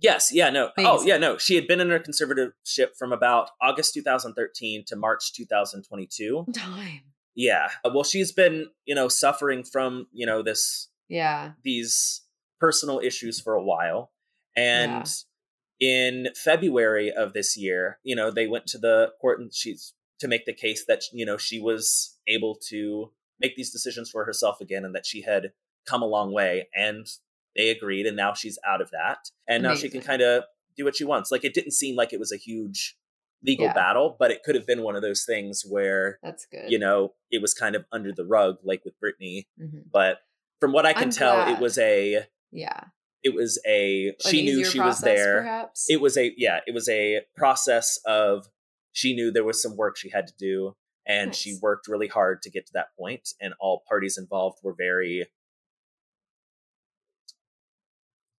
Yes, 0.00 0.30
yeah, 0.32 0.48
no. 0.48 0.70
Oh, 0.78 1.02
yeah, 1.04 1.18
no. 1.18 1.38
She 1.38 1.56
had 1.56 1.66
been 1.66 1.80
in 1.80 1.90
her 1.90 1.98
conservatorship 1.98 2.96
from 2.96 3.12
about 3.12 3.50
August 3.60 3.94
2013 3.94 4.84
to 4.86 4.96
March 4.96 5.32
2022. 5.34 6.46
Time. 6.54 7.00
Yeah. 7.34 7.68
Uh, 7.84 7.90
Well, 7.92 8.04
she's 8.04 8.30
been, 8.32 8.68
you 8.84 8.94
know, 8.94 9.08
suffering 9.08 9.64
from, 9.64 10.06
you 10.12 10.24
know, 10.24 10.40
this 10.42 10.88
Yeah. 11.08 11.52
these 11.64 12.22
personal 12.60 13.00
issues 13.00 13.40
for 13.40 13.54
a 13.54 13.62
while. 13.62 14.12
And 14.56 15.08
in 15.80 16.28
February 16.36 17.10
of 17.12 17.32
this 17.32 17.56
year, 17.56 17.98
you 18.04 18.14
know, 18.14 18.30
they 18.30 18.46
went 18.46 18.66
to 18.68 18.78
the 18.78 19.12
court 19.20 19.40
and 19.40 19.52
she's 19.52 19.94
to 20.20 20.28
make 20.28 20.46
the 20.46 20.52
case 20.52 20.84
that, 20.86 21.02
you 21.12 21.24
know, 21.24 21.36
she 21.36 21.60
was 21.60 22.16
able 22.26 22.54
to 22.68 23.12
make 23.40 23.56
these 23.56 23.70
decisions 23.70 24.10
for 24.10 24.24
herself 24.24 24.60
again 24.60 24.84
and 24.84 24.94
that 24.94 25.06
she 25.06 25.22
had 25.22 25.52
come 25.86 26.02
a 26.02 26.06
long 26.06 26.32
way. 26.32 26.68
And 26.74 27.06
they 27.56 27.70
agreed. 27.70 28.06
And 28.06 28.16
now 28.16 28.34
she's 28.34 28.58
out 28.66 28.80
of 28.80 28.90
that. 28.90 29.30
And 29.48 29.62
now 29.62 29.74
she 29.74 29.88
can 29.88 30.00
kind 30.00 30.22
of 30.22 30.44
do 30.76 30.84
what 30.84 30.96
she 30.96 31.04
wants. 31.04 31.30
Like 31.30 31.44
it 31.44 31.54
didn't 31.54 31.72
seem 31.72 31.96
like 31.96 32.12
it 32.12 32.18
was 32.20 32.32
a 32.32 32.36
huge 32.36 32.96
legal 33.44 33.66
Yeah. 33.66 33.72
battle, 33.74 34.16
but 34.18 34.30
it 34.32 34.42
could 34.42 34.56
have 34.56 34.66
been 34.66 34.82
one 34.82 34.96
of 34.96 35.02
those 35.02 35.24
things 35.24 35.62
where, 35.68 36.18
That's 36.22 36.46
good. 36.46 36.70
you 36.70 36.78
know, 36.78 37.14
it 37.30 37.40
was 37.40 37.54
kind 37.54 37.76
of 37.76 37.84
under 37.92 38.12
the 38.12 38.24
rug, 38.24 38.58
like 38.64 38.84
with 38.84 38.94
Britney 39.00 39.46
Mhm. 39.60 39.84
but 39.92 40.18
from 40.60 40.72
what 40.72 40.84
I 40.86 40.92
can 40.92 41.04
I'm 41.04 41.10
tell, 41.10 41.48
it 41.54 41.60
was 41.60 41.78
a 41.78 42.26
Yeah. 42.50 42.84
it 43.22 43.34
was 43.34 43.60
a 43.66 44.08
An 44.08 44.14
she 44.28 44.42
knew 44.42 44.64
she 44.64 44.80
was 44.80 45.00
there. 45.00 45.42
Perhaps. 45.42 45.86
It 45.88 46.00
was 46.00 46.16
a 46.16 46.34
yeah, 46.36 46.60
it 46.66 46.74
was 46.74 46.88
a 46.88 47.20
process 47.36 47.98
of 48.04 48.48
she 48.98 49.14
knew 49.14 49.30
there 49.30 49.44
was 49.44 49.62
some 49.62 49.76
work 49.76 49.96
she 49.96 50.10
had 50.10 50.26
to 50.26 50.32
do, 50.36 50.74
and 51.06 51.32
she 51.32 51.56
worked 51.62 51.86
really 51.86 52.08
hard 52.08 52.42
to 52.42 52.50
get 52.50 52.66
to 52.66 52.72
that 52.74 52.88
point, 52.98 53.28
and 53.40 53.54
all 53.60 53.84
parties 53.88 54.18
involved 54.18 54.58
were 54.64 54.74
very 54.76 55.28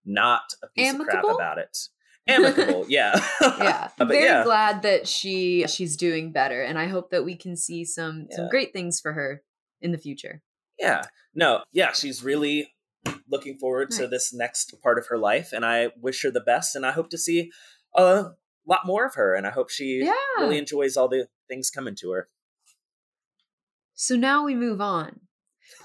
not 0.03 0.41
a 0.61 0.67
piece 0.67 0.89
of 0.89 0.95
Amicable? 0.95 1.21
crap 1.21 1.35
about 1.35 1.57
it. 1.59 1.77
Amicable, 2.27 2.85
yeah, 2.89 3.17
yeah. 3.41 3.87
but 3.97 4.09
Very 4.09 4.25
yeah, 4.25 4.43
glad 4.43 4.81
that 4.81 5.07
she 5.07 5.65
she's 5.67 5.95
doing 5.95 6.33
better, 6.33 6.61
and 6.61 6.77
I 6.77 6.87
hope 6.87 7.09
that 7.11 7.23
we 7.23 7.37
can 7.37 7.55
see 7.55 7.85
some 7.85 8.27
some 8.29 8.49
great 8.49 8.73
things 8.73 8.99
for 8.99 9.13
her 9.13 9.41
in 9.81 9.93
the 9.93 9.97
future. 9.97 10.41
Yeah. 10.77 11.03
No, 11.33 11.63
yeah, 11.71 11.93
she's 11.93 12.21
really 12.21 12.73
looking 13.31 13.57
forward 13.57 13.91
to 13.91 14.07
this 14.07 14.33
next 14.33 14.75
part 14.83 14.97
of 14.97 15.07
her 15.07 15.17
life 15.17 15.53
and 15.53 15.65
I 15.65 15.91
wish 16.01 16.21
her 16.23 16.31
the 16.31 16.41
best 16.41 16.75
and 16.75 16.85
I 16.85 16.91
hope 16.91 17.09
to 17.11 17.17
see 17.17 17.49
a 17.95 18.31
lot 18.69 18.85
more 18.85 19.05
of 19.05 19.15
her 19.15 19.33
and 19.35 19.47
I 19.47 19.49
hope 19.49 19.69
she 19.69 20.01
Yeah. 20.03 20.13
really 20.37 20.57
enjoys 20.57 20.95
all 20.95 21.07
the 21.07 21.27
things 21.47 21.69
coming 21.69 21.95
to 21.95 22.11
her. 22.11 22.29
So 23.95 24.15
now 24.15 24.45
we 24.45 24.55
move 24.55 24.79
on 24.79 25.21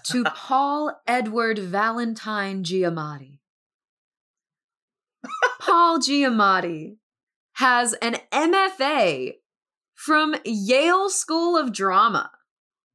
to 0.07 0.25
Paul 0.35 1.01
Edward 1.07 1.59
Valentine 1.59 2.63
Giamatti. 2.63 3.39
Paul 5.61 5.99
Giamatti 5.99 6.97
has 7.55 7.95
an 7.95 8.17
MFA 8.33 9.35
from 9.95 10.35
Yale 10.45 11.09
School 11.09 11.57
of 11.57 11.73
Drama. 11.73 12.31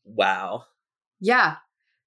Wow. 0.06 0.66
Yeah. 1.20 1.56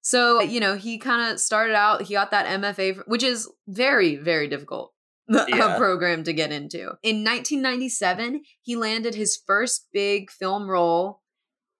So, 0.01 0.41
you 0.41 0.59
know, 0.59 0.75
he 0.75 0.97
kind 0.97 1.31
of 1.31 1.39
started 1.39 1.75
out, 1.75 2.03
he 2.03 2.13
got 2.13 2.31
that 2.31 2.45
MFA, 2.59 3.03
which 3.07 3.23
is 3.23 3.49
very, 3.67 4.15
very 4.15 4.47
difficult. 4.47 4.93
Yeah. 5.29 5.75
A 5.75 5.77
program 5.77 6.23
to 6.25 6.33
get 6.33 6.51
into. 6.51 6.79
In 7.01 7.23
1997, 7.23 8.41
he 8.61 8.75
landed 8.75 9.15
his 9.15 9.39
first 9.47 9.87
big 9.93 10.29
film 10.29 10.69
role 10.69 11.21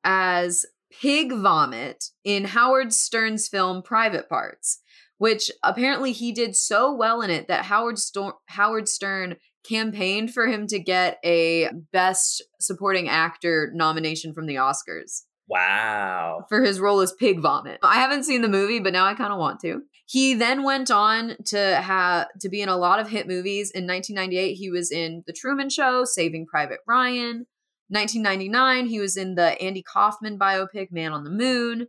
as 0.03 0.65
Pig 1.01 1.31
Vomit 1.33 2.05
in 2.23 2.45
Howard 2.45 2.93
Stern's 2.93 3.47
film 3.47 3.81
Private 3.81 4.29
Parts, 4.29 4.79
which 5.17 5.51
apparently 5.63 6.11
he 6.11 6.31
did 6.31 6.55
so 6.55 6.93
well 6.93 7.21
in 7.21 7.29
it 7.29 7.47
that 7.47 7.65
Howard, 7.65 7.97
Sto- 7.99 8.39
Howard 8.47 8.87
Stern 8.87 9.35
campaigned 9.67 10.33
for 10.33 10.45
him 10.47 10.67
to 10.67 10.79
get 10.79 11.17
a 11.23 11.69
Best 11.91 12.43
Supporting 12.59 13.09
Actor 13.09 13.71
nomination 13.73 14.33
from 14.33 14.45
the 14.45 14.55
Oscars 14.55 15.23
Wow. 15.47 16.45
for 16.49 16.61
his 16.63 16.79
role 16.79 16.99
as 17.01 17.13
Pig 17.13 17.39
Vomit. 17.41 17.79
I 17.83 17.95
haven't 17.95 18.23
seen 18.23 18.41
the 18.41 18.49
movie, 18.49 18.79
but 18.79 18.93
now 18.93 19.05
I 19.05 19.13
kind 19.13 19.31
of 19.33 19.39
want 19.39 19.59
to. 19.61 19.81
He 20.05 20.33
then 20.33 20.63
went 20.63 20.91
on 20.91 21.37
to 21.45 21.57
have 21.57 22.27
to 22.41 22.49
be 22.49 22.61
in 22.61 22.69
a 22.69 22.77
lot 22.77 22.99
of 22.99 23.09
hit 23.09 23.27
movies. 23.27 23.71
In 23.71 23.87
1998, 23.87 24.55
he 24.55 24.69
was 24.69 24.91
in 24.91 25.23
The 25.25 25.33
Truman 25.33 25.69
Show, 25.69 26.03
Saving 26.05 26.45
Private 26.45 26.79
Ryan. 26.87 27.47
1999, 27.89 28.87
he 28.87 28.99
was 28.99 29.17
in 29.17 29.35
the 29.35 29.61
Andy 29.61 29.83
Kaufman 29.83 30.37
biopic 30.37 30.91
Man 30.91 31.13
on 31.13 31.23
the 31.23 31.29
Moon. 31.29 31.87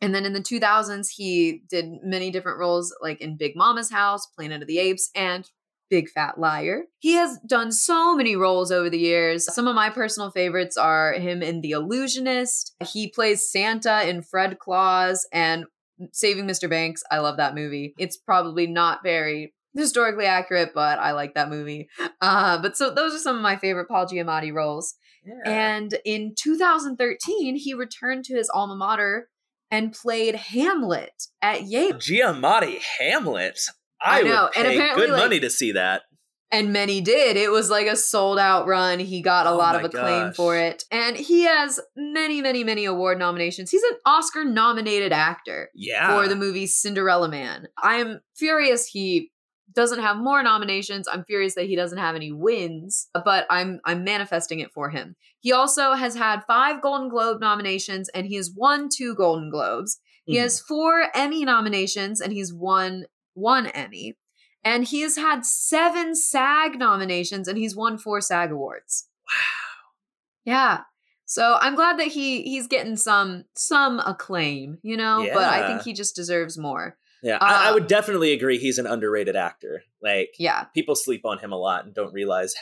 And 0.00 0.14
then 0.14 0.26
in 0.26 0.32
the 0.32 0.40
2000s, 0.40 1.08
he 1.14 1.62
did 1.68 1.86
many 2.02 2.30
different 2.30 2.58
roles 2.58 2.94
like 3.00 3.20
in 3.20 3.36
Big 3.36 3.56
Momma's 3.56 3.90
House, 3.90 4.26
Planet 4.26 4.62
of 4.62 4.68
the 4.68 4.78
Apes, 4.78 5.10
and 5.14 5.48
Big 5.90 6.08
Fat 6.08 6.38
Liar. 6.38 6.84
He 6.98 7.12
has 7.12 7.38
done 7.46 7.70
so 7.70 8.16
many 8.16 8.36
roles 8.36 8.72
over 8.72 8.90
the 8.90 8.98
years. 8.98 9.52
Some 9.52 9.68
of 9.68 9.74
my 9.74 9.90
personal 9.90 10.30
favorites 10.30 10.76
are 10.76 11.12
him 11.12 11.42
in 11.42 11.60
The 11.60 11.72
Illusionist. 11.72 12.74
He 12.86 13.08
plays 13.08 13.50
Santa 13.50 14.08
in 14.08 14.22
Fred 14.22 14.58
Claus 14.58 15.26
and 15.32 15.66
Saving 16.12 16.46
Mr. 16.46 16.68
Banks. 16.68 17.02
I 17.10 17.18
love 17.18 17.36
that 17.38 17.54
movie. 17.54 17.94
It's 17.98 18.16
probably 18.16 18.66
not 18.66 19.02
very 19.02 19.54
historically 19.74 20.26
accurate, 20.26 20.70
but 20.74 20.98
I 20.98 21.12
like 21.12 21.34
that 21.34 21.50
movie. 21.50 21.88
Uh, 22.20 22.60
but 22.62 22.76
so 22.76 22.94
those 22.94 23.14
are 23.14 23.18
some 23.18 23.36
of 23.36 23.42
my 23.42 23.56
favorite 23.56 23.88
Paul 23.88 24.06
Giamatti 24.06 24.52
roles. 24.52 24.94
Yeah. 25.24 25.50
And 25.50 25.98
in 26.04 26.34
2013, 26.38 27.56
he 27.56 27.74
returned 27.74 28.24
to 28.26 28.36
his 28.36 28.50
alma 28.50 28.76
mater 28.76 29.28
and 29.70 29.92
played 29.92 30.34
Hamlet 30.36 31.24
at 31.42 31.62
Yale. 31.64 31.94
Giamatti 31.94 32.78
Hamlet. 33.00 33.58
I, 34.00 34.20
I 34.20 34.22
know, 34.22 34.42
would 34.54 34.56
and 34.56 34.66
pay 34.66 34.76
apparently, 34.76 35.06
good 35.06 35.12
like- 35.12 35.22
money 35.22 35.40
to 35.40 35.50
see 35.50 35.72
that. 35.72 36.02
And 36.54 36.72
many 36.72 37.00
did. 37.00 37.36
It 37.36 37.50
was 37.50 37.68
like 37.70 37.86
a 37.86 37.96
sold 37.96 38.38
out 38.38 38.66
run. 38.66 38.98
He 39.00 39.20
got 39.22 39.46
a 39.46 39.50
Oh 39.50 39.56
lot 39.56 39.74
of 39.76 39.84
acclaim 39.84 40.28
gosh. 40.28 40.36
for 40.36 40.56
it. 40.56 40.84
And 40.90 41.16
he 41.16 41.42
has 41.42 41.80
many, 41.96 42.40
many, 42.40 42.62
many 42.64 42.84
award 42.84 43.18
nominations. 43.18 43.70
He's 43.70 43.82
an 43.82 43.96
Oscar 44.06 44.44
nominated 44.44 45.12
actor 45.12 45.70
Yeah. 45.74 46.14
for 46.16 46.28
the 46.28 46.36
movie 46.36 46.66
Cinderella 46.66 47.28
Man. 47.28 47.66
I 47.82 47.96
am 47.96 48.20
furious 48.36 48.86
he 48.86 49.30
doesn't 49.74 50.00
have 50.00 50.16
more 50.18 50.42
nominations. 50.42 51.08
I'm 51.10 51.24
furious 51.24 51.56
that 51.56 51.66
he 51.66 51.74
doesn't 51.74 51.98
have 51.98 52.14
any 52.14 52.30
wins, 52.30 53.08
but 53.12 53.46
I'm 53.50 53.80
I'm 53.84 54.04
manifesting 54.04 54.60
it 54.60 54.72
for 54.72 54.90
him. 54.90 55.16
He 55.40 55.50
also 55.52 55.94
has 55.94 56.14
had 56.14 56.44
5 56.46 56.80
Golden 56.80 57.08
Globe 57.08 57.40
nominations 57.40 58.08
and 58.10 58.26
he 58.26 58.36
has 58.36 58.52
won 58.54 58.88
2 58.94 59.16
Golden 59.16 59.50
Globes. 59.50 59.98
He 60.26 60.36
Mhm. 60.36 60.42
has 60.42 60.60
4 60.60 61.08
Emmy 61.14 61.44
nominations 61.44 62.20
and 62.20 62.32
he's 62.32 62.52
won 62.54 63.06
1 63.32 63.66
Emmy. 63.66 64.14
And 64.64 64.84
he 64.84 65.02
has 65.02 65.16
had 65.16 65.44
7 65.44 66.14
SAG 66.14 66.78
nominations 66.78 67.48
and 67.48 67.58
he's 67.58 67.76
won 67.76 67.98
4 67.98 68.20
SAG 68.20 68.50
awards. 68.50 69.08
Wow. 69.28 69.90
Yeah. 70.44 70.80
So 71.26 71.56
I'm 71.60 71.74
glad 71.74 71.98
that 71.98 72.08
he 72.08 72.42
he's 72.42 72.66
getting 72.66 72.96
some 72.96 73.44
some 73.54 73.98
acclaim, 74.00 74.78
you 74.82 74.96
know, 74.96 75.26
but 75.32 75.44
I 75.44 75.66
think 75.66 75.82
he 75.82 75.92
just 75.92 76.14
deserves 76.14 76.58
more. 76.58 76.96
Yeah, 77.22 77.38
I, 77.40 77.68
I 77.68 77.70
Uh, 77.70 77.74
would 77.74 77.86
definitely 77.86 78.32
agree. 78.32 78.58
He's 78.58 78.78
an 78.78 78.86
underrated 78.86 79.34
actor. 79.36 79.82
Like 80.02 80.34
Yeah. 80.38 80.64
people 80.74 80.94
sleep 80.94 81.24
on 81.24 81.38
him 81.38 81.52
a 81.52 81.56
lot 81.56 81.84
and 81.86 81.94
don't 81.94 82.12
realize 82.12 82.54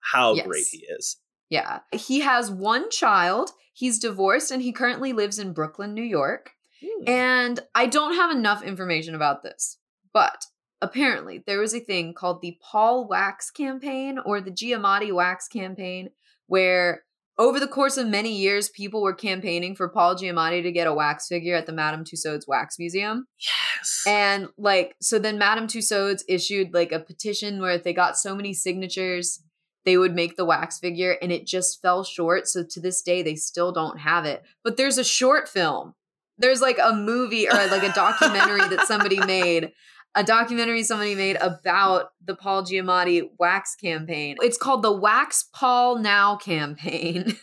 how 0.00 0.34
Yes. 0.34 0.46
great 0.46 0.66
he 0.70 0.78
is. 0.88 1.16
Yeah. 1.48 1.80
He 1.92 2.20
has 2.20 2.50
one 2.50 2.90
child. 2.90 3.50
He's 3.72 3.98
divorced 4.00 4.50
and 4.50 4.60
he 4.62 4.72
currently 4.72 5.12
lives 5.12 5.38
in 5.38 5.52
Brooklyn, 5.52 5.94
New 5.94 6.02
York. 6.02 6.50
Hmm. 6.84 7.08
And 7.08 7.60
I 7.74 7.86
don't 7.86 8.16
have 8.16 8.30
enough 8.32 8.62
information 8.64 9.14
about 9.14 9.42
this, 9.44 9.78
but 10.12 10.44
apparently 10.80 11.42
there 11.46 11.60
was 11.60 11.74
a 11.74 11.80
thing 11.80 12.14
called 12.14 12.40
the 12.40 12.58
Paul 12.62 13.06
Wax 13.06 13.50
campaign 13.50 14.18
or 14.24 14.40
the 14.40 14.50
Giamatti 14.50 15.12
Wax 15.12 15.48
campaign, 15.48 16.10
where 16.46 17.04
over 17.38 17.60
the 17.60 17.68
course 17.68 17.96
of 17.96 18.08
many 18.08 18.34
years, 18.34 18.68
people 18.68 19.00
were 19.00 19.14
campaigning 19.14 19.76
for 19.76 19.88
Paul 19.88 20.16
Giamatti 20.16 20.62
to 20.62 20.72
get 20.72 20.88
a 20.88 20.92
wax 20.92 21.28
figure 21.28 21.54
at 21.54 21.66
the 21.66 21.72
Madame 21.72 22.04
Tussauds 22.04 22.48
Wax 22.48 22.78
Museum. 22.78 23.26
yes. 23.38 24.02
And 24.06 24.48
like, 24.58 24.96
so 25.00 25.20
then 25.20 25.38
Madame 25.38 25.68
Tussauds 25.68 26.22
issued 26.28 26.74
like 26.74 26.90
a 26.90 26.98
petition 26.98 27.60
where 27.60 27.70
if 27.70 27.84
they 27.84 27.92
got 27.92 28.18
so 28.18 28.34
many 28.34 28.52
signatures, 28.52 29.40
they 29.84 29.96
would 29.96 30.14
make 30.14 30.36
the 30.36 30.44
wax 30.44 30.80
figure 30.80 31.16
and 31.22 31.30
it 31.30 31.46
just 31.46 31.80
fell 31.80 32.02
short. 32.02 32.48
So 32.48 32.64
to 32.68 32.80
this 32.80 33.02
day, 33.02 33.22
they 33.22 33.36
still 33.36 33.70
don't 33.70 33.98
have 33.98 34.24
it. 34.24 34.42
But 34.64 34.76
there's 34.76 34.98
a 34.98 35.04
short 35.04 35.48
film. 35.48 35.94
There's 36.38 36.60
like 36.60 36.78
a 36.82 36.92
movie 36.92 37.48
or 37.48 37.54
like 37.54 37.84
a 37.84 37.92
documentary 37.92 38.68
that 38.68 38.86
somebody 38.86 39.18
made, 39.26 39.72
a 40.14 40.24
documentary 40.24 40.82
somebody 40.82 41.14
made 41.14 41.36
about 41.40 42.10
the 42.24 42.34
Paul 42.34 42.64
Giamatti 42.64 43.30
wax 43.38 43.76
campaign. 43.76 44.36
It's 44.40 44.58
called 44.58 44.82
the 44.82 44.92
Wax 44.92 45.48
Paul 45.54 45.98
Now 45.98 46.36
campaign. 46.36 47.36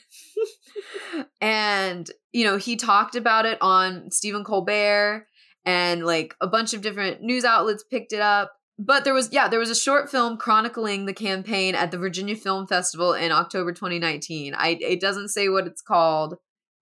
and, 1.41 2.09
you 2.33 2.43
know, 2.43 2.57
he 2.57 2.75
talked 2.75 3.15
about 3.15 3.45
it 3.45 3.57
on 3.61 4.11
Stephen 4.11 4.43
Colbert 4.43 5.27
and 5.63 6.05
like 6.05 6.35
a 6.41 6.47
bunch 6.47 6.73
of 6.73 6.81
different 6.81 7.21
news 7.21 7.45
outlets 7.45 7.83
picked 7.83 8.13
it 8.13 8.21
up. 8.21 8.53
But 8.77 9.05
there 9.05 9.13
was, 9.13 9.31
yeah, 9.31 9.47
there 9.47 9.59
was 9.59 9.69
a 9.69 9.75
short 9.75 10.09
film 10.09 10.37
chronicling 10.37 11.05
the 11.05 11.13
campaign 11.13 11.75
at 11.75 11.91
the 11.91 11.97
Virginia 11.97 12.35
Film 12.35 12.67
Festival 12.67 13.13
in 13.13 13.31
October 13.31 13.71
2019. 13.71 14.53
I 14.53 14.77
it 14.81 14.99
doesn't 14.99 15.29
say 15.29 15.47
what 15.47 15.65
it's 15.65 15.81
called, 15.81 16.35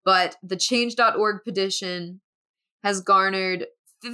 but 0.04 0.38
the 0.42 0.58
change.org 0.58 1.44
petition 1.44 2.22
has 2.84 3.00
garnered 3.00 3.68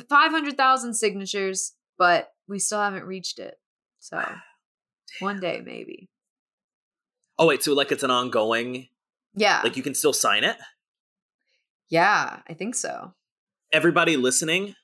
500,000 0.10 0.94
signatures, 0.94 1.74
but 1.98 2.30
we 2.48 2.60
still 2.60 2.80
haven't 2.82 3.06
reached 3.06 3.40
it. 3.40 3.56
So 4.00 4.24
one 5.20 5.40
day 5.40 5.62
maybe. 5.66 6.10
oh 7.38 7.48
wait, 7.48 7.64
so 7.64 7.74
like 7.74 7.92
it's 7.92 8.04
an 8.04 8.12
ongoing. 8.12 8.88
Yeah. 9.36 9.62
Like 9.64 9.78
you 9.78 9.84
can 9.84 9.94
still 9.96 10.14
sign 10.14 10.44
it. 10.44 10.58
yeah, 11.90 12.40
I 12.48 12.54
think 12.54 12.76
so. 12.76 13.14
Everybody 13.72 14.18
listening, 14.18 14.76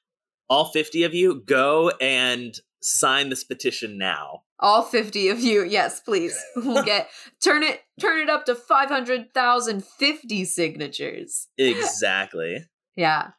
all 0.49 0.65
fifty 0.65 1.03
of 1.03 1.13
you, 1.13 1.41
go 1.45 1.89
and 2.01 2.55
sign 2.81 3.29
this 3.29 3.43
petition 3.43 3.97
now. 3.97 4.41
All 4.59 4.83
50 4.83 5.27
of 5.29 5.39
you, 5.41 5.65
yes, 5.65 5.99
please. 5.99 6.39
We'll 6.55 6.83
get 6.83 7.09
turn 7.43 7.61
it 7.63 7.81
turn 7.99 8.19
it 8.21 8.29
up 8.29 8.45
to 8.45 8.55
500,050 8.55 10.45
signatures. 10.45 11.47
Exactly. 11.57 12.65
Yeah. 12.97 13.31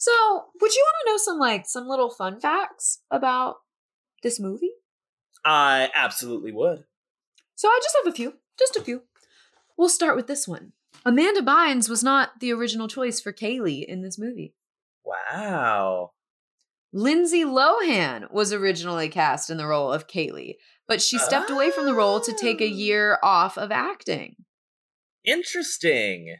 So, 0.00 0.12
would 0.58 0.74
you 0.74 0.82
want 0.86 0.96
to 1.04 1.10
know 1.12 1.16
some 1.18 1.38
like 1.38 1.66
some 1.66 1.86
little 1.86 2.08
fun 2.08 2.40
facts 2.40 3.00
about 3.10 3.56
this 4.22 4.40
movie? 4.40 4.72
I 5.44 5.90
absolutely 5.94 6.52
would. 6.52 6.84
So, 7.54 7.68
I 7.68 7.78
just 7.82 7.94
have 8.02 8.10
a 8.10 8.16
few, 8.16 8.34
just 8.58 8.76
a 8.76 8.80
few. 8.82 9.02
We'll 9.76 9.90
start 9.90 10.16
with 10.16 10.26
this 10.26 10.48
one. 10.48 10.72
Amanda 11.04 11.42
Bynes 11.42 11.90
was 11.90 12.02
not 12.02 12.40
the 12.40 12.50
original 12.50 12.88
choice 12.88 13.20
for 13.20 13.30
Kaylee 13.30 13.84
in 13.84 14.00
this 14.02 14.18
movie. 14.18 14.54
Wow. 15.04 16.12
Lindsay 16.94 17.44
Lohan 17.44 18.30
was 18.32 18.54
originally 18.54 19.10
cast 19.10 19.50
in 19.50 19.58
the 19.58 19.66
role 19.66 19.92
of 19.92 20.06
Kaylee, 20.08 20.54
but 20.88 21.02
she 21.02 21.18
stepped 21.18 21.50
away 21.50 21.70
from 21.70 21.84
the 21.84 21.94
role 21.94 22.20
to 22.20 22.32
take 22.32 22.60
a 22.62 22.64
Oh. 22.64 22.66
year 22.66 23.18
off 23.22 23.58
of 23.58 23.70
acting. 23.70 24.36
Interesting. 25.24 26.36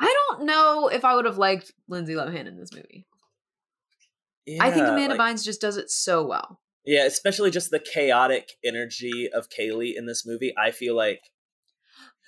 I 0.00 0.14
don't 0.28 0.44
know 0.46 0.88
if 0.88 1.04
I 1.04 1.14
would 1.14 1.24
have 1.24 1.38
liked 1.38 1.72
Lindsay 1.88 2.14
Lohan 2.14 2.46
in 2.46 2.58
this 2.58 2.72
movie. 2.72 3.06
I 4.60 4.70
think 4.70 4.86
Amanda 4.86 5.14
like- 5.14 5.36
Bynes 5.36 5.44
just 5.44 5.60
does 5.60 5.76
it 5.76 5.90
so 5.90 6.24
well. 6.24 6.60
Yeah, 6.84 7.06
especially 7.06 7.50
just 7.50 7.70
the 7.70 7.78
chaotic 7.78 8.52
energy 8.62 9.30
of 9.32 9.48
Kaylee 9.48 9.94
in 9.96 10.04
this 10.06 10.26
movie. 10.26 10.52
I 10.58 10.70
feel 10.70 10.94
like 10.94 11.20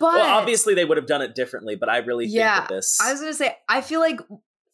But 0.00 0.14
well, 0.14 0.38
obviously 0.38 0.74
they 0.74 0.84
would 0.86 0.96
have 0.96 1.06
done 1.06 1.20
it 1.22 1.34
differently, 1.34 1.76
but 1.76 1.88
I 1.90 1.98
really 1.98 2.26
Yeah, 2.26 2.56
think 2.60 2.68
that 2.68 2.74
this 2.76 2.98
I 3.02 3.12
was 3.12 3.20
gonna 3.20 3.34
say, 3.34 3.56
I 3.68 3.80
feel 3.82 4.00
like 4.00 4.20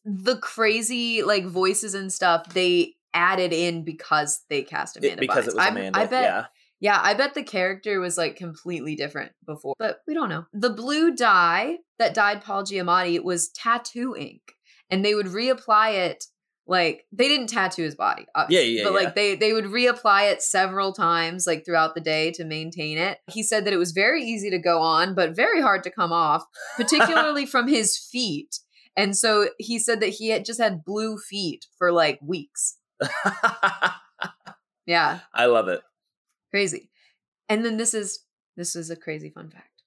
the 0.04 0.36
crazy 0.36 1.22
like 1.24 1.44
voices 1.46 1.94
and 1.94 2.12
stuff 2.12 2.52
they 2.54 2.94
added 3.14 3.52
in 3.52 3.84
because 3.84 4.42
they 4.48 4.62
cast 4.62 4.96
it- 4.96 5.04
Amanda 5.04 5.20
because 5.20 5.44
Bynes. 5.46 5.48
it 5.48 5.54
was 5.56 5.66
Amanda. 5.68 5.98
I 5.98 6.06
bet 6.06 6.22
yeah. 6.24 6.46
Yeah, 6.82 6.98
I 7.00 7.14
bet 7.14 7.34
the 7.34 7.44
character 7.44 8.00
was 8.00 8.18
like 8.18 8.34
completely 8.34 8.96
different 8.96 9.30
before, 9.46 9.76
but 9.78 10.00
we 10.08 10.14
don't 10.14 10.28
know. 10.28 10.46
The 10.52 10.68
blue 10.68 11.14
dye 11.14 11.76
that 12.00 12.12
dyed 12.12 12.42
Paul 12.42 12.64
Giamatti 12.64 13.22
was 13.22 13.50
tattoo 13.50 14.16
ink, 14.18 14.42
and 14.90 15.04
they 15.04 15.14
would 15.14 15.26
reapply 15.26 15.94
it. 15.94 16.24
Like 16.66 17.06
they 17.12 17.28
didn't 17.28 17.50
tattoo 17.50 17.84
his 17.84 17.94
body, 17.94 18.26
obviously, 18.34 18.78
yeah, 18.78 18.82
but 18.82 18.94
yeah. 18.94 18.98
like 18.98 19.14
they 19.14 19.36
they 19.36 19.52
would 19.52 19.66
reapply 19.66 20.32
it 20.32 20.42
several 20.42 20.92
times, 20.92 21.46
like 21.46 21.64
throughout 21.64 21.94
the 21.94 22.00
day 22.00 22.32
to 22.32 22.44
maintain 22.44 22.98
it. 22.98 23.18
He 23.30 23.44
said 23.44 23.64
that 23.64 23.72
it 23.72 23.78
was 23.78 23.92
very 23.92 24.24
easy 24.24 24.50
to 24.50 24.58
go 24.58 24.80
on, 24.80 25.14
but 25.14 25.36
very 25.36 25.62
hard 25.62 25.84
to 25.84 25.90
come 25.90 26.12
off, 26.12 26.44
particularly 26.76 27.46
from 27.46 27.68
his 27.68 27.96
feet. 27.96 28.58
And 28.96 29.16
so 29.16 29.50
he 29.58 29.78
said 29.78 30.00
that 30.00 30.08
he 30.08 30.30
had 30.30 30.44
just 30.44 30.60
had 30.60 30.84
blue 30.84 31.16
feet 31.16 31.66
for 31.78 31.92
like 31.92 32.18
weeks. 32.20 32.76
Yeah, 34.86 35.20
I 35.32 35.46
love 35.46 35.68
it. 35.68 35.80
Crazy. 36.52 36.90
And 37.48 37.64
then 37.64 37.76
this 37.76 37.94
is 37.94 38.24
this 38.56 38.76
is 38.76 38.90
a 38.90 38.96
crazy 38.96 39.30
fun 39.30 39.50
fact. 39.50 39.82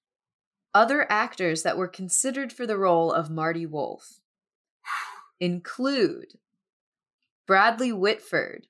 Other 0.73 1.09
actors 1.09 1.63
that 1.63 1.77
were 1.77 1.87
considered 1.87 2.51
for 2.51 2.65
the 2.65 2.77
role 2.77 3.11
of 3.11 3.29
marty 3.29 3.65
wolf 3.65 4.19
include 5.39 6.37
bradley 7.45 7.91
whitford 7.91 8.67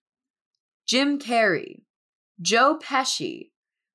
jim 0.87 1.19
carrey 1.19 1.83
joe 2.41 2.77
pesci 2.81 3.51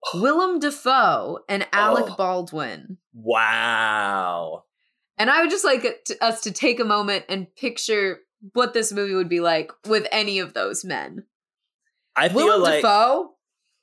oh. 0.06 0.22
willem 0.22 0.60
dafoe 0.60 1.40
and 1.48 1.66
alec 1.72 2.04
Oh. 2.08 2.14
baldwin. 2.16 2.98
Wow. 3.12 4.64
and 5.18 5.28
i 5.30 5.40
would 5.40 5.50
just 5.50 5.64
like 5.64 6.04
to, 6.04 6.24
us 6.24 6.40
to 6.42 6.52
take 6.52 6.78
a 6.78 6.84
moment 6.84 7.24
and 7.28 7.52
picture 7.56 8.20
what 8.52 8.72
this 8.72 8.92
movie 8.92 9.14
would 9.14 9.28
be 9.28 9.40
like 9.40 9.70
with 9.86 10.06
any 10.10 10.38
of 10.38 10.54
those 10.54 10.84
men. 10.84 11.24
I 12.16 12.28
feel 12.28 12.38
willem 12.38 12.62
like 12.62 12.82
dafoe 12.82 13.34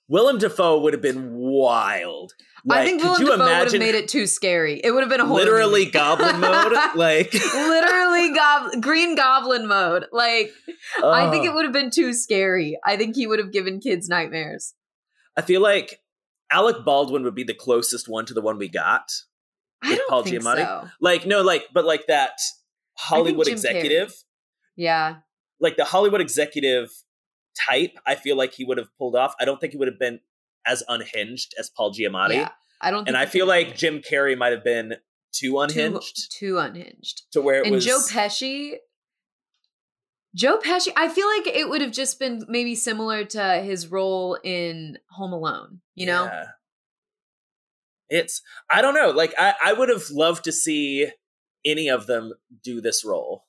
Willem 0.10 0.38
Dafoe 0.38 0.80
would 0.82 0.94
have 0.94 1.02
been 1.02 1.34
wild. 1.34 2.34
I 2.70 2.84
think 2.86 3.02
Willem 3.04 3.22
you 3.22 3.28
Dafoe 3.30 3.44
would 3.60 3.72
have 3.72 3.80
made 3.80 3.96
it 3.96 4.08
too 4.08 4.26
scary. 4.28 4.80
It 4.84 4.92
would 4.92 5.02
have 5.02 5.10
been 5.10 5.20
a 5.22 5.26
horror 5.26 5.40
literally 5.42 5.82
movie. 5.82 5.92
goblin 5.92 6.40
mode? 6.40 6.74
Like 6.96 7.34
literally 7.34 8.34
gob- 8.34 8.82
green 8.82 9.16
goblin 9.16 9.68
mode. 9.68 10.06
Like 10.12 10.52
I 11.04 11.30
think 11.30 11.46
it 11.46 11.54
would 11.54 11.64
have 11.66 11.74
been 11.74 11.90
too 11.92 12.14
scary. 12.14 12.78
I 12.86 12.98
think 12.98 13.16
he 13.16 13.28
would 13.28 13.40
have 13.40 13.52
given 13.52 13.80
kids 13.80 14.08
nightmares. 14.10 14.74
I 15.36 15.42
feel 15.42 15.62
like 15.62 16.02
Alec 16.52 16.84
Baldwin 16.86 17.24
would 17.24 17.36
be 17.36 17.44
the 17.44 17.54
closest 17.54 18.08
one 18.10 18.26
to 18.26 18.34
the 18.34 18.42
one 18.42 18.58
we 18.58 18.70
got. 18.70 19.12
I 19.84 19.90
With 19.90 19.98
don't 20.00 20.10
Paul 20.10 20.24
think 20.24 20.42
Giamatti? 20.42 20.66
so. 20.66 20.88
Like 21.00 21.26
no, 21.26 21.42
like 21.44 21.66
but 21.74 21.86
like 21.86 22.08
that 22.08 22.34
Hollywood 22.98 23.46
Jim 23.46 23.54
Carrey. 23.56 23.58
executive, 23.58 24.14
Yeah, 24.76 25.18
like 25.60 25.78
the 25.78 25.86
Hollywood 25.86 26.20
executive 26.22 26.90
type. 27.68 27.98
I 28.06 28.16
feel 28.16 28.36
like 28.38 28.54
he 28.54 28.64
would 28.66 28.78
have 28.78 28.90
pulled 28.98 29.16
off. 29.16 29.34
I 29.40 29.46
don't 29.46 29.60
think 29.60 29.72
he 29.74 29.78
would 29.78 29.88
have 29.88 30.00
been 30.00 30.20
as 30.66 30.84
unhinged 30.88 31.54
as 31.60 31.70
Paul 31.70 31.94
Giamatti. 31.94 32.34
yeah. 32.34 32.50
I 32.82 32.92
don't. 32.92 33.00
Think 33.06 33.08
and 33.10 33.18
I 33.18 33.26
feel 33.26 33.48
like 33.48 33.76
Jim 33.76 34.00
Carrey 34.02 34.38
might 34.38 34.52
have 34.54 34.64
been 34.64 34.96
too 35.34 35.52
too- 35.52 35.60
unhinged 35.60 36.32
too, 36.38 36.58
unhinged. 36.60 37.24
to 37.32 37.42
where 37.42 37.62
it 37.62 37.66
And 37.66 37.76
was. 37.76 37.86
Joe 37.86 38.00
Pesci. 38.10 38.74
Joe 40.36 40.60
Pesci, 40.60 40.90
I 40.96 41.10
feel 41.10 41.28
like 41.28 41.48
it 41.48 41.68
would 41.70 41.82
have 41.82 41.92
just 41.92 42.20
been 42.20 42.44
maybe 42.48 42.76
similar 42.76 43.24
to 43.26 43.62
his 43.64 43.88
role 43.88 44.38
in 44.44 45.00
Home 45.12 45.34
Alone. 45.34 45.82
You 45.96 46.06
know, 46.06 46.26
Yeah. 46.26 46.46
It's 48.10 48.42
I 48.70 48.82
don't 48.82 48.94
know. 48.94 49.10
Like 49.10 49.34
I, 49.38 49.56
I 49.64 49.74
would 49.74 49.90
have 49.90 50.10
loved 50.12 50.44
to 50.44 50.52
see 50.52 51.08
any 51.66 51.90
of 51.90 52.06
them 52.08 52.34
do 52.64 52.80
this 52.82 53.04
role. 53.04 53.46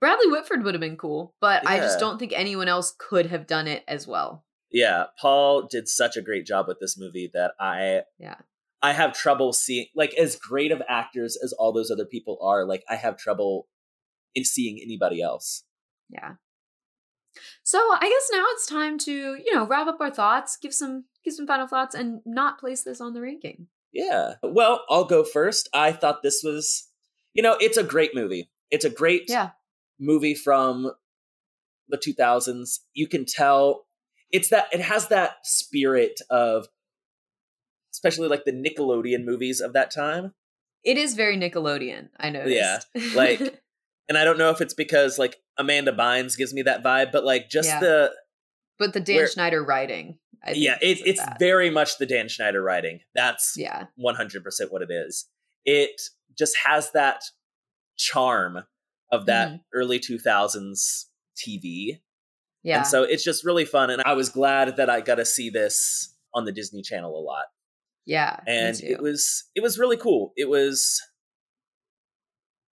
Bradley 0.00 0.28
Whitford 0.28 0.64
would 0.64 0.74
have 0.74 0.80
been 0.80 0.96
cool, 0.96 1.34
but 1.40 1.66
I 1.68 1.78
just 1.78 2.00
don't 2.00 2.18
think 2.18 2.32
anyone 2.34 2.68
else 2.68 2.94
could 2.98 3.26
have 3.26 3.46
done 3.46 3.66
it 3.66 3.84
as 3.86 4.06
well. 4.06 4.44
Yeah, 4.72 5.06
Paul 5.20 5.66
did 5.70 5.88
such 5.88 6.16
a 6.16 6.22
great 6.22 6.46
job 6.46 6.66
with 6.68 6.78
this 6.80 6.98
movie 6.98 7.30
that 7.34 7.52
I 7.60 8.02
Yeah. 8.18 8.36
I 8.82 8.92
have 8.92 9.12
trouble 9.12 9.52
seeing 9.52 9.86
like 9.94 10.14
as 10.14 10.36
great 10.36 10.72
of 10.72 10.80
actors 10.88 11.36
as 11.42 11.52
all 11.52 11.72
those 11.72 11.90
other 11.90 12.06
people 12.06 12.38
are, 12.42 12.64
like 12.64 12.82
I 12.88 12.96
have 12.96 13.18
trouble 13.18 13.68
in 14.34 14.44
seeing 14.44 14.80
anybody 14.82 15.20
else. 15.20 15.64
Yeah. 16.08 16.34
So 17.62 17.78
I 17.78 18.08
guess 18.08 18.28
now 18.32 18.44
it's 18.50 18.66
time 18.66 18.98
to, 18.98 19.12
you 19.12 19.54
know, 19.54 19.66
wrap 19.66 19.86
up 19.86 20.00
our 20.00 20.10
thoughts, 20.10 20.56
give 20.56 20.72
some 20.72 21.04
give 21.24 21.34
some 21.34 21.46
final 21.46 21.66
thoughts, 21.68 21.94
and 21.94 22.20
not 22.24 22.58
place 22.58 22.82
this 22.82 23.00
on 23.00 23.12
the 23.12 23.20
ranking. 23.20 23.66
Yeah. 23.92 24.34
Well, 24.42 24.84
I'll 24.88 25.04
go 25.04 25.24
first. 25.24 25.68
I 25.74 25.92
thought 25.92 26.22
this 26.22 26.42
was, 26.42 26.88
you 27.34 27.42
know, 27.42 27.56
it's 27.60 27.76
a 27.76 27.84
great 27.84 28.14
movie. 28.14 28.50
It's 28.70 28.84
a 28.84 28.90
great 28.90 29.24
Yeah. 29.28 29.50
Movie 30.00 30.34
from 30.34 30.90
the 31.88 31.98
2000s. 31.98 32.78
You 32.94 33.06
can 33.06 33.24
tell 33.26 33.86
it's 34.30 34.48
that 34.48 34.68
it 34.72 34.80
has 34.80 35.08
that 35.08 35.36
spirit 35.44 36.20
of 36.30 36.66
especially 37.92 38.28
like 38.28 38.44
the 38.44 38.52
Nickelodeon 38.52 39.24
movies 39.24 39.60
of 39.60 39.72
that 39.74 39.90
time. 39.90 40.32
It 40.84 40.96
is 40.96 41.14
very 41.14 41.36
Nickelodeon, 41.36 42.08
I 42.18 42.30
know. 42.30 42.44
Yeah, 42.46 42.80
like- 43.14 43.60
And 44.08 44.18
I 44.18 44.24
don't 44.24 44.38
know 44.38 44.50
if 44.50 44.60
it's 44.60 44.74
because 44.74 45.20
like 45.20 45.36
Amanda 45.56 45.92
Bynes 45.92 46.36
gives 46.36 46.52
me 46.52 46.62
that 46.62 46.82
vibe, 46.82 47.12
but 47.12 47.24
like 47.24 47.48
just 47.48 47.68
Yeah. 47.68 47.78
the 47.78 48.12
but 48.76 48.92
the 48.92 48.98
Dan 48.98 49.16
where- 49.16 49.28
Schneider 49.28 49.62
writing. 49.62 50.18
I 50.42 50.52
think 50.52 50.64
yeah, 50.64 50.78
it, 50.82 50.98
it's 51.06 51.20
that. 51.24 51.38
very 51.38 51.70
much 51.70 51.98
the 51.98 52.06
Dan 52.06 52.28
Schneider 52.28 52.60
writing. 52.60 53.00
That's 53.14 53.54
yeah. 53.56 53.84
100% 54.04 54.42
what 54.70 54.82
it 54.82 54.90
is. 54.90 55.26
It 55.64 56.00
just 56.36 56.56
has 56.64 56.90
that 56.92 57.22
charm 57.98 58.64
of 59.10 59.26
that 59.26 59.48
Mhm. 59.50 59.60
early 59.74 59.98
2000s 59.98 61.06
TV. 61.36 62.00
Yeah. 62.62 62.78
And 62.78 62.86
so 62.86 63.02
it's 63.02 63.24
just 63.24 63.44
really 63.44 63.64
fun. 63.64 63.90
And 63.90 64.02
I 64.04 64.12
was 64.12 64.28
glad 64.28 64.76
that 64.76 64.90
I 64.90 65.00
got 65.00 65.16
to 65.16 65.24
see 65.24 65.50
this 65.50 66.14
on 66.34 66.44
the 66.44 66.52
Disney 66.52 66.82
Channel 66.82 67.16
a 67.18 67.22
lot. 67.22 67.46
yeah. 68.06 68.40
And 68.46 68.80
it 68.82 69.00
was 69.00 69.44
it 69.54 69.62
was 69.62 69.78
really 69.78 69.96
cool. 69.96 70.32
It 70.36 70.48
was 70.48 71.00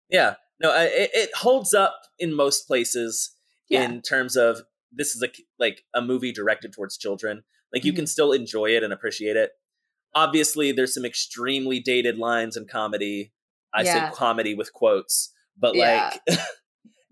yeah. 0.10 0.36
No, 0.62 0.72
I, 0.72 0.84
it, 0.86 1.10
it 1.14 1.36
holds 1.36 1.74
up 1.74 2.02
in 2.20 2.34
most 2.34 2.68
places 2.68 3.36
yeah. 3.70 3.84
in 3.84 4.02
terms 4.02 4.36
of 4.38 4.62
this 4.92 5.16
is 5.16 5.22
a 5.24 5.30
like 5.60 5.84
a 5.94 6.02
movie 6.02 6.32
directed 6.32 6.72
towards 6.74 6.98
children. 6.98 7.44
Like 7.74 7.84
you 7.84 7.92
Mhm. 7.92 7.98
can 7.98 8.08
still 8.08 8.32
enjoy 8.32 8.68
it 8.76 8.84
and 8.84 8.94
appreciate 8.94 9.36
it. 9.36 9.52
Obviously, 10.14 10.72
there's 10.72 10.94
some 10.94 11.04
extremely 11.06 11.80
dated 11.82 12.18
lines 12.18 12.56
in 12.56 12.68
comedy. 12.68 13.34
I 13.74 13.82
Yeah. 13.84 14.10
say 14.12 14.16
comedy 14.16 14.54
with 14.56 14.72
quotes, 14.72 15.34
but 15.58 15.76
Yeah. 15.76 16.12
like 16.28 16.40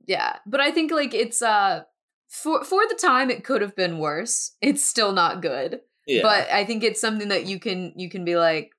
Yeah, 0.05 0.37
but 0.45 0.59
I 0.59 0.71
think 0.71 0.91
like 0.91 1.13
it's 1.13 1.41
uh 1.41 1.83
for 2.29 2.63
for 2.63 2.81
the 2.87 2.95
time 2.95 3.29
it 3.29 3.43
could 3.43 3.61
have 3.61 3.75
been 3.75 3.99
worse. 3.99 4.55
It's 4.61 4.83
still 4.83 5.13
not 5.13 5.41
good. 5.41 5.79
yeah, 6.07 6.21
But 6.23 6.49
I 6.51 6.65
think 6.65 6.83
it's 6.83 6.99
something 6.99 7.29
that 7.29 7.45
you 7.45 7.59
can 7.59 7.93
you 7.95 8.09
can 8.09 8.25
be 8.25 8.35
like 8.35 8.71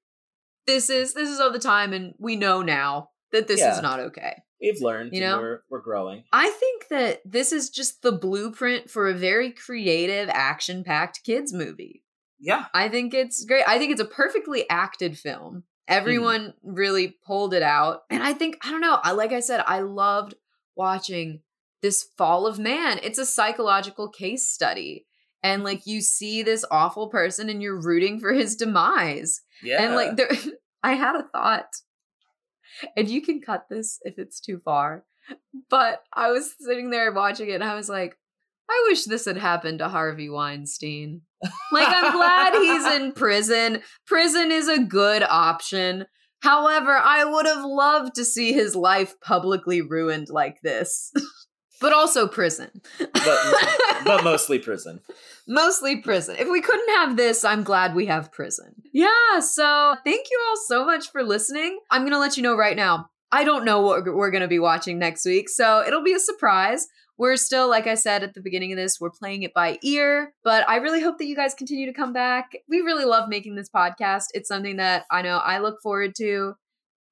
this 0.66 0.90
is 0.90 1.14
this 1.14 1.28
is 1.30 1.40
all 1.40 1.52
the 1.52 1.58
time 1.58 1.92
and 1.92 2.14
we 2.18 2.36
know 2.36 2.62
now 2.62 3.10
that 3.32 3.48
this 3.48 3.60
Yeah. 3.60 3.74
is 3.74 3.82
not 3.82 4.00
okay. 4.00 4.42
we've 4.60 4.80
learned. 4.82 5.12
You 5.12 5.22
and 5.22 5.30
know? 5.32 5.38
we're 5.40 5.60
we're 5.70 5.80
growing. 5.82 6.24
I 6.32 6.50
think 6.50 6.88
that 6.88 7.20
this 7.24 7.52
is 7.52 7.70
just 7.70 8.02
the 8.02 8.12
blueprint 8.12 8.90
for 8.90 9.08
a 9.08 9.14
very 9.14 9.50
creative 9.50 10.28
action-packed 10.30 11.22
kids 11.24 11.52
movie. 11.52 12.02
Yeah, 12.38 12.66
I 12.74 12.88
think 12.90 13.14
it's 13.14 13.44
great. 13.46 13.64
I 13.66 13.78
think 13.78 13.92
it's 13.92 14.00
a 14.00 14.04
perfectly 14.06 14.68
acted 14.68 15.18
film. 15.18 15.64
Mm-hmm. 15.89 15.99
Everyone 15.99 16.55
really 16.62 17.16
pulled 17.26 17.55
it 17.55 17.62
out. 17.62 18.01
And 18.11 18.22
I 18.22 18.32
think, 18.32 18.59
I 18.64 18.70
don't 18.70 18.80
know, 18.80 18.99
I 19.03 19.12
like 19.12 19.32
I 19.32 19.41
said, 19.41 19.62
I 19.66 19.80
loved 19.80 20.35
watching 20.76 21.41
this 21.82 22.07
fall 22.16 22.47
of 22.47 22.59
man. 22.59 22.99
It's 23.03 23.18
a 23.18 23.26
psychological 23.26 24.09
case 24.09 24.49
study. 24.49 25.07
And 25.43 25.62
like 25.62 25.87
you 25.87 26.01
see 26.01 26.43
this 26.43 26.64
awful 26.70 27.09
person 27.11 27.51
and 27.51 27.62
you're 27.62 27.80
rooting 27.80 28.18
for 28.18 28.32
his 28.32 28.57
demise. 28.57 29.43
yeah, 29.62 29.82
And 29.82 29.95
like 29.95 30.16
there 30.16 30.30
I 30.82 30.95
had 30.95 31.16
a 31.16 31.24
thought. 31.32 31.68
And 32.97 33.09
you 33.09 33.20
can 33.22 33.41
cut 33.41 33.66
this 33.68 33.99
if 34.03 34.18
it's 34.18 34.41
too 34.41 34.61
far. 34.64 35.05
But 35.70 36.03
I 36.12 36.30
was 36.30 36.55
sitting 36.59 36.91
there 36.91 37.12
watching 37.12 37.51
it 37.51 37.55
and 37.55 37.64
I 37.64 37.74
was 37.74 37.89
like, 37.89 38.16
I 38.68 38.86
wish 38.88 39.04
this 39.04 39.26
had 39.26 39.36
happened 39.36 39.80
to 39.80 39.88
Harvey 39.88 40.28
Weinstein. 40.28 41.22
Like, 41.72 41.88
I'm 41.88 42.12
glad 42.12 42.54
he's 42.54 42.86
in 42.94 43.12
prison. 43.16 43.82
Prison 44.06 44.50
is 44.50 44.68
a 44.68 44.78
good 44.78 45.22
option. 45.22 46.06
However, 46.40 46.92
I 46.92 47.24
would 47.24 47.46
have 47.46 47.64
loved 47.64 48.14
to 48.16 48.24
see 48.24 48.52
his 48.52 48.74
life 48.76 49.14
publicly 49.20 49.80
ruined 49.80 50.28
like 50.30 50.58
this. 50.62 51.12
but 51.80 51.92
also 51.92 52.26
prison. 52.26 52.70
but 52.98 53.12
but 54.04 54.24
mostly 54.24 54.58
prison. 54.58 55.00
Mostly 55.46 55.96
prison. 55.96 56.36
If 56.38 56.48
we 56.48 56.60
couldn't 56.60 56.88
have 56.96 57.16
this, 57.16 57.44
I'm 57.44 57.62
glad 57.62 57.94
we 57.94 58.06
have 58.06 58.32
prison. 58.32 58.74
Yeah, 58.92 59.40
so 59.40 59.94
thank 60.04 60.26
you 60.30 60.40
all 60.48 60.56
so 60.66 60.84
much 60.86 61.10
for 61.10 61.22
listening. 61.22 61.78
I'm 61.90 62.02
going 62.02 62.12
to 62.12 62.18
let 62.18 62.36
you 62.36 62.42
know 62.42 62.56
right 62.56 62.76
now. 62.76 63.10
I 63.32 63.44
don't 63.44 63.64
know 63.64 63.80
what 63.80 64.04
we're 64.04 64.30
going 64.30 64.42
to 64.42 64.48
be 64.48 64.58
watching 64.58 64.98
next 64.98 65.24
week, 65.26 65.48
so 65.48 65.82
it'll 65.84 66.04
be 66.04 66.14
a 66.14 66.20
surprise. 66.20 66.86
We're 67.16 67.36
still, 67.36 67.68
like 67.68 67.86
I 67.86 67.94
said 67.94 68.24
at 68.24 68.34
the 68.34 68.40
beginning 68.40 68.72
of 68.72 68.76
this, 68.76 69.00
we're 69.00 69.10
playing 69.10 69.44
it 69.44 69.54
by 69.54 69.78
ear, 69.82 70.34
but 70.42 70.68
I 70.68 70.76
really 70.76 71.00
hope 71.00 71.18
that 71.18 71.26
you 71.26 71.36
guys 71.36 71.54
continue 71.54 71.86
to 71.86 71.92
come 71.92 72.12
back. 72.12 72.56
We 72.68 72.80
really 72.80 73.04
love 73.04 73.28
making 73.28 73.54
this 73.54 73.70
podcast. 73.70 74.24
It's 74.34 74.48
something 74.48 74.76
that 74.78 75.04
I 75.10 75.22
know 75.22 75.38
I 75.38 75.58
look 75.58 75.80
forward 75.80 76.14
to 76.16 76.54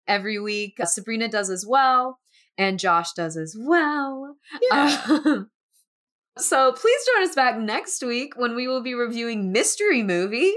every 0.09 0.41
week. 0.41 0.79
Sabrina 0.85 1.29
does 1.29 1.51
as 1.51 1.65
well, 1.67 2.19
and 2.59 2.81
Josh 2.81 3.13
does 3.13 3.37
as 3.37 3.57
well. 3.57 4.37
Um, 4.73 5.51
so 6.39 6.73
please 6.73 7.01
join 7.15 7.29
us 7.29 7.35
back 7.37 7.59
next 7.59 8.03
week 8.03 8.35
when 8.37 8.57
we 8.57 8.67
will 8.67 8.83
be 8.83 8.95
reviewing 8.95 9.53
Mystery 9.53 10.03
Movie. 10.03 10.55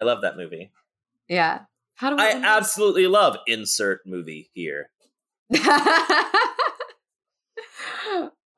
I 0.00 0.04
love 0.04 0.22
that 0.22 0.38
movie. 0.38 0.72
Yeah. 1.28 1.60
How 1.94 2.10
do 2.10 2.16
we 2.16 2.22
I 2.22 2.40
absolutely 2.42 3.06
love 3.06 3.36
insert 3.46 4.00
movie 4.06 4.50
here. 4.54 4.90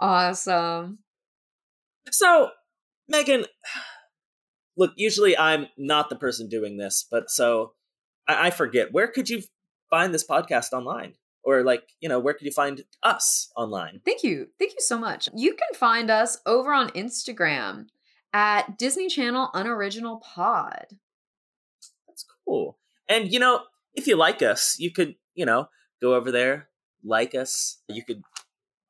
awesome. 0.00 0.98
So, 2.10 2.50
Megan, 3.08 3.44
look, 4.76 4.92
usually 4.96 5.36
I'm 5.36 5.68
not 5.76 6.08
the 6.08 6.16
person 6.16 6.48
doing 6.48 6.76
this, 6.76 7.06
but 7.10 7.30
so 7.30 7.72
I, 8.28 8.48
I 8.48 8.50
forget. 8.50 8.92
Where 8.92 9.08
could 9.08 9.28
you 9.28 9.42
find 9.90 10.12
this 10.12 10.26
podcast 10.26 10.72
online? 10.72 11.14
Or, 11.46 11.62
like, 11.62 11.82
you 12.00 12.08
know, 12.08 12.18
where 12.18 12.32
could 12.32 12.46
you 12.46 12.52
find 12.52 12.82
us 13.02 13.52
online? 13.54 14.00
Thank 14.02 14.22
you. 14.22 14.48
Thank 14.58 14.72
you 14.72 14.80
so 14.80 14.98
much. 14.98 15.28
You 15.36 15.54
can 15.54 15.74
find 15.74 16.10
us 16.10 16.38
over 16.46 16.72
on 16.72 16.88
Instagram 16.90 17.88
at 18.32 18.78
Disney 18.78 19.08
Channel 19.08 19.50
Unoriginal 19.52 20.16
Pod. 20.16 20.86
That's 22.08 22.24
cool. 22.46 22.78
And, 23.10 23.30
you 23.30 23.38
know, 23.38 23.60
if 23.92 24.06
you 24.06 24.16
like 24.16 24.40
us, 24.40 24.76
you 24.78 24.90
could, 24.90 25.16
you 25.34 25.44
know, 25.44 25.68
go 26.00 26.14
over 26.14 26.32
there, 26.32 26.68
like 27.04 27.34
us. 27.34 27.78
You 27.88 28.02
could, 28.02 28.22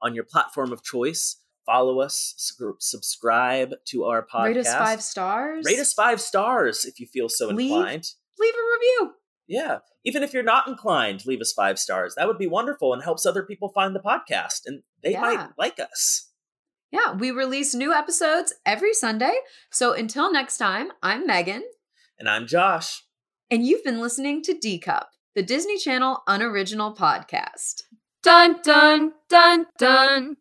on 0.05 0.15
your 0.15 0.25
platform 0.25 0.71
of 0.73 0.83
choice, 0.85 1.41
follow 1.67 2.01
us, 2.01 2.35
subscribe 2.79 3.73
to 3.87 4.05
our 4.05 4.25
podcast. 4.25 4.45
Rate 4.45 4.57
us 4.59 4.75
five 4.75 5.03
stars. 5.03 5.65
Rate 5.67 5.79
us 5.81 5.93
five 5.93 6.21
stars 6.21 6.85
if 6.85 7.01
you 7.01 7.07
feel 7.07 7.29
so 7.29 7.49
Leave- 7.49 7.73
inclined. 7.73 8.05
Leave 8.39 8.55
a 8.55 8.75
review. 8.75 9.15
Yeah. 9.47 9.79
Even 10.05 10.23
if 10.23 10.33
you're 10.35 10.43
not 10.43 10.69
inclined, 10.69 11.25
leave 11.27 11.41
us 11.41 11.53
five 11.53 11.79
stars. 11.79 12.15
That 12.17 12.29
would 12.29 12.39
be 12.39 12.47
wonderful 12.47 12.93
and 12.93 13.03
helps 13.03 13.25
other 13.27 13.43
people 13.43 13.71
find 13.71 13.95
the 13.95 14.01
podcast 14.01 14.61
and 14.67 14.83
they 15.03 15.13
Yeah. 15.13 15.21
might 15.23 15.49
like 15.59 15.79
us. 15.81 16.31
Yeah, 16.91 17.13
we 17.13 17.31
release 17.31 17.75
new 17.75 17.93
episodes 17.93 18.55
every 18.65 18.93
Sunday. 18.95 19.35
So 19.71 19.93
until 19.93 20.31
next 20.33 20.59
time, 20.59 20.93
I'm 21.03 21.27
Megan. 21.27 21.65
And 22.19 22.29
I'm 22.29 22.47
Josh. 22.47 23.03
And 23.51 23.67
you've 23.67 23.83
been 23.85 24.01
listening 24.01 24.43
to 24.43 24.55
D 24.55 24.79
Cup, 24.79 25.11
the 25.35 25.43
Disney 25.43 25.77
Channel 25.79 26.23
unoriginal 26.27 26.95
podcast. 26.95 27.83
Dun 28.25 28.57
dun 28.65 29.13
dun 29.31 29.67
dun 29.79 30.37